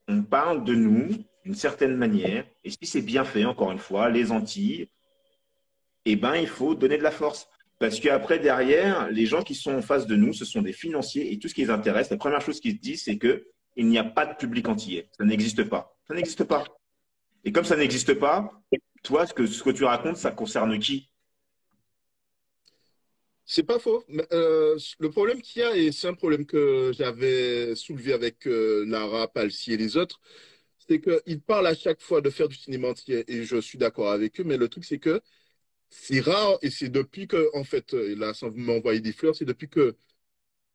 On 0.08 0.24
parle 0.24 0.64
de 0.64 0.74
nous 0.74 1.10
d'une 1.46 1.56
certaine 1.56 1.96
manière. 1.98 2.46
Et 2.64 2.72
si 2.72 2.80
c'est 2.82 3.02
bien 3.04 3.24
fait, 3.26 3.46
encore 3.46 3.72
une 3.72 3.78
fois, 3.90 4.10
les 4.10 4.32
Antilles, 4.32 4.90
eh 6.06 6.16
ben, 6.16 6.36
il 6.36 6.48
faut 6.48 6.76
donner 6.76 6.98
de 6.98 7.04
la 7.04 7.12
force. 7.12 7.48
Parce 7.80 8.00
qu'après, 8.00 8.40
derrière, 8.40 9.10
les 9.10 9.26
gens 9.26 9.42
qui 9.42 9.56
sont 9.56 9.74
en 9.74 9.82
face 9.82 10.08
de 10.08 10.16
nous, 10.16 10.34
ce 10.34 10.46
sont 10.46 10.62
des 10.62 10.74
financiers 10.74 11.34
et 11.34 11.40
tout 11.40 11.48
ce 11.48 11.54
qui 11.54 11.62
les 11.62 11.70
intéresse, 11.70 12.10
la 12.10 12.18
première 12.18 12.42
chose 12.42 12.60
qu'ils 12.60 12.76
se 12.76 12.82
disent, 12.82 13.04
c'est 13.04 13.18
que 13.18 13.48
il 13.76 13.88
n'y 13.88 13.98
a 13.98 14.04
pas 14.04 14.26
de 14.26 14.36
public 14.36 14.68
antillais. 14.68 15.10
Ça 15.18 15.26
n'existe 15.26 15.64
pas. 15.64 15.98
Ça 16.08 16.14
n'existe 16.14 16.44
pas. 16.44 16.64
Et 17.44 17.52
comme 17.52 17.66
ça 17.66 17.76
n'existe 17.76 18.14
pas, 18.14 18.52
toi, 19.04 19.26
ce 19.28 19.34
que, 19.34 19.72
tu 19.72 19.84
racontes, 19.84 20.18
ça 20.18 20.32
concerne 20.32 20.80
qui? 20.80 21.10
C'est 23.46 23.64
pas 23.64 23.80
faux. 23.80 24.06
Euh, 24.32 24.78
le 25.00 25.10
problème 25.10 25.42
qu'il 25.42 25.62
y 25.62 25.66
a, 25.66 25.76
et 25.76 25.92
c'est 25.92 26.08
un 26.08 26.14
problème 26.14 26.46
que 26.46 26.92
j'avais 26.96 27.76
soulevé 27.76 28.14
avec 28.14 28.48
euh, 28.48 28.86
Lara, 28.88 29.28
Palsy 29.28 29.74
et 29.74 29.78
les 29.78 29.98
autres, 29.98 30.22
c'est 30.88 31.02
qu'ils 31.02 31.42
parlent 31.42 31.68
à 31.68 31.76
chaque 31.76 32.02
fois 32.02 32.22
de 32.22 32.30
faire 32.30 32.48
du 32.48 32.56
cinéma 32.56 32.90
entier, 32.90 33.26
et 33.28 33.44
je 33.44 33.60
suis 33.60 33.78
d'accord 33.78 34.12
avec 34.12 34.40
eux, 34.40 34.44
mais 34.46 34.58
le 34.58 34.70
truc, 34.70 34.86
c'est 34.86 35.00
que 35.00 35.22
c'est 35.94 36.20
rare, 36.22 36.58
et 36.62 36.70
c'est 36.72 36.90
depuis 36.90 37.28
que, 37.28 37.50
en 37.56 37.64
fait, 37.64 37.94
euh, 37.94 38.16
là, 38.16 38.34
sans 38.34 38.52
m'envoyer 38.52 39.00
des 39.02 39.14
fleurs, 39.14 39.36
c'est 39.36 39.46
depuis 39.46 39.70
que 39.70 39.96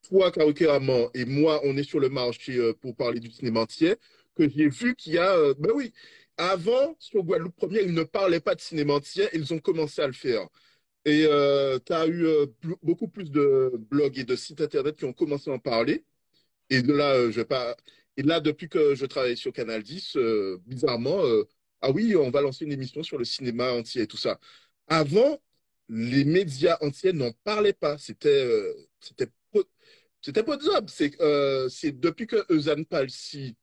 toi, 0.09 0.31
Kaoke 0.31 0.63
et 1.13 1.25
moi, 1.25 1.61
on 1.65 1.77
est 1.77 1.83
sur 1.83 1.99
le 1.99 2.09
marché 2.09 2.57
euh, 2.57 2.73
pour 2.73 2.95
parler 2.95 3.19
du 3.19 3.31
cinéma 3.31 3.61
entier, 3.61 3.95
que 4.35 4.49
j'ai 4.49 4.69
vu 4.69 4.95
qu'il 4.95 5.13
y 5.13 5.17
a, 5.17 5.35
euh, 5.35 5.53
ben 5.59 5.71
oui, 5.75 5.93
avant, 6.37 6.95
sur 6.99 7.23
Guadeloupe 7.23 7.55
Première, 7.55 7.83
ils 7.83 7.93
ne 7.93 8.03
parlaient 8.03 8.39
pas 8.39 8.55
de 8.55 8.61
cinéma 8.61 8.93
entier, 8.95 9.27
ils 9.33 9.53
ont 9.53 9.59
commencé 9.59 10.01
à 10.01 10.07
le 10.07 10.13
faire. 10.13 10.47
Et 11.05 11.23
tu 11.85 11.93
as 11.93 12.07
eu 12.07 12.25
beaucoup 12.83 13.07
plus 13.07 13.31
de 13.31 13.71
blogs 13.89 14.17
et 14.19 14.23
de 14.25 14.35
sites 14.35 14.61
internet 14.61 14.97
qui 14.97 15.05
ont 15.05 15.13
commencé 15.13 15.49
à 15.49 15.53
en 15.53 15.59
parler. 15.59 16.05
Et 16.69 16.81
de 16.81 16.93
là, 16.93 17.31
je 17.31 17.37
vais 17.37 17.45
pas. 17.45 17.75
Et 18.17 18.23
là, 18.23 18.39
depuis 18.41 18.69
que 18.69 18.95
je 18.95 19.05
travaille 19.05 19.37
sur 19.37 19.53
Canal 19.53 19.83
10, 19.83 20.17
euh, 20.17 20.59
bizarrement, 20.67 21.21
ah 21.81 21.91
oui, 21.91 22.15
on 22.15 22.29
va 22.29 22.41
lancer 22.41 22.65
une 22.65 22.71
émission 22.73 23.03
sur 23.03 23.17
le 23.17 23.25
cinéma 23.25 23.71
entier 23.73 24.03
et 24.03 24.07
tout 24.07 24.17
ça. 24.17 24.39
Avant, 24.89 25.41
les 25.89 26.25
médias 26.25 26.77
entiers 26.81 27.13
n'en 27.13 27.31
parlaient 27.43 27.73
pas. 27.73 27.97
C'était 27.97 28.29
euh, 28.29 28.73
c'était 30.21 30.43
pas 30.43 30.57
C'est 30.87 31.19
euh, 31.21 31.69
c'est 31.69 31.99
depuis 31.99 32.27
que 32.27 32.45
Eusanne 32.51 32.85
Palsy 32.85 33.55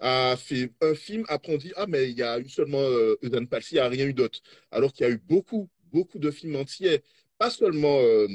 a 0.00 0.36
fait 0.38 0.72
un 0.82 0.94
film, 0.94 1.24
après 1.28 1.54
on 1.54 1.58
dit 1.58 1.72
ah 1.76 1.86
mais 1.88 2.10
il 2.10 2.18
y 2.18 2.22
a 2.22 2.38
eu 2.40 2.48
seulement 2.48 2.80
euh, 2.82 3.16
Eusanne 3.24 3.48
Palsy, 3.48 3.74
il 3.74 3.76
n'y 3.76 3.80
a 3.80 3.88
rien 3.88 4.06
eu 4.06 4.14
d'autre. 4.14 4.40
Alors 4.70 4.92
qu'il 4.92 5.06
y 5.06 5.10
a 5.10 5.12
eu 5.12 5.18
beaucoup 5.18 5.70
beaucoup 5.92 6.18
de 6.18 6.30
films 6.30 6.56
entiers, 6.56 7.02
pas 7.38 7.50
seulement 7.50 8.00
euh, 8.00 8.28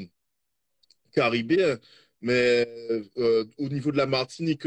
caribéens, 1.12 1.78
mais 2.20 2.66
euh, 3.18 3.44
au 3.58 3.68
niveau 3.68 3.92
de 3.92 3.96
la 3.96 4.06
Martinique, 4.06 4.66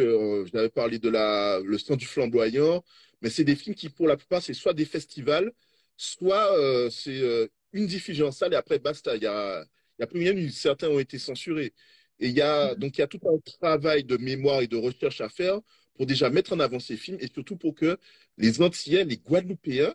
j'avais 0.51 0.69
parlé 0.69 0.99
de 0.99 1.09
la 1.09 1.59
le 1.63 1.77
sang 1.77 1.95
du 1.95 2.05
flamboyant, 2.05 2.83
mais 3.21 3.29
c'est 3.29 3.43
des 3.43 3.55
films 3.55 3.75
qui 3.75 3.89
pour 3.89 4.07
la 4.07 4.17
plupart 4.17 4.41
c'est 4.41 4.53
soit 4.53 4.73
des 4.73 4.85
festivals, 4.85 5.51
soit 5.97 6.49
c'est 6.91 7.49
une 7.73 7.87
diffusion 7.87 8.27
en 8.27 8.31
salle 8.31 8.53
et 8.53 8.55
après 8.55 8.79
basta. 8.79 9.15
Il 9.15 9.23
y 9.23 9.27
a 9.27 9.65
y 9.99 10.03
a 10.03 10.07
plus 10.07 10.19
rien, 10.19 10.49
certains 10.49 10.89
ont 10.89 10.99
été 10.99 11.19
censurés. 11.19 11.73
Et 12.19 12.27
il 12.29 12.35
y 12.35 12.41
a, 12.41 12.75
donc, 12.75 12.97
il 12.97 13.01
y 13.01 13.03
a 13.03 13.07
tout 13.07 13.19
un 13.25 13.37
travail 13.59 14.03
de 14.03 14.17
mémoire 14.17 14.61
et 14.61 14.67
de 14.67 14.77
recherche 14.77 15.21
à 15.21 15.29
faire 15.29 15.59
pour 15.95 16.05
déjà 16.05 16.29
mettre 16.29 16.53
en 16.53 16.59
avant 16.59 16.79
ces 16.79 16.97
films 16.97 17.17
et 17.19 17.27
surtout 17.31 17.57
pour 17.57 17.75
que 17.75 17.97
les 18.37 18.61
Antillais, 18.61 19.03
les 19.05 19.17
Guadeloupéens, 19.17 19.93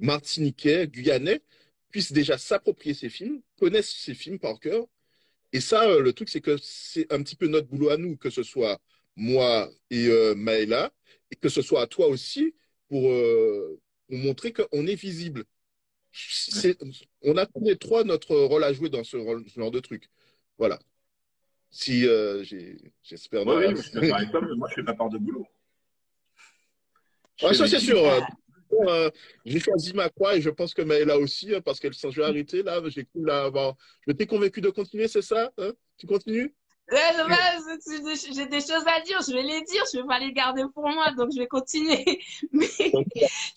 Martiniquais, 0.00 0.88
Guyanais 0.88 1.42
puissent 1.90 2.12
déjà 2.12 2.38
s'approprier 2.38 2.94
ces 2.94 3.08
films, 3.10 3.42
connaissent 3.58 3.90
ces 3.94 4.14
films 4.14 4.38
par 4.38 4.58
cœur. 4.60 4.86
Et 5.52 5.60
ça, 5.60 5.88
euh, 5.88 6.00
le 6.00 6.12
truc, 6.12 6.28
c'est 6.30 6.40
que 6.40 6.56
c'est 6.62 7.12
un 7.12 7.22
petit 7.22 7.36
peu 7.36 7.46
notre 7.48 7.68
boulot 7.68 7.90
à 7.90 7.96
nous, 7.98 8.16
que 8.16 8.30
ce 8.30 8.42
soit 8.42 8.80
moi 9.16 9.70
et 9.90 10.08
euh, 10.08 10.34
Maëla, 10.34 10.92
et 11.30 11.36
que 11.36 11.48
ce 11.48 11.62
soit 11.62 11.82
à 11.82 11.86
toi 11.86 12.08
aussi, 12.08 12.54
pour, 12.88 13.10
euh, 13.10 13.80
pour 14.08 14.18
montrer 14.18 14.52
qu'on 14.52 14.86
est 14.86 14.94
visible. 14.94 15.44
On 17.22 17.36
a 17.36 17.46
tous 17.46 17.64
les 17.64 17.76
trois 17.76 18.04
notre 18.04 18.36
rôle 18.36 18.64
à 18.64 18.72
jouer 18.72 18.90
dans 18.90 19.04
ce, 19.04 19.16
rôle, 19.16 19.44
ce 19.48 19.58
genre 19.58 19.70
de 19.70 19.80
truc. 19.80 20.08
Voilà. 20.58 20.78
Si 21.70 22.06
euh, 22.06 22.44
j'espère. 23.02 23.46
Ouais, 23.46 23.68
oui, 23.68 23.82
je 23.82 23.98
mais 23.98 24.10
moi 24.56 24.68
je 24.68 24.74
fais 24.74 24.84
pas 24.84 24.94
part 24.94 25.08
de 25.08 25.18
boulot. 25.18 25.46
Ouais, 27.42 27.54
ça 27.54 27.66
c'est 27.66 27.80
sûr. 27.80 27.98
Euh, 28.04 28.20
euh, 28.86 29.10
j'ai 29.44 29.58
choisi 29.58 29.92
ma 29.94 30.08
croix 30.08 30.36
et 30.36 30.40
je 30.40 30.50
pense 30.50 30.74
que 30.74 30.82
Maëla 30.82 31.18
aussi, 31.18 31.54
hein, 31.54 31.60
parce 31.62 31.80
qu'elle 31.80 31.94
s'en 31.94 32.10
joue 32.10 32.22
arrêter 32.22 32.62
là. 32.62 32.80
J'ai 32.88 33.04
cru 33.04 33.24
là 33.24 33.44
avoir. 33.44 33.74
Je 34.06 34.12
t'ai 34.12 34.26
convaincu 34.26 34.60
de 34.60 34.70
continuer, 34.70 35.08
c'est 35.08 35.22
ça 35.22 35.50
hein? 35.58 35.72
Tu 35.96 36.06
continues? 36.06 36.54
J'ai 36.92 38.46
des 38.46 38.60
choses 38.60 38.84
à 38.86 39.00
dire, 39.00 39.18
je 39.26 39.32
vais 39.32 39.42
les 39.42 39.62
dire, 39.62 39.82
je 39.92 39.98
vais 39.98 40.06
pas 40.06 40.18
les 40.18 40.32
garder 40.32 40.64
pour 40.74 40.88
moi, 40.88 41.10
donc 41.16 41.30
je 41.32 41.38
vais 41.38 41.46
continuer. 41.46 42.20
Mais 42.52 42.66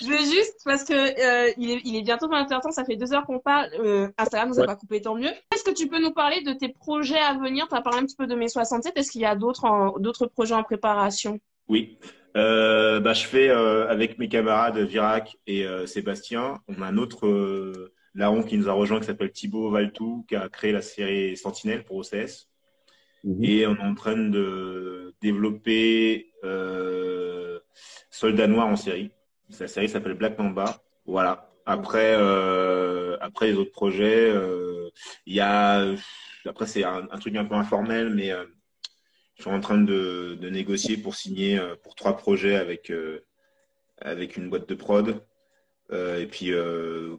je 0.02 0.08
vais 0.08 0.24
juste, 0.26 0.62
parce 0.64 0.84
que 0.84 0.94
euh, 0.94 1.54
il, 1.58 1.72
est, 1.72 1.82
il 1.86 1.96
est 1.96 2.02
bientôt 2.02 2.28
20h, 2.28 2.72
ça 2.72 2.86
fait 2.86 2.96
deux 2.96 3.14
heures 3.14 3.26
qu'on 3.26 3.40
parle, 3.40 3.70
euh, 3.80 4.10
Instagram 4.18 4.50
nous 4.50 4.58
a 4.58 4.62
ouais. 4.62 4.68
pas 4.68 4.76
coupé, 4.76 5.02
tant 5.02 5.16
mieux. 5.16 5.32
Est-ce 5.54 5.64
que 5.64 5.72
tu 5.72 5.88
peux 5.88 6.00
nous 6.00 6.14
parler 6.14 6.42
de 6.42 6.54
tes 6.54 6.70
projets 6.70 7.20
à 7.20 7.34
venir? 7.34 7.68
Tu 7.68 7.76
as 7.76 7.82
parlé 7.82 8.00
un 8.00 8.06
petit 8.06 8.16
peu 8.16 8.28
de 8.28 8.36
mai 8.36 8.48
67, 8.48 8.94
est-ce 8.96 9.12
qu'il 9.12 9.22
y 9.22 9.26
a 9.26 9.36
d'autres 9.36 10.00
d'autres 10.00 10.28
projets 10.28 10.56
en 10.56 10.64
préparation? 10.64 11.40
Oui. 11.68 11.98
Euh, 12.36 13.00
bah, 13.00 13.14
je 13.14 13.26
fais 13.26 13.50
euh, 13.50 13.88
avec 13.88 14.20
mes 14.20 14.28
camarades 14.28 14.78
Virac 14.78 15.38
et 15.48 15.66
euh, 15.66 15.86
Sébastien, 15.86 16.60
on 16.68 16.82
a 16.82 16.88
un 16.88 16.98
autre 16.98 17.92
larron 18.14 18.44
qui 18.44 18.58
nous 18.58 18.70
a 18.70 18.74
rejoint 18.74 19.00
qui 19.00 19.06
s'appelle 19.06 19.32
Thibaut 19.32 19.70
Valtou, 19.70 20.26
qui 20.28 20.36
a 20.36 20.50
créé 20.50 20.72
la 20.72 20.82
série 20.82 21.38
Sentinelle 21.38 21.84
pour 21.84 21.98
OCS. 21.98 22.50
Mhm. 23.26 23.44
Et 23.44 23.68
on 23.68 23.76
est 23.76 23.82
en 23.82 23.96
train 23.96 24.16
de 24.16 25.14
développer 25.22 26.32
euh, 26.44 27.60
Soldat 28.12 28.48
Noir 28.48 28.68
en 28.68 28.76
série. 28.76 29.12
La 29.60 29.68
série 29.68 29.90
s'appelle 29.90 30.14
Black 30.14 30.38
Mamba. 30.38 30.82
Voilà. 31.06 31.52
Après, 31.66 32.16
euh, 32.16 33.18
après 33.22 33.48
les 33.48 33.56
autres 33.58 33.72
projets, 33.72 34.30
euh, 34.30 34.90
il 35.26 35.34
y 35.36 35.40
a. 35.40 35.84
Après, 36.46 36.68
c'est 36.68 36.84
un, 36.84 37.08
un, 37.10 37.18
truc 37.18 37.36
un 37.36 37.46
peu 37.46 37.56
informel, 37.56 38.12
mais 38.12 38.32
euh, 38.32 38.46
je 39.36 39.42
suis 39.42 39.52
en 39.52 39.60
train 39.60 39.80
de, 39.80 40.38
de 40.40 40.50
négocier 40.50 40.98
pour 40.98 41.16
signer 41.16 41.58
euh, 41.58 41.76
pour 41.84 41.96
trois 41.96 42.18
projets 42.18 42.56
avec 42.56 42.92
euh, 42.92 43.26
avec 44.00 44.38
une 44.38 44.50
boîte 44.50 44.70
de 44.70 44.76
prod. 44.76 45.26
et 45.92 46.28
puis 46.28 46.52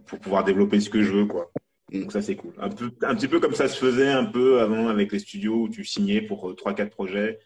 pour 0.07 0.21
pouvoir 0.21 0.45
développer 0.45 0.79
ce 0.81 0.91
que 0.91 1.03
je 1.03 1.13
veux, 1.13 1.27
quoi. 1.27 1.51
Donc 1.93 2.13
ça 2.13 2.21
c'est 2.21 2.37
cool. 2.37 2.53
Un, 2.59 2.69
peu, 2.69 2.91
un 3.03 3.15
petit 3.15 3.29
peu 3.29 3.39
comme 3.39 3.55
ça 3.55 3.69
se 3.69 3.79
faisait 3.79 4.11
un 4.11 4.25
peu 4.25 4.61
avant 4.61 4.89
avec 4.89 5.13
les 5.13 5.21
studios 5.21 5.63
où 5.63 5.69
tu 5.69 5.85
signais 5.85 6.21
pour 6.21 6.53
3-4 6.53 6.91
projets 6.91 7.39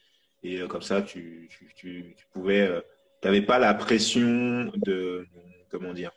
et 0.42 0.60
euh, 0.60 0.66
comme 0.66 0.82
ça 0.82 1.02
tu, 1.02 1.48
tu, 1.50 1.70
tu, 1.74 2.14
tu 2.16 2.26
pouvais, 2.32 2.62
euh, 2.62 3.42
pas 3.42 3.58
la 3.58 3.74
pression 3.74 4.72
de, 4.76 5.26
comment 5.70 5.92
dire, 5.92 6.12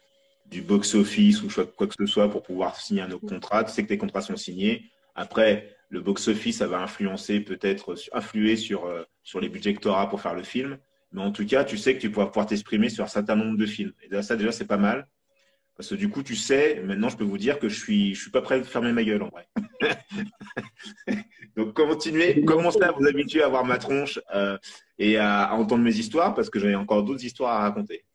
du 0.45 0.61
box-office 0.61 1.43
ou 1.43 1.49
quoi 1.75 1.87
que 1.87 1.95
ce 1.97 2.05
soit 2.05 2.29
pour 2.29 2.43
pouvoir 2.43 2.79
signer 2.79 3.01
un 3.01 3.11
autre 3.11 3.27
contrat. 3.27 3.63
Tu 3.63 3.71
sais 3.71 3.83
que 3.83 3.89
tes 3.89 3.97
contrats 3.97 4.21
sont 4.21 4.37
signés. 4.37 4.89
Après, 5.15 5.75
le 5.89 5.99
box-office, 5.99 6.57
ça 6.57 6.67
va 6.67 6.79
influencer 6.79 7.39
peut-être, 7.39 7.95
influer 8.13 8.55
sur, 8.55 8.85
euh, 8.85 9.03
sur 9.23 9.39
les 9.39 9.49
budgets 9.49 9.73
que 9.73 9.81
tu 9.81 9.87
auras 9.87 10.07
pour 10.07 10.21
faire 10.21 10.33
le 10.33 10.43
film. 10.43 10.77
Mais 11.11 11.21
en 11.21 11.31
tout 11.31 11.45
cas, 11.45 11.63
tu 11.63 11.77
sais 11.77 11.95
que 11.95 12.01
tu 12.01 12.09
pourras 12.09 12.27
pouvoir 12.27 12.47
t'exprimer 12.47 12.89
sur 12.89 13.03
un 13.03 13.07
certain 13.07 13.35
nombre 13.35 13.57
de 13.57 13.65
films. 13.65 13.93
Et 14.01 14.21
ça, 14.21 14.35
déjà, 14.35 14.51
c'est 14.51 14.65
pas 14.65 14.77
mal. 14.77 15.07
Parce 15.75 15.89
que 15.89 15.95
du 15.95 16.09
coup, 16.09 16.21
tu 16.21 16.35
sais, 16.35 16.81
maintenant, 16.85 17.09
je 17.09 17.17
peux 17.17 17.23
vous 17.23 17.37
dire 17.37 17.57
que 17.57 17.67
je 17.67 17.79
suis, 17.79 18.13
je 18.13 18.21
suis 18.21 18.31
pas 18.31 18.41
prêt 18.41 18.59
de 18.59 18.65
fermer 18.65 18.91
ma 18.91 19.03
gueule 19.03 19.23
en 19.23 19.29
vrai. 19.29 19.47
Donc, 21.57 21.73
continuez, 21.73 22.45
commencez 22.45 22.83
à 22.83 22.91
vous 22.91 23.05
habituer 23.07 23.41
à 23.41 23.47
voir 23.47 23.65
ma 23.65 23.77
tronche 23.77 24.19
euh, 24.35 24.57
et 24.99 25.17
à, 25.17 25.45
à, 25.45 25.53
entendre 25.55 25.83
mes 25.83 25.95
histoires 25.95 26.35
parce 26.35 26.49
que 26.49 26.59
j'ai 26.59 26.75
encore 26.75 27.03
d'autres 27.03 27.25
histoires 27.25 27.53
à 27.53 27.59
raconter. 27.61 28.05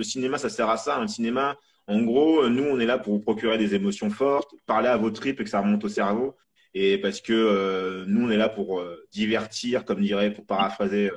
Le 0.00 0.04
cinéma, 0.04 0.38
ça 0.38 0.48
sert 0.48 0.68
à 0.68 0.78
ça. 0.78 0.96
Un 0.96 1.06
cinéma, 1.06 1.56
en 1.86 2.02
gros, 2.02 2.48
nous, 2.48 2.64
on 2.64 2.80
est 2.80 2.86
là 2.86 2.98
pour 2.98 3.12
vous 3.12 3.20
procurer 3.20 3.58
des 3.58 3.74
émotions 3.74 4.10
fortes, 4.10 4.54
parler 4.66 4.88
à 4.88 4.96
vos 4.96 5.10
tripes 5.10 5.40
et 5.40 5.44
que 5.44 5.50
ça 5.50 5.60
remonte 5.60 5.84
au 5.84 5.88
cerveau. 5.88 6.36
Et 6.72 6.98
parce 6.98 7.20
que 7.20 7.32
euh, 7.32 8.04
nous, 8.06 8.26
on 8.26 8.30
est 8.30 8.36
là 8.36 8.48
pour 8.48 8.80
euh, 8.80 9.06
divertir, 9.12 9.84
comme 9.84 10.00
dirait, 10.00 10.32
pour 10.32 10.46
paraphraser 10.46 11.10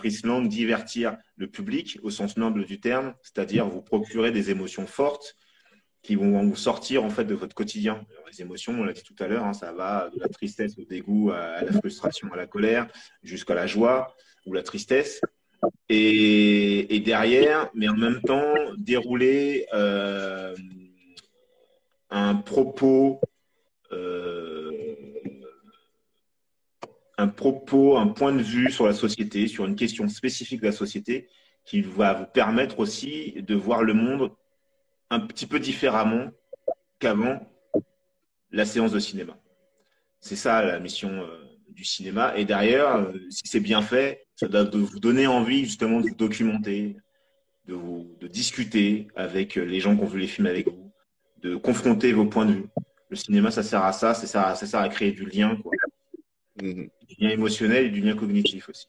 Friesland, 0.00 0.48
divertir 0.48 1.18
le 1.36 1.46
public 1.46 1.98
au 2.02 2.10
sens 2.10 2.38
noble 2.38 2.64
du 2.64 2.80
terme, 2.80 3.14
c'est-à-dire 3.22 3.68
vous 3.68 3.82
procurer 3.82 4.30
des 4.30 4.50
émotions 4.50 4.86
fortes 4.86 5.36
qui 6.02 6.14
vont 6.14 6.42
vous 6.42 6.56
sortir 6.56 7.04
en 7.04 7.10
fait 7.10 7.24
de 7.24 7.34
votre 7.34 7.54
quotidien. 7.54 8.06
Les 8.32 8.40
émotions, 8.40 8.72
on 8.72 8.84
l'a 8.84 8.94
dit 8.94 9.02
tout 9.02 9.14
à 9.18 9.26
l'heure, 9.28 9.44
hein, 9.44 9.52
ça 9.52 9.72
va 9.72 10.08
de 10.14 10.18
la 10.18 10.28
tristesse 10.28 10.78
au 10.78 10.84
dégoût 10.84 11.30
à 11.32 11.62
la 11.62 11.72
frustration, 11.72 12.32
à 12.32 12.36
la 12.36 12.46
colère, 12.46 12.88
jusqu'à 13.22 13.54
la 13.54 13.66
joie 13.66 14.16
ou 14.46 14.54
la 14.54 14.62
tristesse. 14.62 15.20
Et, 15.90 16.96
et, 16.96 17.00
derrière, 17.00 17.68
mais 17.74 17.88
en 17.90 17.96
même 17.96 18.22
temps, 18.22 18.54
dérouler 18.78 19.66
euh, 19.74 20.56
un 22.08 22.34
propos 22.34 23.20
euh, 23.92 24.59
un 27.20 27.28
propos, 27.28 27.98
un 27.98 28.08
point 28.08 28.32
de 28.32 28.42
vue 28.42 28.70
sur 28.70 28.86
la 28.86 28.94
société, 28.94 29.46
sur 29.46 29.66
une 29.66 29.76
question 29.76 30.08
spécifique 30.08 30.60
de 30.60 30.66
la 30.66 30.72
société, 30.72 31.28
qui 31.66 31.82
va 31.82 32.14
vous 32.14 32.24
permettre 32.24 32.78
aussi 32.80 33.42
de 33.42 33.54
voir 33.54 33.82
le 33.82 33.92
monde 33.92 34.32
un 35.10 35.20
petit 35.20 35.46
peu 35.46 35.60
différemment 35.60 36.30
qu'avant 36.98 37.40
la 38.50 38.64
séance 38.64 38.92
de 38.92 38.98
cinéma. 38.98 39.36
C'est 40.20 40.36
ça 40.36 40.64
la 40.64 40.80
mission 40.80 41.10
euh, 41.10 41.44
du 41.68 41.84
cinéma. 41.84 42.36
Et 42.36 42.44
derrière, 42.44 42.96
euh, 42.96 43.12
si 43.28 43.42
c'est 43.44 43.60
bien 43.60 43.82
fait, 43.82 44.26
ça 44.34 44.48
doit 44.48 44.64
vous 44.64 44.98
donner 44.98 45.26
envie 45.26 45.64
justement 45.64 46.00
de 46.00 46.08
vous 46.08 46.14
documenter, 46.14 46.96
de, 47.66 47.74
vous, 47.74 48.16
de 48.20 48.28
discuter 48.28 49.08
avec 49.14 49.56
les 49.56 49.80
gens 49.80 49.94
qui 49.94 50.02
ont 50.02 50.06
vu 50.06 50.20
les 50.20 50.26
films 50.26 50.46
avec 50.46 50.68
vous, 50.68 50.90
de 51.42 51.56
confronter 51.56 52.12
vos 52.12 52.26
points 52.26 52.46
de 52.46 52.52
vue. 52.52 52.66
Le 53.10 53.16
cinéma, 53.16 53.50
ça 53.50 53.62
sert 53.62 53.84
à 53.84 53.92
ça, 53.92 54.14
ça 54.14 54.26
sert 54.26 54.46
à, 54.46 54.54
ça 54.54 54.66
sert 54.66 54.80
à 54.80 54.88
créer 54.88 55.12
du 55.12 55.26
lien. 55.26 55.58
Mmh. 56.60 56.88
Du 57.08 57.14
lien 57.18 57.30
émotionnel 57.30 57.86
et 57.86 57.90
du 57.90 58.00
lien 58.00 58.14
cognitif 58.14 58.68
aussi. 58.68 58.86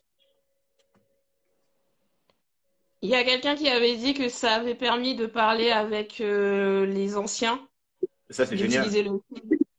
Il 3.02 3.10
y 3.10 3.16
a 3.16 3.24
quelqu'un 3.24 3.56
qui 3.56 3.68
avait 3.68 3.98
dit 3.98 4.14
que 4.14 4.30
ça 4.30 4.54
avait 4.56 4.76
permis 4.76 5.16
de 5.16 5.26
parler 5.26 5.72
avec 5.72 6.22
euh, 6.22 6.86
les 6.86 7.18
anciens. 7.18 7.60
Ça, 8.30 8.46
c'est 8.46 8.58
génial. 8.58 8.88
Le... 8.92 9.20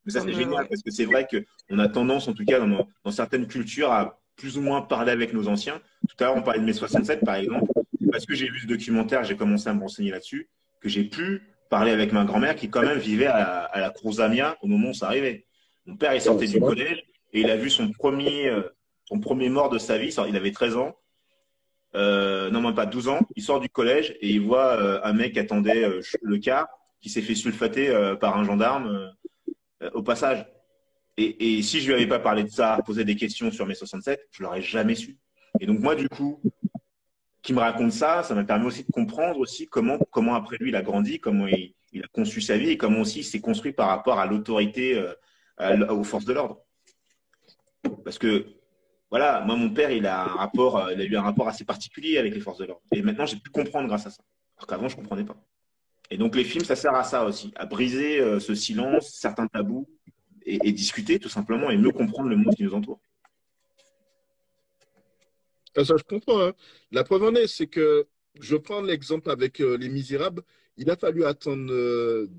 Ça, 0.09 0.21
c'est 0.21 0.33
génial 0.33 0.67
parce 0.69 0.83
que 0.83 0.91
c'est 0.91 1.05
vrai 1.05 1.29
qu'on 1.29 1.79
a 1.79 1.89
tendance, 1.89 2.27
en 2.27 2.33
tout 2.33 2.45
cas, 2.45 2.59
dans, 2.59 2.89
dans, 3.05 3.11
certaines 3.13 3.47
cultures, 3.47 3.93
à 3.93 4.21
plus 4.35 4.59
ou 4.59 4.61
moins 4.61 4.83
parler 4.83 5.13
avec 5.13 5.33
nos 5.33 5.47
anciens. 5.47 5.81
Tout 6.09 6.17
à 6.19 6.25
l'heure, 6.25 6.37
on 6.37 6.43
parlait 6.43 6.59
de 6.59 6.65
mai 6.65 6.73
67, 6.73 7.25
par 7.25 7.37
exemple. 7.37 7.71
Parce 8.11 8.27
que 8.27 8.35
j'ai 8.35 8.49
vu 8.49 8.59
ce 8.59 8.67
documentaire, 8.67 9.23
j'ai 9.23 9.37
commencé 9.37 9.69
à 9.69 9.75
me 9.75 9.81
renseigner 9.81 10.11
là-dessus, 10.11 10.49
que 10.81 10.89
j'ai 10.89 11.05
pu 11.05 11.43
parler 11.71 11.93
avec 11.93 12.13
ma 12.13 12.25
grand-mère 12.25 12.57
qui, 12.57 12.69
quand 12.69 12.83
même, 12.83 12.99
vivait 12.99 13.27
à, 13.27 13.61
à 13.61 13.81
la 13.81 13.91
Cruzamia 13.91 14.59
au 14.63 14.67
moment 14.67 14.91
où 14.91 14.95
ça 14.95 15.07
arrivait. 15.07 15.47
Mon 15.87 15.97
père, 15.97 16.13
il 16.13 16.21
sortait 16.21 16.47
du 16.47 16.61
collège 16.61 17.05
et 17.33 17.41
il 17.41 17.51
a 17.51 17.57
vu 17.57 17.71
son 17.71 17.91
premier, 17.91 18.49
euh, 18.49 18.63
son 19.07 19.21
premier 19.21 19.49
mort 19.49 19.71
de 19.71 19.79
sa 19.79 19.99
vie. 19.99 20.15
Il 20.29 20.37
avait 20.37 20.53
13 20.53 20.77
ans. 20.77 20.97
Euh, 21.95 22.51
non, 22.51 22.61
même 22.61 22.75
pas 22.75 22.87
12 22.87 23.09
ans. 23.09 23.21
Il 23.37 23.43
sort 23.43 23.61
du 23.61 23.69
collège 23.69 24.17
et 24.21 24.29
il 24.31 24.41
voit 24.41 24.79
euh, 24.79 25.01
un 25.03 25.13
mec 25.13 25.33
qui 25.33 25.39
attendait 25.39 25.89
le 26.23 26.39
car 26.39 26.69
qui 27.01 27.11
s'est 27.11 27.23
fait 27.23 27.35
sulfater 27.35 28.15
par 28.21 28.39
un 28.39 28.45
gendarme 28.45 29.13
au 29.93 30.05
passage. 30.05 30.47
Et, 31.17 31.61
si 31.63 31.81
je 31.81 31.89
lui 31.89 31.95
avais 31.95 32.07
pas 32.07 32.21
parlé 32.21 32.45
de 32.45 32.49
ça, 32.49 32.79
posé 32.87 33.05
des 33.05 33.17
questions 33.17 33.51
sur 33.51 33.67
mes 33.67 33.75
67, 33.75 34.29
je 34.31 34.43
l'aurais 34.45 34.63
jamais 34.63 34.95
su. 34.95 35.19
Et 35.59 35.67
donc 35.67 35.81
moi, 35.81 35.97
du 35.97 36.09
coup, 36.09 36.41
qui 37.43 37.53
me 37.53 37.59
raconte 37.59 37.91
ça, 37.91 38.23
ça 38.23 38.37
m'a 38.37 38.45
permis 38.45 38.67
aussi 38.67 38.85
de 38.85 38.93
comprendre 38.93 39.41
aussi 39.41 39.67
comment, 39.67 39.99
comment 40.13 40.37
après 40.37 40.59
lui 40.61 40.69
il 40.69 40.77
a 40.77 40.83
grandi, 40.83 41.19
comment 41.19 41.49
il, 41.49 41.75
il 41.93 42.05
a 42.05 42.09
conçu 42.13 42.41
sa 42.41 42.57
vie 42.57 42.71
et 42.71 42.77
comment 42.77 43.01
aussi 43.01 43.19
il 43.19 43.25
s'est 43.25 43.41
construit 43.41 43.73
par 43.73 43.89
rapport 43.89 44.21
à 44.21 44.27
l'autorité, 44.27 45.05
aux 45.59 46.05
forces 46.05 46.25
de 46.25 46.35
l'ordre. 46.35 46.63
Parce 48.05 48.19
que, 48.19 48.47
voilà, 49.11 49.41
moi, 49.41 49.57
mon 49.57 49.71
père, 49.71 49.91
il 49.91 50.07
a, 50.07 50.25
un 50.25 50.37
rapport, 50.37 50.91
il 50.91 51.01
a 51.01 51.05
eu 51.05 51.17
un 51.17 51.23
rapport 51.23 51.49
assez 51.49 51.65
particulier 51.65 52.19
avec 52.19 52.35
les 52.35 52.41
forces 52.41 52.59
de 52.59 52.65
l'ordre. 52.65 52.83
Et 52.95 53.03
maintenant, 53.03 53.27
j'ai 53.27 53.37
pu 53.37 53.51
comprendre 53.51 53.89
grâce 53.89 54.07
à 54.07 54.11
ça. 54.11 54.23
Alors 54.57 54.67
qu'avant, 54.67 54.89
je 54.89 54.97
ne 54.97 55.03
comprenais 55.03 55.25
pas. 55.25 55.37
Et 56.11 56.17
donc, 56.17 56.37
les 56.37 56.45
films, 56.45 56.65
ça 56.65 56.77
sert 56.77 56.95
à 56.95 57.05
ça 57.05 57.25
aussi, 57.25 57.53
à 57.57 57.67
briser 57.67 58.21
euh, 58.21 58.39
ce 58.39 58.55
silence, 58.55 59.13
certains 59.15 59.47
tabous, 59.47 59.89
et, 60.45 60.73
discuter 60.73 61.19
tout 61.19 61.29
simplement 61.29 61.71
et 61.71 61.77
mieux 61.77 61.93
comprendre 61.93 62.29
le 62.29 62.37
monde 62.37 62.55
qui 62.55 62.65
nous 62.65 62.75
entoure. 62.75 63.01
Ah, 65.77 65.85
ça, 65.85 65.95
je 65.97 66.03
comprends. 66.03 66.41
Hein. 66.43 66.53
La 66.91 67.05
preuve 67.05 67.23
en 67.23 67.35
est, 67.35 67.47
c'est 67.47 67.67
que 67.67 68.07
je 68.41 68.57
prends 68.57 68.83
l'exemple 68.83 69.31
avec 69.31 69.61
euh, 69.61 69.77
Les 69.77 69.89
Misérables. 69.89 70.43
Il 70.77 70.91
a 70.91 70.97
fallu 70.97 71.25
attendre 71.25 71.73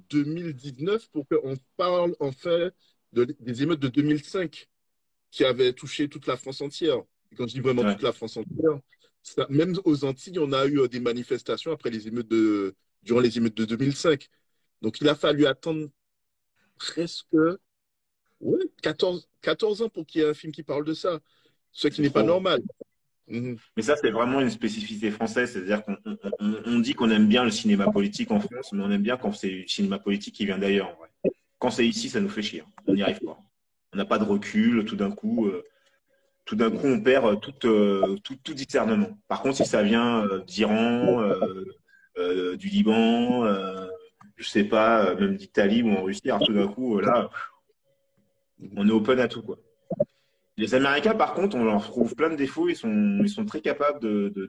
2019 0.10 0.94
euh, 0.94 1.08
pour 1.12 1.28
qu'on 1.28 1.56
parle 1.78 2.16
en 2.20 2.32
fait 2.32 2.74
des 3.12 3.64
émeutes 3.64 3.80
de 3.80 3.90
2005 3.90 4.68
qui 5.34 5.44
avaient 5.44 5.74
touché 5.74 6.08
toute 6.08 6.28
la 6.28 6.38
France 6.38 6.62
entière. 6.62 7.00
Et 7.32 7.36
quand 7.36 7.48
je 7.48 7.56
dis 7.56 7.60
vraiment 7.60 7.92
toute 7.92 8.04
la 8.04 8.14
France 8.14 8.38
entière, 8.38 8.80
même 9.50 9.74
aux 9.84 10.06
Antilles, 10.06 10.38
on 10.38 10.54
a 10.54 10.68
eu 10.68 10.80
euh, 10.80 10.88
des 10.88 11.00
manifestations 11.00 11.72
après 11.72 11.90
les 11.90 12.08
émeutes 12.08 12.28
de, 12.28 12.76
durant 13.02 13.20
les 13.20 13.36
émeutes 13.36 13.58
de 13.58 13.66
2005. 13.66 14.30
Donc 14.84 15.02
il 15.02 15.10
a 15.10 15.16
fallu 15.16 15.48
attendre 15.48 15.88
presque 16.78 17.34
ouais, 18.42 18.60
14, 18.84 19.28
14 19.42 19.82
ans 19.82 19.90
pour 19.90 20.06
qu'il 20.06 20.22
y 20.22 20.24
ait 20.24 20.30
un 20.30 20.36
film 20.36 20.54
qui 20.54 20.62
parle 20.62 20.86
de 20.86 20.94
ça, 20.94 21.20
ce 21.72 21.88
qui 21.88 22.02
n'est 22.02 22.12
pas 22.12 22.22
normal. 22.22 22.62
Mhm. 23.28 23.58
Mais 23.76 23.82
ça, 23.82 23.96
c'est 23.96 24.12
vraiment 24.12 24.40
une 24.40 24.52
spécificité 24.52 25.10
française, 25.10 25.54
c'est-à-dire 25.54 25.84
qu'on 25.84 26.80
dit 26.80 26.94
qu'on 26.94 27.10
aime 27.10 27.28
bien 27.28 27.44
le 27.44 27.50
cinéma 27.50 27.90
politique 27.92 28.30
en 28.30 28.40
France, 28.40 28.72
mais 28.72 28.84
on 28.84 28.92
aime 28.92 29.02
bien 29.02 29.18
quand 29.18 29.34
c'est 29.34 29.50
du 29.50 29.68
cinéma 29.68 29.98
politique 29.98 30.36
qui 30.36 30.46
vient 30.46 30.60
d'ailleurs. 30.60 30.96
Quand 31.58 31.72
c'est 31.72 31.88
ici, 31.88 32.10
ça 32.10 32.20
nous 32.20 32.30
fait 32.30 32.44
chier. 32.44 32.64
On 32.86 32.94
n'y 32.94 33.02
arrive 33.02 33.22
pas. 33.22 33.40
On 33.94 33.98
n'a 33.98 34.06
pas 34.06 34.18
de 34.18 34.24
recul. 34.24 34.86
Tout 34.86 34.96
d'un 34.96 35.12
coup, 35.12 35.48
euh, 35.48 35.64
tout 36.46 36.56
d'un 36.56 36.72
coup, 36.72 36.88
on 36.88 37.02
perd 37.02 37.26
euh, 37.26 37.38
euh, 37.66 38.16
tout, 38.18 38.36
tout, 38.44 38.54
discernement. 38.54 39.18
Par 39.28 39.42
contre, 39.42 39.58
si 39.58 39.66
ça 39.66 39.84
vient 39.84 40.28
d'Iran, 40.48 41.24
du 42.58 42.68
Liban, 42.68 43.46
je 44.36 44.48
sais 44.48 44.64
pas, 44.64 45.16
même 45.16 45.36
d'Italie 45.36 45.84
ou 45.84 45.92
en 45.92 46.04
Russie, 46.04 46.30
tout 46.46 46.54
d'un 46.54 46.68
coup, 46.68 47.00
là, 47.00 47.30
on 48.76 48.88
est 48.88 48.92
open 48.92 49.20
à 49.20 49.28
tout, 49.28 49.44
quoi. 49.44 49.58
Les 50.56 50.76
Américains, 50.76 51.16
par 51.16 51.34
contre, 51.34 51.56
on 51.56 51.64
leur 51.64 51.84
trouve 51.84 52.14
plein 52.14 52.30
de 52.30 52.36
défauts. 52.36 52.70
Ils 52.70 52.76
sont, 52.76 53.20
ils 53.24 53.30
sont 53.30 53.44
très 53.44 53.60
capables 53.60 54.00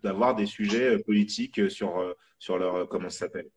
d'avoir 0.03 0.35
de, 0.35 0.43
des 0.43 0.47
sujets 0.47 0.99
politiques 0.99 1.71
sur, 1.71 2.15
sur 2.39 2.59
leur, 2.59 2.87
comment 2.89 3.09
ça 3.09 3.21
s'appelle, 3.21 3.49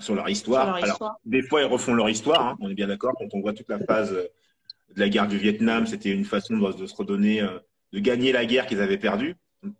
sur 0.00 0.14
leur 0.14 0.28
histoire. 0.28 0.74
Alors, 0.74 1.20
des 1.24 1.42
fois, 1.42 1.62
ils 1.62 1.66
refont 1.66 1.94
leur 1.94 2.08
histoire, 2.08 2.46
hein, 2.46 2.56
on 2.60 2.70
est 2.70 2.74
bien 2.74 2.86
d'accord. 2.86 3.14
Quand 3.18 3.28
on 3.32 3.40
voit 3.40 3.52
toute 3.52 3.68
la 3.68 3.78
phase 3.78 4.12
euh, 4.12 4.26
de 4.94 5.00
la 5.00 5.08
guerre 5.08 5.28
du 5.28 5.38
Vietnam, 5.38 5.86
c'était 5.86 6.10
une 6.10 6.24
façon 6.24 6.56
de, 6.56 6.86
se 6.86 6.94
redonner, 6.94 7.40
euh, 7.40 7.58
de 7.92 7.98
gagner 8.00 8.32
la 8.32 8.44
guerre 8.44 8.66
qu'ils 8.66 8.80
avaient 8.80 8.98
perdue, 8.98 9.36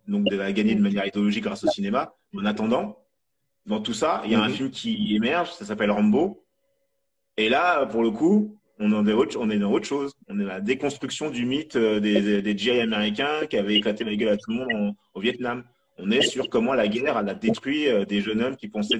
donc 0.07 0.25
de 0.25 0.35
la 0.35 0.51
gagner 0.51 0.75
de 0.75 0.81
manière 0.81 1.05
idéologique 1.05 1.43
grâce 1.43 1.63
au 1.63 1.69
cinéma. 1.69 2.13
En 2.35 2.45
attendant, 2.45 2.97
dans 3.65 3.81
tout 3.81 3.93
ça, 3.93 4.21
il 4.25 4.31
y 4.31 4.35
a 4.35 4.41
un 4.41 4.47
mhm. 4.47 4.53
film 4.53 4.71
qui 4.71 5.15
émerge, 5.15 5.51
ça 5.53 5.65
s'appelle 5.65 5.91
Rambo. 5.91 6.43
Et 7.37 7.49
là, 7.49 7.85
pour 7.85 8.01
le 8.01 8.09
coup, 8.09 8.57
on, 8.79 9.07
est 9.07 9.13
autre, 9.13 9.37
on 9.39 9.49
est 9.49 9.59
dans 9.59 9.71
autre 9.71 9.85
chose. 9.85 10.13
On 10.27 10.39
est 10.39 10.43
dans 10.43 10.49
la 10.49 10.61
déconstruction 10.61 11.29
du 11.29 11.45
mythe 11.45 11.75
euh, 11.75 11.99
des, 11.99 12.41
des, 12.41 12.57
GI 12.57 12.79
américains 12.79 13.45
qui 13.49 13.57
avaient 13.57 13.75
éclaté 13.75 14.03
la 14.03 14.15
gueule 14.15 14.29
à 14.29 14.37
tout 14.37 14.51
le 14.51 14.57
monde 14.57 14.95
au 15.13 15.19
Vietnam. 15.19 15.63
On 15.99 16.11
est 16.11 16.21
sur 16.21 16.49
comment 16.49 16.73
la 16.73 16.87
guerre 16.87 17.17
elle 17.17 17.29
a 17.29 17.33
détruit 17.33 17.87
euh, 17.87 18.05
des 18.05 18.21
jeunes 18.21 18.41
hommes 18.41 18.55
qui 18.55 18.67
pensaient 18.67 18.97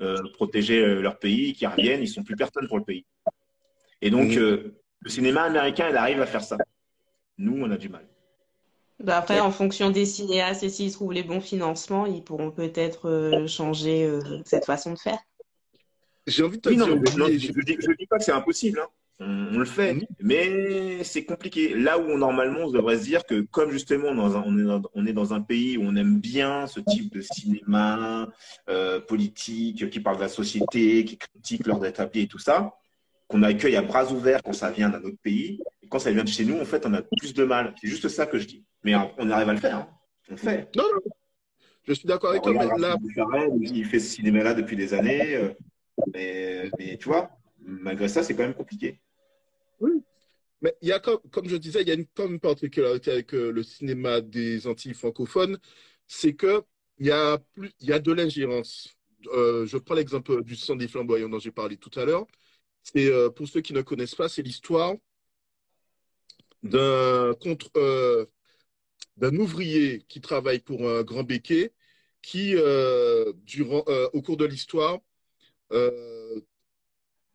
euh, 0.00 0.16
protéger 0.34 0.78
euh, 0.78 1.00
leur 1.00 1.18
pays, 1.18 1.52
qui 1.52 1.66
reviennent, 1.66 2.02
ils 2.02 2.08
sont 2.08 2.22
plus 2.22 2.36
personne 2.36 2.66
pour 2.68 2.78
le 2.78 2.84
pays. 2.84 3.04
Et 4.00 4.10
donc, 4.10 4.34
le 4.34 4.74
cinéma 5.06 5.42
américain, 5.42 5.88
il 5.90 5.96
arrive 5.96 6.20
à 6.20 6.26
faire 6.26 6.44
ça. 6.44 6.56
Nous, 7.36 7.56
on 7.60 7.70
a 7.70 7.76
du 7.76 7.88
mal. 7.88 8.06
Bah, 9.00 9.18
après, 9.18 9.40
en 9.40 9.50
fonction 9.50 9.90
des 9.90 10.06
cinéastes 10.06 10.62
et 10.62 10.68
s'ils 10.68 10.92
trouvent 10.92 11.12
les 11.12 11.24
bons 11.24 11.40
financements, 11.40 12.06
ils 12.06 12.22
pourront 12.22 12.52
peut-être 12.52 13.44
changer 13.48 14.08
cette 14.44 14.64
façon 14.64 14.92
de 14.92 14.98
faire. 14.98 15.18
J'ai 16.28 16.44
envie 16.44 16.58
de 16.58 16.62
te 16.62 16.68
dire. 16.68 16.86
je 16.86 17.48
ne 17.48 17.96
dis, 17.96 18.06
pas 18.06 18.18
que 18.18 18.24
c'est 18.24 18.32
impossible. 18.32 18.80
Hein 18.80 18.88
on, 19.20 19.58
le 19.58 19.64
fait, 19.64 19.96
mais 20.20 21.02
c'est 21.02 21.24
compliqué. 21.24 21.74
Là 21.74 21.98
où 21.98 22.16
normalement 22.16 22.60
on 22.60 22.70
devrait 22.70 22.98
se 22.98 23.02
dire 23.02 23.26
que 23.26 23.40
comme 23.40 23.70
justement 23.70 24.08
on, 24.10 25.06
est 25.06 25.12
dans 25.12 25.34
un 25.34 25.40
pays 25.40 25.76
où 25.76 25.82
on 25.82 25.96
aime 25.96 26.20
bien 26.20 26.66
ce 26.68 26.78
type 26.78 27.12
de 27.12 27.20
cinéma 27.20 28.28
euh, 28.68 29.00
politique 29.00 29.90
qui 29.90 30.00
parle 30.00 30.16
de 30.16 30.22
la 30.22 30.28
société, 30.28 31.04
qui 31.04 31.18
critique 31.18 31.66
l'ordre 31.66 31.86
établi 31.86 32.22
et 32.22 32.26
tout 32.28 32.38
ça, 32.38 32.74
qu'on 33.26 33.42
accueille 33.42 33.76
à 33.76 33.82
bras 33.82 34.12
ouverts 34.12 34.42
quand 34.42 34.52
ça 34.52 34.70
vient 34.70 34.88
d'un 34.88 35.02
autre 35.02 35.18
pays, 35.22 35.60
et 35.82 35.88
quand 35.88 35.98
ça 35.98 36.12
vient 36.12 36.24
de 36.24 36.28
chez 36.28 36.44
nous, 36.44 36.60
en 36.60 36.64
fait, 36.64 36.86
on 36.86 36.94
a 36.94 37.02
plus 37.02 37.34
de 37.34 37.44
mal. 37.44 37.74
C'est 37.80 37.88
juste 37.88 38.08
ça 38.08 38.26
que 38.26 38.38
je 38.38 38.46
dis. 38.46 38.64
Mais 38.84 38.94
on 38.94 39.30
arrive 39.30 39.48
à 39.48 39.52
le 39.52 39.58
faire. 39.58 39.76
Hein. 39.76 39.88
On 40.28 40.32
le 40.32 40.38
fait. 40.38 40.68
Non, 40.76 40.84
non. 40.84 41.12
Je 41.86 41.92
suis 41.92 42.06
d'accord 42.06 42.30
avec 42.30 42.42
toi. 42.42 42.52
Là... 42.52 42.96
Il 43.60 43.84
fait 43.84 43.98
ce 43.98 44.16
cinéma-là 44.16 44.54
depuis 44.54 44.76
des 44.76 44.94
années. 44.94 45.36
Euh, 45.36 45.48
mais, 46.14 46.70
mais 46.78 46.96
tu 46.96 47.08
vois, 47.08 47.30
malgré 47.60 48.08
ça, 48.08 48.22
c'est 48.22 48.34
quand 48.34 48.42
même 48.42 48.54
compliqué. 48.54 49.00
Oui. 49.80 50.02
Mais 50.60 50.76
il 50.82 50.88
y 50.88 50.92
a, 50.92 51.00
comme, 51.00 51.48
je 51.48 51.56
disais, 51.56 51.82
il 51.82 51.88
y 51.88 51.92
a 51.92 51.94
une, 51.94 52.40
particularité 52.40 53.12
avec 53.12 53.34
euh, 53.34 53.52
le 53.52 53.62
cinéma 53.62 54.20
des 54.20 54.66
Antilles 54.66 54.94
francophones, 54.94 55.58
c'est 56.06 56.34
qu'il 56.34 56.62
y, 57.00 57.10
a 57.10 57.38
plus, 57.54 57.72
il 57.80 57.88
y 57.88 57.92
a 57.92 57.98
de 58.00 58.12
l'ingérence. 58.12 58.96
Euh, 59.34 59.66
je 59.66 59.76
prends 59.78 59.94
l'exemple 59.94 60.42
du 60.42 60.56
sang 60.56 60.76
des 60.76 60.88
flamboyants 60.88 61.28
dont 61.28 61.38
j'ai 61.38 61.52
parlé 61.52 61.76
tout 61.76 61.90
à 61.98 62.04
l'heure. 62.04 62.26
C'est, 62.82 63.08
euh, 63.10 63.30
pour 63.30 63.48
ceux 63.48 63.60
qui 63.60 63.72
ne 63.72 63.82
connaissent 63.82 64.14
pas, 64.14 64.28
c'est 64.28 64.42
l'histoire 64.42 64.94
d'un 66.62 67.34
d'un 69.16 69.36
ouvrier 69.36 70.02
qui 70.08 70.20
travaille 70.20 70.60
pour 70.60 70.88
un 70.88 71.02
grand 71.02 71.24
béquet 71.24 71.72
qui, 72.22 72.54
durant, 73.44 73.84
au 74.12 74.22
cours 74.22 74.36
de 74.36 74.44
l'histoire, 74.44 74.98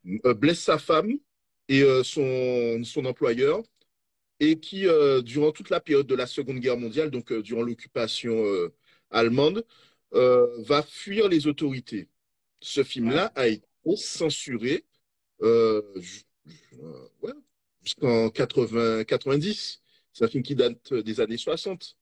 blesse 0.04 0.62
sa 0.62 0.78
femme 0.78 1.18
et 1.70 1.82
euh, 1.84 2.04
son, 2.04 2.84
son, 2.84 3.06
employeur, 3.06 3.62
et 4.40 4.60
qui, 4.60 4.88
euh, 4.88 5.22
durant 5.22 5.52
toute 5.52 5.70
la 5.70 5.80
période 5.80 6.08
de 6.08 6.16
la 6.16 6.28
Seconde 6.28 6.60
Guerre 6.60 6.78
mondiale, 6.78 7.12
donc 7.12 7.32
euh, 7.32 7.42
durant 7.42 7.62
l'occupation 7.62 8.44
allemande, 9.12 9.66
va 10.12 10.84
fuir 10.84 11.28
les 11.28 11.48
autorités. 11.48 12.08
Ce 12.62 12.84
film-là 12.84 13.32
a 13.36 13.48
été 13.48 13.66
censuré 13.96 14.86
jusqu'en 17.82 18.30
90. 18.30 19.82
C'est 20.14 20.26
un 20.26 20.28
film 20.28 20.44
qui 20.44 20.56
date 20.56 20.94
des 20.94 21.20
années 21.20 21.38
60. 21.38 21.98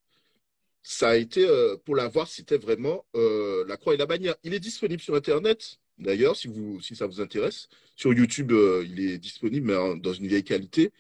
Ça 0.84 1.10
a 1.10 1.16
été, 1.16 1.48
pour 1.86 1.96
la 1.96 2.10
voir, 2.10 2.28
c'était 2.28 2.58
vraiment 2.58 3.06
la 3.14 3.78
croix 3.78 3.94
et 3.94 3.98
la 3.98 4.06
bannière. 4.06 4.36
Il 4.44 4.54
est 4.54 4.60
disponible 4.60 5.02
sur 5.02 5.16
Internet. 5.16 5.80
D'ailleurs, 6.02 6.36
si, 6.36 6.50
si 6.82 6.96
ça 6.96 7.06
vous 7.06 7.22
intéresse, 7.22 7.70
sur 7.96 8.14
YouTube, 8.14 8.52
euh, 8.52 8.84
il 8.88 9.00
est 9.00 9.18
disponible 9.20 9.68
mais 9.68 10.00
dans 10.00 10.14
une 10.14 10.28
vieille 10.28 10.44
qualité. 10.44 10.92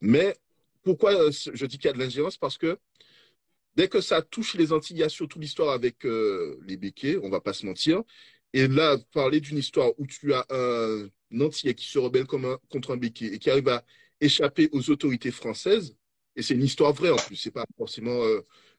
Mais 0.00 0.36
pourquoi 0.84 1.12
euh, 1.14 1.30
je 1.32 1.66
dis 1.66 1.78
qu'il 1.78 1.86
y 1.86 1.90
a 1.90 1.92
de 1.92 1.98
l'ingérence? 1.98 2.36
Parce 2.36 2.56
que 2.56 2.78
dès 3.74 3.88
que 3.88 4.00
ça 4.00 4.22
touche 4.22 4.54
les 4.54 4.72
Antilles, 4.72 4.96
il 4.96 5.00
y 5.00 5.02
a 5.02 5.08
surtout 5.08 5.40
l'histoire 5.40 5.72
avec 5.72 6.06
euh, 6.06 6.58
les 6.66 6.76
béquets, 6.76 7.18
on 7.18 7.26
ne 7.26 7.30
va 7.32 7.40
pas 7.40 7.52
se 7.52 7.66
mentir. 7.66 8.02
Et 8.52 8.68
là, 8.68 8.96
parler 9.12 9.40
d'une 9.40 9.58
histoire 9.58 9.90
où 9.98 10.06
tu 10.06 10.32
as 10.32 10.46
un 10.50 11.08
Antillais 11.40 11.74
qui 11.74 11.86
se 11.86 11.98
rebelle 11.98 12.26
contre 12.26 12.92
un 12.92 12.96
béquet 12.96 13.26
et 13.26 13.38
qui 13.38 13.50
arrive 13.50 13.68
à 13.68 13.84
échapper 14.20 14.68
aux 14.72 14.88
autorités 14.90 15.32
françaises, 15.32 15.96
et 16.36 16.42
c'est 16.42 16.54
une 16.54 16.62
histoire 16.62 16.92
vraie 16.92 17.10
en 17.10 17.16
plus, 17.16 17.36
ce 17.36 17.48
n'est 17.48 17.52
pas 17.52 17.66
forcément 17.76 18.22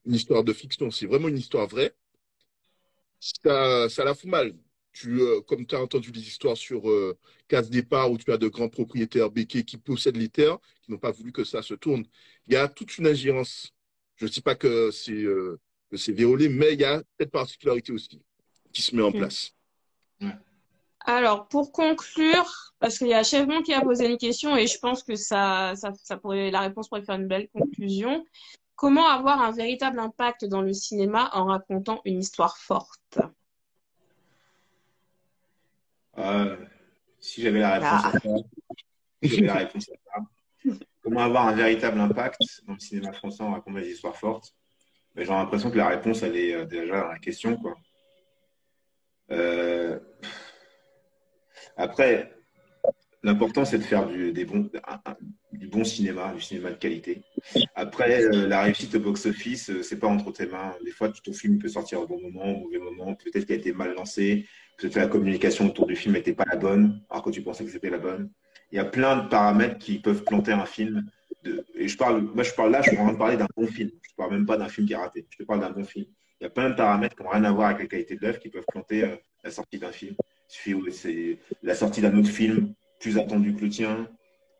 une 0.05 0.15
histoire 0.15 0.43
de 0.43 0.53
fiction, 0.53 0.89
c'est 0.89 1.05
vraiment 1.05 1.27
une 1.27 1.37
histoire 1.37 1.67
vraie, 1.67 1.93
ça, 3.19 3.89
ça 3.89 4.03
la 4.03 4.15
fout 4.15 4.29
mal. 4.29 4.55
Euh, 5.05 5.41
comme 5.41 5.65
tu 5.65 5.75
as 5.75 5.81
entendu 5.81 6.11
des 6.11 6.21
histoires 6.21 6.57
sur 6.57 6.89
euh, 6.89 7.17
Casse 7.47 7.69
Départ, 7.69 8.11
où 8.11 8.17
tu 8.17 8.31
as 8.31 8.37
de 8.37 8.47
grands 8.47 8.69
propriétaires 8.69 9.29
béquets 9.29 9.63
qui 9.63 9.77
possèdent 9.77 10.17
les 10.17 10.29
terres, 10.29 10.57
qui 10.81 10.91
n'ont 10.91 10.97
pas 10.97 11.11
voulu 11.11 11.31
que 11.31 11.43
ça 11.43 11.61
se 11.61 11.73
tourne. 11.73 12.05
Il 12.47 12.53
y 12.53 12.57
a 12.57 12.67
toute 12.67 12.97
une 12.97 13.07
ingérence. 13.07 13.73
Je 14.15 14.25
ne 14.25 14.29
dis 14.29 14.41
pas 14.41 14.55
que 14.55 14.89
c'est 14.91 15.11
euh, 15.11 15.59
violé, 15.91 16.49
mais 16.49 16.73
il 16.73 16.79
y 16.79 16.85
a 16.85 17.03
cette 17.19 17.31
particularité 17.31 17.91
aussi 17.91 18.21
qui 18.73 18.81
se 18.81 18.95
met 18.95 19.01
en 19.01 19.11
place. 19.11 19.53
Alors, 21.05 21.47
pour 21.47 21.71
conclure, 21.71 22.73
parce 22.79 22.97
qu'il 22.97 23.07
y 23.07 23.13
a 23.13 23.23
Chevron 23.23 23.61
qui 23.61 23.73
a 23.73 23.81
posé 23.81 24.07
une 24.07 24.17
question 24.17 24.57
et 24.57 24.67
je 24.67 24.77
pense 24.79 25.03
que 25.03 25.15
ça, 25.15 25.73
ça, 25.75 26.17
pourrait, 26.17 26.51
la 26.51 26.61
réponse 26.61 26.89
pourrait 26.89 27.03
faire 27.03 27.15
une 27.15 27.27
belle 27.27 27.47
conclusion. 27.49 28.25
Comment 28.75 29.07
avoir 29.07 29.41
un 29.41 29.51
véritable 29.51 29.99
impact 29.99 30.45
dans 30.45 30.61
le 30.61 30.73
cinéma 30.73 31.29
en 31.33 31.45
racontant 31.45 32.01
une 32.05 32.19
histoire 32.19 32.57
forte? 32.57 33.19
Euh, 36.17 36.55
si 37.19 37.41
j'avais 37.41 37.59
la 37.59 37.79
réponse 37.79 38.05
à 38.05 38.11
ça, 38.11 39.41
la 39.41 39.53
réponse 39.53 39.89
à 39.89 39.95
ça. 40.05 40.73
Comment 41.01 41.21
avoir 41.21 41.47
un 41.47 41.53
véritable 41.53 41.99
impact 41.99 42.41
dans 42.67 42.73
le 42.73 42.79
cinéma 42.79 43.13
français 43.13 43.43
en 43.43 43.51
racontant 43.53 43.79
des 43.79 43.89
histoires 43.89 44.15
fortes 44.15 44.53
j'ai 45.15 45.25
l'impression 45.25 45.71
que 45.71 45.77
la 45.77 45.87
réponse, 45.87 46.21
elle 46.21 46.37
est 46.37 46.65
déjà 46.67 47.01
dans 47.01 47.07
la 47.07 47.17
question. 47.17 47.57
Quoi. 47.57 47.75
Après, 51.75 52.31
l'important, 53.23 53.65
c'est 53.65 53.79
de 53.79 53.83
faire 53.83 54.05
du, 54.07 54.31
des 54.31 54.45
bons, 54.45 54.69
du 55.51 55.67
bon 55.67 55.83
cinéma, 55.83 56.33
du 56.33 56.41
cinéma 56.41 56.69
de 56.69 56.75
qualité. 56.75 57.23
Après, 57.75 58.21
la 58.29 58.61
réussite 58.63 58.95
au 58.95 58.99
box-office, 58.99 59.81
c'est 59.81 59.99
pas 59.99 60.07
entre 60.07 60.31
tes 60.31 60.45
mains. 60.45 60.75
Des 60.83 60.91
fois, 60.91 61.09
ton 61.09 61.33
film 61.33 61.57
peut 61.59 61.67
sortir 61.67 62.01
au 62.01 62.07
bon 62.07 62.21
moment, 62.21 62.45
au 62.45 62.59
mauvais 62.65 62.79
moment. 62.79 63.15
Peut-être 63.15 63.45
qu'il 63.45 63.55
a 63.55 63.57
été 63.57 63.73
mal 63.73 63.93
lancé. 63.93 64.47
Peut-être 64.77 64.95
la 64.95 65.07
communication 65.07 65.65
autour 65.65 65.87
du 65.87 65.95
film 65.95 66.13
n'était 66.13 66.33
pas 66.33 66.45
la 66.49 66.55
bonne, 66.55 67.01
alors 67.09 67.23
que 67.23 67.31
tu 67.31 67.41
pensais 67.41 67.65
que 67.65 67.71
c'était 67.71 67.89
la 67.89 67.97
bonne. 67.97 68.29
Il 68.71 68.75
y 68.75 68.79
a 68.79 68.85
plein 68.85 69.23
de 69.23 69.27
paramètres 69.27 69.79
qui 69.79 69.99
peuvent 69.99 70.23
planter 70.23 70.51
un 70.51 70.65
film. 70.65 71.05
De, 71.43 71.65
et 71.75 71.87
je 71.87 71.97
parle, 71.97 72.21
moi, 72.21 72.43
je 72.43 72.53
parle 72.53 72.71
là, 72.71 72.81
je 72.81 72.89
suis 72.89 72.97
en 72.97 73.05
train 73.05 73.13
de 73.13 73.17
parler 73.17 73.37
d'un 73.37 73.47
bon 73.55 73.65
film. 73.65 73.89
Je 73.89 74.09
ne 74.11 74.15
parle 74.15 74.31
même 74.31 74.45
pas 74.45 74.57
d'un 74.57 74.69
film 74.69 74.85
qui 74.85 74.93
est 74.93 74.97
raté. 74.97 75.25
Je 75.31 75.37
te 75.37 75.43
parle 75.43 75.61
d'un 75.61 75.71
bon 75.71 75.83
film. 75.83 76.05
Il 76.39 76.43
y 76.43 76.47
a 76.47 76.49
plein 76.51 76.69
de 76.69 76.75
paramètres 76.75 77.15
qui 77.15 77.23
n'ont 77.23 77.29
rien 77.29 77.43
à 77.45 77.51
voir 77.51 77.69
avec 77.69 77.81
la 77.81 77.87
qualité 77.87 78.15
de 78.15 78.21
l'œuvre 78.21 78.39
qui 78.39 78.49
peuvent 78.49 78.65
planter 78.71 79.03
euh, 79.03 79.15
la 79.43 79.49
sortie 79.49 79.79
d'un 79.79 79.91
film. 79.91 80.15
C'est 80.47 81.39
la 81.63 81.75
sortie 81.75 82.01
d'un 82.01 82.15
autre 82.17 82.29
film 82.29 82.73
plus 82.99 83.17
attendu 83.17 83.55
que 83.55 83.61
le 83.61 83.69
tien. 83.69 84.07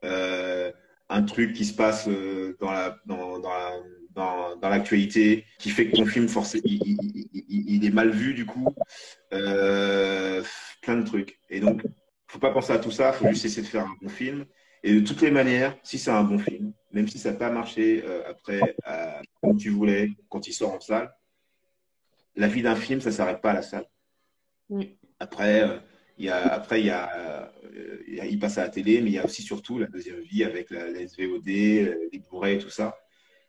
Euh, 0.03 0.72
un 1.09 1.24
truc 1.24 1.53
qui 1.53 1.65
se 1.65 1.74
passe 1.74 2.07
euh, 2.07 2.57
dans 2.59 2.72
la, 2.72 2.97
dans 3.05 3.38
la 3.38 3.72
dans, 4.18 4.70
l'actualité, 4.70 5.45
qui 5.59 5.70
fait 5.70 5.89
que 5.89 5.95
ton 5.95 6.05
film, 6.05 6.28
forcément, 6.28 6.63
il, 6.65 7.86
est 7.86 7.93
mal 7.93 8.09
vu 8.09 8.34
du 8.34 8.45
coup. 8.45 8.68
Euh, 9.34 10.43
plein 10.82 10.97
de 10.97 11.05
trucs. 11.05 11.39
Et 11.49 11.59
donc, 11.59 11.84
faut 12.28 12.39
pas 12.39 12.51
penser 12.51 12.74
à 12.74 12.80
tout 12.80 12.91
ça, 12.91 13.13
faut 13.13 13.28
juste 13.30 13.45
essayer 13.45 13.61
de 13.61 13.68
faire 13.68 13.86
un 13.86 13.95
bon 14.01 14.09
film. 14.09 14.45
Et 14.84 14.93
de 14.93 14.99
toutes 15.05 15.22
les 15.22 15.32
manières, 15.32 15.78
si 15.84 15.97
c'est 15.97 16.11
un 16.11 16.24
bon 16.24 16.39
film, 16.39 16.74
même 16.91 17.07
si 17.07 17.20
ça 17.20 17.32
n'a 17.32 17.38
pas 17.38 17.51
marché 17.51 18.03
euh, 18.05 18.24
après, 18.30 18.76
euh, 18.88 19.22
comme 19.41 19.57
tu 19.57 19.70
voulais, 19.70 20.11
quand 20.30 20.47
il 20.47 20.53
sort 20.53 20.74
en 20.74 20.80
salle, 20.80 21.13
la 22.36 22.47
vie 22.47 22.61
d'un 22.61 22.76
film, 22.76 23.01
ça 23.01 23.09
ne 23.09 23.15
s'arrête 23.15 23.41
pas 23.41 23.51
à 23.51 23.55
la 23.55 23.61
salle. 23.61 23.86
Après, 25.20 25.82
il 26.18 26.26
y 26.26 26.30
a, 26.30 26.53
après, 26.53 26.82
il 26.82 26.88
y 26.88 26.91
a, 26.91 27.51
il 28.07 28.39
passe 28.39 28.57
à 28.57 28.63
la 28.63 28.70
télé, 28.70 29.01
mais 29.01 29.09
il 29.09 29.13
y 29.13 29.20
a 29.20 29.26
aussi 29.26 29.41
surtout 29.41 29.80
la 29.80 29.88
deuxième 29.88 30.22
vie 30.22 30.43
avec 30.43 30.70
la, 30.70 30.89
la 30.89 31.07
SVOD, 31.07 31.45
les 31.45 32.09
blu 32.11 32.49
et 32.49 32.59
tout 32.59 32.70
ça. 32.70 32.95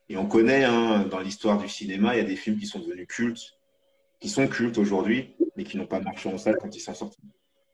Et 0.09 0.16
on 0.16 0.26
connaît, 0.26 0.64
hein, 0.64 1.06
dans 1.11 1.20
l'histoire 1.20 1.59
du 1.59 1.68
cinéma, 1.68 2.14
il 2.14 2.18
y 2.18 2.24
a 2.24 2.26
des 2.26 2.36
films 2.36 2.59
qui 2.59 2.66
sont 2.66 2.78
devenus 2.78 3.06
cultes, 3.06 3.59
qui 4.20 4.28
sont 4.28 4.48
cultes 4.48 4.78
aujourd'hui, 4.78 5.34
mais 5.56 5.64
qui 5.64 5.76
n'ont 5.76 5.86
pas 5.86 6.00
marché 6.00 6.28
en 6.28 6.38
salle 6.38 6.56
quand 6.61 6.74
ils 6.74 6.80
sont 6.80 6.94
sortis. 6.94 7.20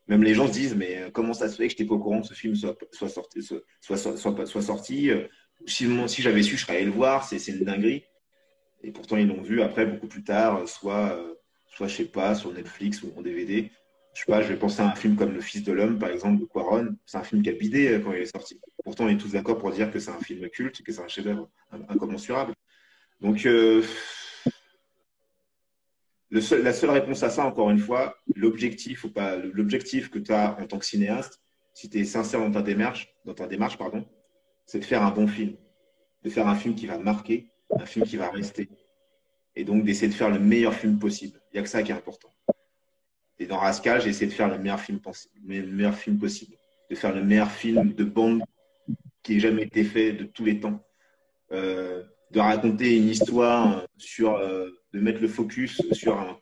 Même 0.08 0.22
les 0.22 0.34
gens 0.34 0.46
se 0.46 0.52
disent, 0.52 0.74
mais 0.74 0.98
euh, 0.98 1.10
comment 1.10 1.32
ça 1.32 1.48
se 1.48 1.56
fait 1.56 1.66
que 1.66 1.72
je 1.72 1.76
n'étais 1.76 1.86
pas 1.86 1.94
au 1.94 1.98
courant 1.98 2.20
que 2.20 2.26
ce 2.26 2.34
film 2.34 2.54
soit, 2.54 2.76
soit 2.92 3.08
sorti, 3.08 3.42
soit, 3.42 3.62
soit, 3.80 3.96
soit, 3.96 4.46
soit 4.46 4.90
euh, 4.90 5.28
Si, 5.66 5.86
si 6.08 6.22
j'avais 6.22 6.42
su, 6.42 6.56
je 6.56 6.62
serais 6.62 6.76
allé 6.76 6.84
le 6.84 6.90
voir, 6.90 7.24
c'est 7.24 7.38
une 7.48 7.64
dinguerie. 7.64 8.04
Et 8.82 8.90
pourtant, 8.90 9.16
ils 9.16 9.26
l'ont 9.26 9.40
vu 9.40 9.62
après, 9.62 9.86
beaucoup 9.86 10.08
plus 10.08 10.24
tard, 10.24 10.68
soit, 10.68 11.16
euh, 11.16 11.34
soit, 11.68 11.88
je 11.88 11.96
sais 11.96 12.04
pas, 12.04 12.34
sur 12.34 12.52
Netflix 12.52 13.02
ou 13.02 13.12
en 13.16 13.22
DVD. 13.22 13.70
Je 14.14 14.20
sais 14.20 14.26
pas, 14.26 14.42
je 14.42 14.48
vais 14.48 14.58
penser 14.58 14.80
à 14.80 14.86
un 14.86 14.94
film 14.94 15.16
comme 15.16 15.32
Le 15.32 15.40
Fils 15.40 15.64
de 15.64 15.72
l'Homme, 15.72 15.98
par 15.98 16.10
exemple, 16.10 16.40
de 16.40 16.44
Quaron. 16.44 16.96
C'est 17.04 17.18
un 17.18 17.24
film 17.24 17.42
qui 17.42 17.50
a 17.50 17.52
bidé 17.52 18.00
quand 18.02 18.12
il 18.12 18.20
est 18.20 18.26
sorti. 18.26 18.60
Pourtant, 18.84 19.06
on 19.06 19.08
est 19.08 19.16
tous 19.16 19.32
d'accord 19.32 19.58
pour 19.58 19.72
dire 19.72 19.90
que 19.90 19.98
c'est 19.98 20.12
un 20.12 20.20
film 20.20 20.48
culte, 20.50 20.82
que 20.82 20.92
c'est 20.92 21.02
un 21.02 21.08
chef-d'œuvre 21.08 21.50
incommensurable. 21.88 22.54
Donc, 23.20 23.44
euh, 23.44 23.82
la 26.30 26.72
seule 26.72 26.90
réponse 26.90 27.24
à 27.24 27.30
ça, 27.30 27.44
encore 27.44 27.70
une 27.70 27.78
fois, 27.78 28.16
l'objectif 28.36 29.04
ou 29.04 29.10
pas, 29.10 29.36
l'objectif 29.36 30.10
que 30.10 30.20
tu 30.20 30.32
as 30.32 30.56
en 30.60 30.66
tant 30.66 30.78
que 30.78 30.86
cinéaste, 30.86 31.40
si 31.74 31.90
tu 31.90 31.98
es 31.98 32.04
sincère 32.04 32.40
dans 32.40 32.52
ta 32.52 32.62
démarche, 32.62 33.12
dans 33.24 33.34
ta 33.34 33.48
démarche, 33.48 33.78
pardon, 33.78 34.06
c'est 34.64 34.78
de 34.78 34.84
faire 34.84 35.02
un 35.02 35.10
bon 35.10 35.26
film, 35.26 35.56
de 36.22 36.30
faire 36.30 36.46
un 36.46 36.54
film 36.54 36.76
qui 36.76 36.86
va 36.86 36.98
marquer, 36.98 37.50
un 37.70 37.86
film 37.86 38.06
qui 38.06 38.16
va 38.16 38.30
rester, 38.30 38.68
et 39.56 39.64
donc 39.64 39.84
d'essayer 39.84 40.08
de 40.08 40.14
faire 40.14 40.30
le 40.30 40.38
meilleur 40.38 40.74
film 40.74 40.98
possible. 40.98 41.40
Il 41.52 41.56
n'y 41.56 41.60
a 41.60 41.62
que 41.62 41.68
ça 41.68 41.82
qui 41.82 41.90
est 41.90 41.94
important. 41.94 42.30
Et 43.38 43.46
dans 43.46 43.58
Rascal, 43.58 44.00
j'ai 44.00 44.10
essayé 44.10 44.26
de 44.26 44.32
faire 44.32 44.48
le 44.48 44.58
meilleur 44.58 44.80
film, 44.80 45.00
possible, 45.00 46.56
de 46.90 46.94
faire 46.94 47.14
le 47.14 47.24
meilleur 47.24 47.50
film 47.50 47.92
de 47.92 48.04
bande 48.04 48.42
qui 49.22 49.36
ait 49.36 49.40
jamais 49.40 49.62
été 49.62 49.82
fait 49.84 50.12
de 50.12 50.24
tous 50.24 50.44
les 50.44 50.60
temps. 50.60 50.84
Euh, 51.52 52.02
de 52.30 52.40
raconter 52.40 52.96
une 52.96 53.08
histoire 53.08 53.86
sur, 53.96 54.36
euh, 54.36 54.70
de 54.92 54.98
mettre 54.98 55.20
le 55.20 55.28
focus 55.28 55.80
sur 55.92 56.18
un, 56.18 56.36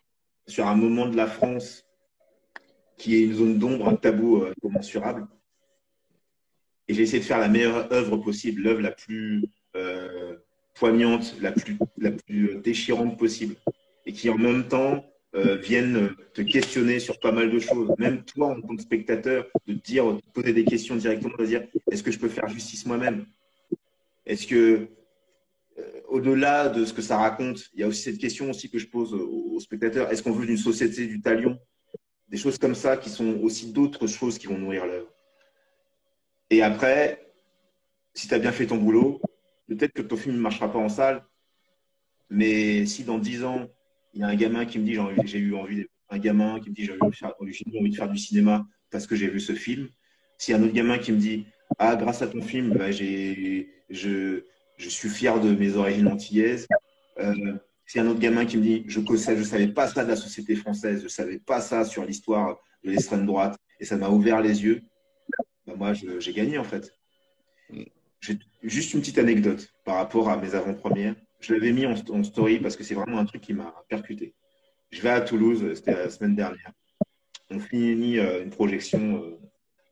sur 0.47 0.67
un 0.67 0.75
moment 0.75 1.07
de 1.07 1.17
la 1.17 1.27
France 1.27 1.85
qui 2.97 3.17
est 3.17 3.25
une 3.25 3.35
zone 3.35 3.59
d'ombre, 3.59 3.89
un 3.89 3.97
tabou 3.97 4.43
euh, 4.43 4.53
incommensurable. 4.57 5.27
Et 6.89 6.95
j'ai 6.95 7.03
essayé 7.03 7.19
de 7.19 7.25
faire 7.25 7.39
la 7.39 7.49
meilleure 7.49 7.93
œuvre 7.93 8.17
possible, 8.17 8.63
l'œuvre 8.63 8.81
la 8.81 8.91
plus 8.91 9.45
poignante, 10.75 11.37
la 11.41 11.53
plus, 11.53 11.79
la 11.99 12.11
plus 12.11 12.57
déchirante 12.63 13.19
possible. 13.19 13.57
Et 14.07 14.13
qui 14.13 14.31
en 14.31 14.39
même 14.39 14.67
temps 14.67 15.05
vienne 15.35 16.11
te 16.35 16.43
questionner 16.43 17.01
sur 17.01 17.19
pas 17.19 17.33
mal 17.33 17.51
de 17.51 17.59
choses. 17.59 17.91
Même 17.99 18.25
toi, 18.25 18.49
en 18.49 18.61
tant 18.61 18.77
que 18.77 18.83
spectateur, 18.83 19.47
de 19.67 19.75
te 19.75 19.81
dire, 19.81 20.13
de 20.13 20.21
poser 20.35 20.53
des 20.53 20.65
questions 20.65 20.97
directement, 20.97 21.35
de 21.39 21.47
dire 21.47 21.67
est-ce 21.91 22.03
que 22.03 22.11
je 22.11 22.19
peux 22.19 22.29
faire 22.29 22.49
justice 22.49 22.85
moi-même? 22.87 23.27
Est-ce 24.27 24.47
que 24.47 24.89
au-delà 26.09 26.69
de 26.69 26.85
ce 26.85 26.93
que 26.93 27.03
ça 27.03 27.17
raconte, 27.17 27.71
il 27.73 27.81
y 27.81 27.83
a 27.83 27.89
aussi 27.89 28.03
cette 28.03 28.19
question 28.19 28.51
aussi 28.51 28.71
que 28.71 28.79
je 28.79 28.87
pose 28.87 29.15
aux, 29.15 29.59
spectateurs. 29.61 30.11
Est-ce 30.11 30.23
qu'on 30.23 30.33
veut 30.33 30.49
une 30.49 30.57
société 30.59 31.07
du 31.07 31.21
talion? 31.21 31.59
Des 32.29 32.37
choses 32.37 32.59
comme 32.59 32.75
ça 32.75 32.97
qui 32.97 33.11
sont 33.11 33.41
aussi 33.41 33.73
d'autres 33.73 34.07
choses 34.07 34.39
qui 34.39 34.47
vont 34.47 34.59
nourrir 34.59 34.87
l'œuvre. 34.87 35.11
Et 36.51 36.63
après, 36.63 37.33
si 38.15 38.29
tu 38.29 38.35
as 38.35 38.39
bien 38.39 38.53
fait 38.53 38.67
ton 38.67 38.77
boulot, 38.77 39.21
peut-être 39.69 39.93
que 39.93 40.03
ton 40.03 40.17
film 40.17 40.37
ne 40.37 40.41
marchera 40.41 40.71
pas 40.71 40.79
en 40.79 40.89
salle, 40.89 41.25
mais 42.29 42.85
si 42.85 43.05
dans 43.05 43.19
dix 43.19 43.43
ans, 43.45 43.69
il 44.15 44.21
y 44.21 44.25
a 44.25 44.29
un 44.29 44.35
gamin 44.35 44.65
qui 44.65 44.79
me 44.79 44.85
dit 44.85 44.99
j'ai 45.25 45.39
eu 45.39 45.55
envie, 45.55 45.87
un 46.11 46.19
gamin 46.19 46.61
qui 46.61 46.71
me 46.71 46.75
dit 46.75 46.85
j'ai 46.85 46.95
eu 46.95 46.99
envie 47.01 47.91
de 47.91 47.97
faire 47.97 48.09
du 48.09 48.19
cinéma 48.19 48.67
parce 48.91 49.07
que 49.07 49.17
j'ai 49.17 49.29
vu 49.29 49.41
ce 49.41 49.55
film, 49.55 49.89
s'il 50.39 50.53
y 50.53 50.55
a 50.57 50.61
un 50.61 50.65
autre 50.65 50.75
gamin 50.75 50.99
qui 50.99 51.13
me 51.13 51.19
dit 51.19 51.47
ah 51.79 51.97
grâce 51.97 52.23
à 52.23 52.27
ton 52.27 52.43
film, 52.43 52.71
bah, 52.75 52.91
j'ai 52.91 53.71
je 53.91 54.45
je 54.77 54.89
suis 54.89 55.09
fier 55.09 55.41
de 55.41 55.55
mes 55.55 55.77
origines 55.77 56.09
antillaises. 56.09 56.67
Euh, 57.19 57.55
c'est 57.87 58.01
un 58.01 58.07
autre 58.07 58.21
gamin 58.21 58.47
qui 58.47 58.57
me 58.57 58.63
dit 58.63 58.85
Je 58.89 59.01
ne 59.01 59.07
je 59.07 59.45
savais 59.45 59.69
pas 59.69 59.87
ça 59.87 60.05
de 60.05 60.09
la 60.09 60.17
société 60.17 60.57
française, 60.57 60.99
je 61.01 61.05
ne 61.05 61.09
savais 61.09 61.39
pas 61.39 61.61
ça 61.61 61.85
sur 61.85 62.05
l'histoire 62.05 62.59
de 62.85 62.91
l'extrême 62.91 63.27
droite, 63.27 63.57
et 63.81 63.85
ça 63.85 63.97
m'a 63.97 64.09
ouvert 64.09 64.41
les 64.41 64.65
yeux. 64.65 64.83
Ben, 65.67 65.77
moi, 65.77 65.93
j'ai 65.93 66.33
gagné 66.33 66.59
en 66.59 66.65
fait. 66.65 66.93
J'ai 68.21 68.39
juste 68.63 68.95
une 68.95 69.01
petite 69.01 69.19
anecdote 69.19 69.73
par 69.85 69.97
rapport 69.97 70.29
à 70.29 70.37
mes 70.37 70.55
avant-premières. 70.55 71.15
Je 71.43 71.53
l'avais 71.53 71.73
mis 71.73 71.87
en, 71.87 72.23
story 72.23 72.61
parce 72.61 72.77
que 72.77 72.85
c'est 72.85 72.95
vraiment 72.95 73.19
un 73.19 73.25
truc 73.25 73.43
qui 73.43 73.53
m'a 73.53 73.75
percuté. 73.89 74.33
Je 74.91 75.03
vais 75.03 75.11
à 75.11 75.21
Toulouse, 75.21 75.75
c'était 75.75 75.93
la 75.93 76.09
semaine 76.09 76.37
dernière. 76.37 76.73
On 77.51 77.59
finit 77.59 78.19
euh, 78.19 78.45
une 78.45 78.51
projection 78.51 79.25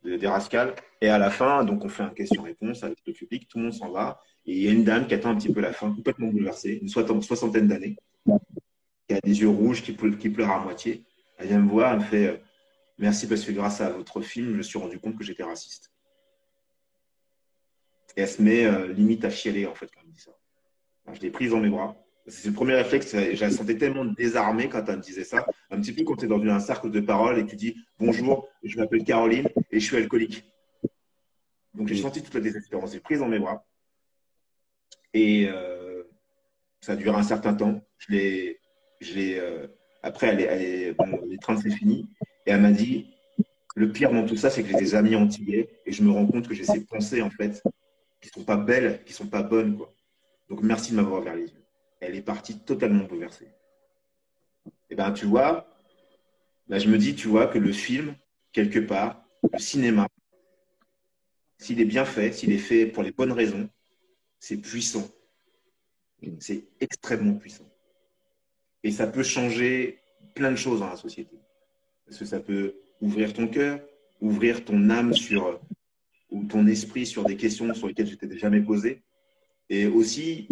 euh, 0.04 0.16
des 0.16 0.28
Rascals. 0.28 0.76
Et 1.00 1.08
à 1.08 1.18
la 1.18 1.28
fin, 1.30 1.64
donc 1.64 1.84
on 1.84 1.88
fait 1.88 2.04
un 2.04 2.10
question-réponse 2.10 2.84
avec 2.84 2.98
le 3.04 3.12
public, 3.12 3.48
tout 3.48 3.58
le 3.58 3.64
monde 3.64 3.72
s'en 3.72 3.90
va. 3.90 4.20
Et 4.46 4.52
il 4.52 4.62
y 4.62 4.68
a 4.68 4.70
une 4.70 4.84
dame 4.84 5.08
qui 5.08 5.14
attend 5.14 5.30
un 5.30 5.34
petit 5.34 5.52
peu 5.52 5.60
la 5.60 5.72
fin, 5.72 5.92
complètement 5.92 6.28
bouleversée, 6.28 6.78
une 6.80 6.88
soixantaine 6.88 7.66
d'années, 7.66 7.96
qui 9.08 9.14
a 9.14 9.20
des 9.20 9.40
yeux 9.40 9.48
rouges, 9.48 9.82
qui, 9.82 9.92
pleure 9.92 10.50
à 10.50 10.60
moitié. 10.60 11.02
Elle 11.36 11.48
vient 11.48 11.58
me 11.58 11.68
voir, 11.68 11.94
elle 11.94 11.98
me 11.98 12.04
fait 12.04 12.26
euh, 12.28 12.36
Merci 12.98 13.26
parce 13.26 13.44
que 13.44 13.50
grâce 13.50 13.80
à 13.80 13.90
votre 13.90 14.20
film, 14.20 14.52
je 14.52 14.56
me 14.56 14.62
suis 14.62 14.78
rendu 14.78 15.00
compte 15.00 15.16
que 15.16 15.24
j'étais 15.24 15.42
raciste. 15.42 15.90
Et 18.16 18.20
elle 18.20 18.28
se 18.28 18.42
met 18.42 18.92
limite 18.92 19.24
à 19.24 19.30
chialer, 19.30 19.66
en 19.66 19.74
fait, 19.74 19.86
quand 19.86 20.00
elle 20.02 20.08
me 20.08 20.12
dit 20.12 20.20
ça. 20.20 20.32
Je 21.12 21.20
l'ai 21.20 21.30
prise 21.30 21.50
dans 21.50 21.60
mes 21.60 21.70
bras. 21.70 21.96
C'est 22.26 22.48
le 22.48 22.54
premier 22.54 22.74
réflexe. 22.74 23.12
Je 23.12 23.40
la 23.40 23.50
sentais 23.50 23.76
tellement 23.76 24.04
désarmée 24.04 24.68
quand 24.68 24.84
elle 24.88 24.98
me 24.98 25.02
disait 25.02 25.24
ça. 25.24 25.46
Un 25.70 25.80
petit 25.80 25.92
peu 25.92 26.04
quand 26.04 26.16
tu 26.16 26.26
es 26.26 26.28
dans 26.28 26.40
un 26.42 26.60
cercle 26.60 26.90
de 26.90 27.00
parole 27.00 27.38
et 27.38 27.44
que 27.44 27.50
tu 27.50 27.56
dis 27.56 27.76
Bonjour, 27.98 28.48
je 28.62 28.76
m'appelle 28.78 29.04
Caroline 29.04 29.48
et 29.70 29.80
je 29.80 29.84
suis 29.84 29.96
alcoolique. 29.96 30.44
Donc 31.74 31.88
j'ai 31.88 31.96
senti 31.96 32.22
toute 32.22 32.34
la 32.34 32.40
désespérance. 32.40 32.92
J'ai 32.92 33.00
prise 33.00 33.20
dans 33.20 33.28
mes 33.28 33.38
bras. 33.38 33.64
Et 35.14 35.48
euh, 35.48 36.04
ça 36.80 36.92
a 36.92 36.96
duré 36.96 37.16
un 37.16 37.22
certain 37.22 37.54
temps. 37.54 37.82
Je 37.98 38.12
l'ai, 38.12 38.60
je 39.00 39.14
l'ai, 39.14 39.38
euh, 39.38 39.66
après, 40.02 40.28
elle 40.28 40.40
est, 40.40 40.44
elle 40.44 40.62
est, 40.62 40.92
bon, 40.92 41.20
les 41.26 41.38
trains, 41.38 41.56
c'est 41.56 41.70
fini. 41.70 42.08
Et 42.46 42.50
elle 42.52 42.60
m'a 42.60 42.72
dit, 42.72 43.10
le 43.76 43.92
pire 43.92 44.12
dans 44.12 44.24
tout 44.24 44.36
ça, 44.36 44.50
c'est 44.50 44.62
que 44.62 44.68
j'ai 44.68 44.76
des 44.76 44.94
amis 44.94 45.14
antillais 45.14 45.68
et 45.84 45.92
je 45.92 46.02
me 46.02 46.10
rends 46.10 46.26
compte 46.26 46.48
que 46.48 46.54
j'ai 46.54 46.64
ces 46.64 46.84
pensées, 46.84 47.22
en 47.22 47.30
fait, 47.30 47.62
qui 48.20 48.28
sont 48.28 48.44
pas 48.44 48.56
belles, 48.56 49.02
qui 49.04 49.12
sont 49.12 49.26
pas 49.26 49.42
bonnes, 49.42 49.76
quoi. 49.76 49.92
Donc, 50.50 50.62
merci 50.62 50.90
de 50.90 50.96
m'avoir 50.96 51.22
ouvert 51.22 51.36
les 51.36 51.46
yeux. 51.46 51.64
Elle 52.00 52.16
est 52.16 52.22
partie 52.22 52.58
totalement 52.58 53.04
bouleversée. 53.04 53.46
Et 54.66 54.70
eh 54.90 54.94
ben, 54.96 55.12
tu 55.12 55.24
vois, 55.24 55.70
là, 56.68 56.78
je 56.80 56.88
me 56.88 56.98
dis, 56.98 57.14
tu 57.14 57.28
vois, 57.28 57.46
que 57.46 57.58
le 57.58 57.72
film, 57.72 58.16
quelque 58.52 58.80
part, 58.80 59.24
le 59.52 59.58
cinéma, 59.60 60.08
s'il 61.56 61.80
est 61.80 61.84
bien 61.84 62.04
fait, 62.04 62.32
s'il 62.32 62.52
est 62.52 62.58
fait 62.58 62.86
pour 62.86 63.04
les 63.04 63.12
bonnes 63.12 63.32
raisons, 63.32 63.68
c'est 64.40 64.56
puissant. 64.56 65.08
C'est 66.40 66.64
extrêmement 66.80 67.34
puissant. 67.34 67.70
Et 68.82 68.90
ça 68.90 69.06
peut 69.06 69.22
changer 69.22 70.00
plein 70.34 70.50
de 70.50 70.56
choses 70.56 70.80
dans 70.80 70.88
la 70.88 70.96
société. 70.96 71.36
Parce 72.06 72.18
que 72.18 72.24
ça 72.24 72.40
peut 72.40 72.74
ouvrir 73.00 73.32
ton 73.32 73.46
cœur, 73.46 73.80
ouvrir 74.20 74.64
ton 74.64 74.90
âme 74.90 75.14
sur, 75.14 75.60
ou 76.30 76.44
ton 76.44 76.66
esprit 76.66 77.06
sur 77.06 77.24
des 77.24 77.36
questions 77.36 77.72
sur 77.72 77.86
lesquelles 77.86 78.08
je 78.08 78.16
t'étais 78.16 78.38
jamais 78.38 78.60
posé. 78.60 79.02
Et 79.70 79.86
aussi 79.86 80.48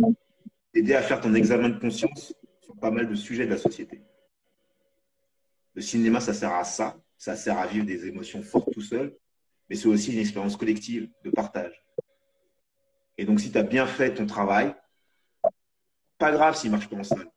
t'aider 0.73 0.95
à 0.95 1.03
faire 1.03 1.21
ton 1.21 1.35
examen 1.35 1.69
de 1.69 1.79
conscience 1.79 2.35
sur 2.61 2.75
pas 2.77 2.91
mal 2.91 3.09
de 3.09 3.15
sujets 3.15 3.45
de 3.45 3.51
la 3.51 3.59
société. 3.59 4.01
Le 5.75 5.83
cinéma, 5.83 6.21
ça 6.21 6.33
sert 6.33 6.55
à 6.55 6.65
ça, 6.65 6.97
ça 7.19 7.37
sert 7.37 7.59
à 7.59 7.67
vivre 7.67 7.85
des 7.85 8.07
émotions 8.07 8.43
fortes 8.43 8.73
tout 8.73 8.81
seul, 8.81 9.15
mais 9.69 9.77
c'est 9.77 9.89
aussi 9.89 10.13
une 10.13 10.21
expérience 10.21 10.57
collective 10.57 11.11
de 11.25 11.31
partage. 11.31 11.85
Et 13.19 13.25
donc, 13.25 13.41
si 13.41 13.51
tu 13.51 13.59
as 13.59 13.65
bien 13.65 13.87
fait 13.87 14.15
ton 14.15 14.27
travail, 14.27 14.75
pas 16.17 16.33
grave 16.33 16.57
s'il 16.57 16.71
ne 16.71 16.77
marche 16.77 16.89
pas 16.89 16.97
en 16.97 17.05
salle. 17.05 17.31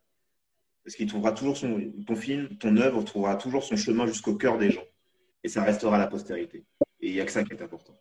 Parce 0.84 0.96
qu'il 0.96 1.06
trouvera 1.08 1.32
toujours 1.32 1.56
son, 1.56 1.92
ton 2.06 2.16
film, 2.16 2.56
ton 2.58 2.76
œuvre 2.76 3.02
trouvera 3.02 3.36
toujours 3.36 3.62
son 3.62 3.76
chemin 3.76 4.06
jusqu'au 4.06 4.34
cœur 4.34 4.58
des 4.58 4.70
gens. 4.70 4.84
Et 5.44 5.48
ça 5.48 5.62
restera 5.62 5.96
à 5.96 5.98
la 5.98 6.06
postérité. 6.06 6.64
Et 7.00 7.08
il 7.08 7.12
n'y 7.12 7.20
a 7.20 7.24
que 7.24 7.32
ça 7.32 7.42
qui 7.42 7.52
est 7.52 7.62
important. 7.62 7.96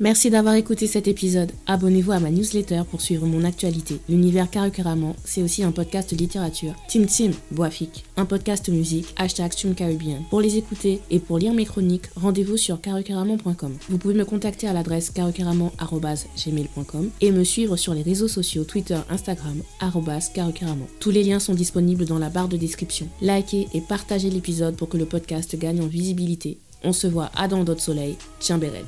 Merci 0.00 0.28
d'avoir 0.28 0.56
écouté 0.56 0.88
cet 0.88 1.06
épisode. 1.06 1.52
Abonnez-vous 1.68 2.10
à 2.10 2.18
ma 2.18 2.32
newsletter 2.32 2.82
pour 2.90 3.00
suivre 3.00 3.26
mon 3.26 3.44
actualité. 3.44 4.00
L'univers 4.08 4.50
Carrément, 4.50 5.14
c'est 5.24 5.40
aussi 5.40 5.62
un 5.62 5.70
podcast 5.70 6.10
littérature. 6.10 6.74
Tim 6.88 7.04
Tim, 7.04 7.30
Boafik, 7.52 8.04
un 8.16 8.24
podcast 8.24 8.68
musique, 8.68 9.06
hashtag 9.16 9.52
Caribbean. 9.76 10.24
Pour 10.30 10.40
les 10.40 10.56
écouter 10.56 11.00
et 11.12 11.20
pour 11.20 11.38
lire 11.38 11.54
mes 11.54 11.64
chroniques, 11.64 12.06
rendez-vous 12.16 12.56
sur 12.56 12.80
carrément.com. 12.80 13.76
Vous 13.88 13.98
pouvez 13.98 14.14
me 14.14 14.24
contacter 14.24 14.66
à 14.66 14.72
l'adresse 14.72 15.10
carrément.gmail.com 15.10 17.10
et 17.20 17.30
me 17.30 17.44
suivre 17.44 17.76
sur 17.76 17.94
les 17.94 18.02
réseaux 18.02 18.26
sociaux 18.26 18.64
Twitter, 18.64 18.98
Instagram, 19.10 19.62
carrément. 19.78 20.88
Tous 20.98 21.12
les 21.12 21.22
liens 21.22 21.38
sont 21.38 21.54
disponibles 21.54 22.04
dans 22.04 22.18
la 22.18 22.30
barre 22.30 22.48
de 22.48 22.56
description. 22.56 23.06
Likez 23.22 23.68
et 23.72 23.80
partagez 23.80 24.30
l'épisode 24.30 24.74
pour 24.74 24.88
que 24.88 24.96
le 24.96 25.06
podcast 25.06 25.56
gagne 25.56 25.82
en 25.82 25.86
visibilité. 25.86 26.58
On 26.82 26.92
se 26.92 27.06
voit 27.06 27.30
à 27.36 27.46
dans 27.46 27.62
d'autres 27.62 27.80
soleils. 27.80 28.16
Tiens 28.40 28.58
Béred. 28.58 28.86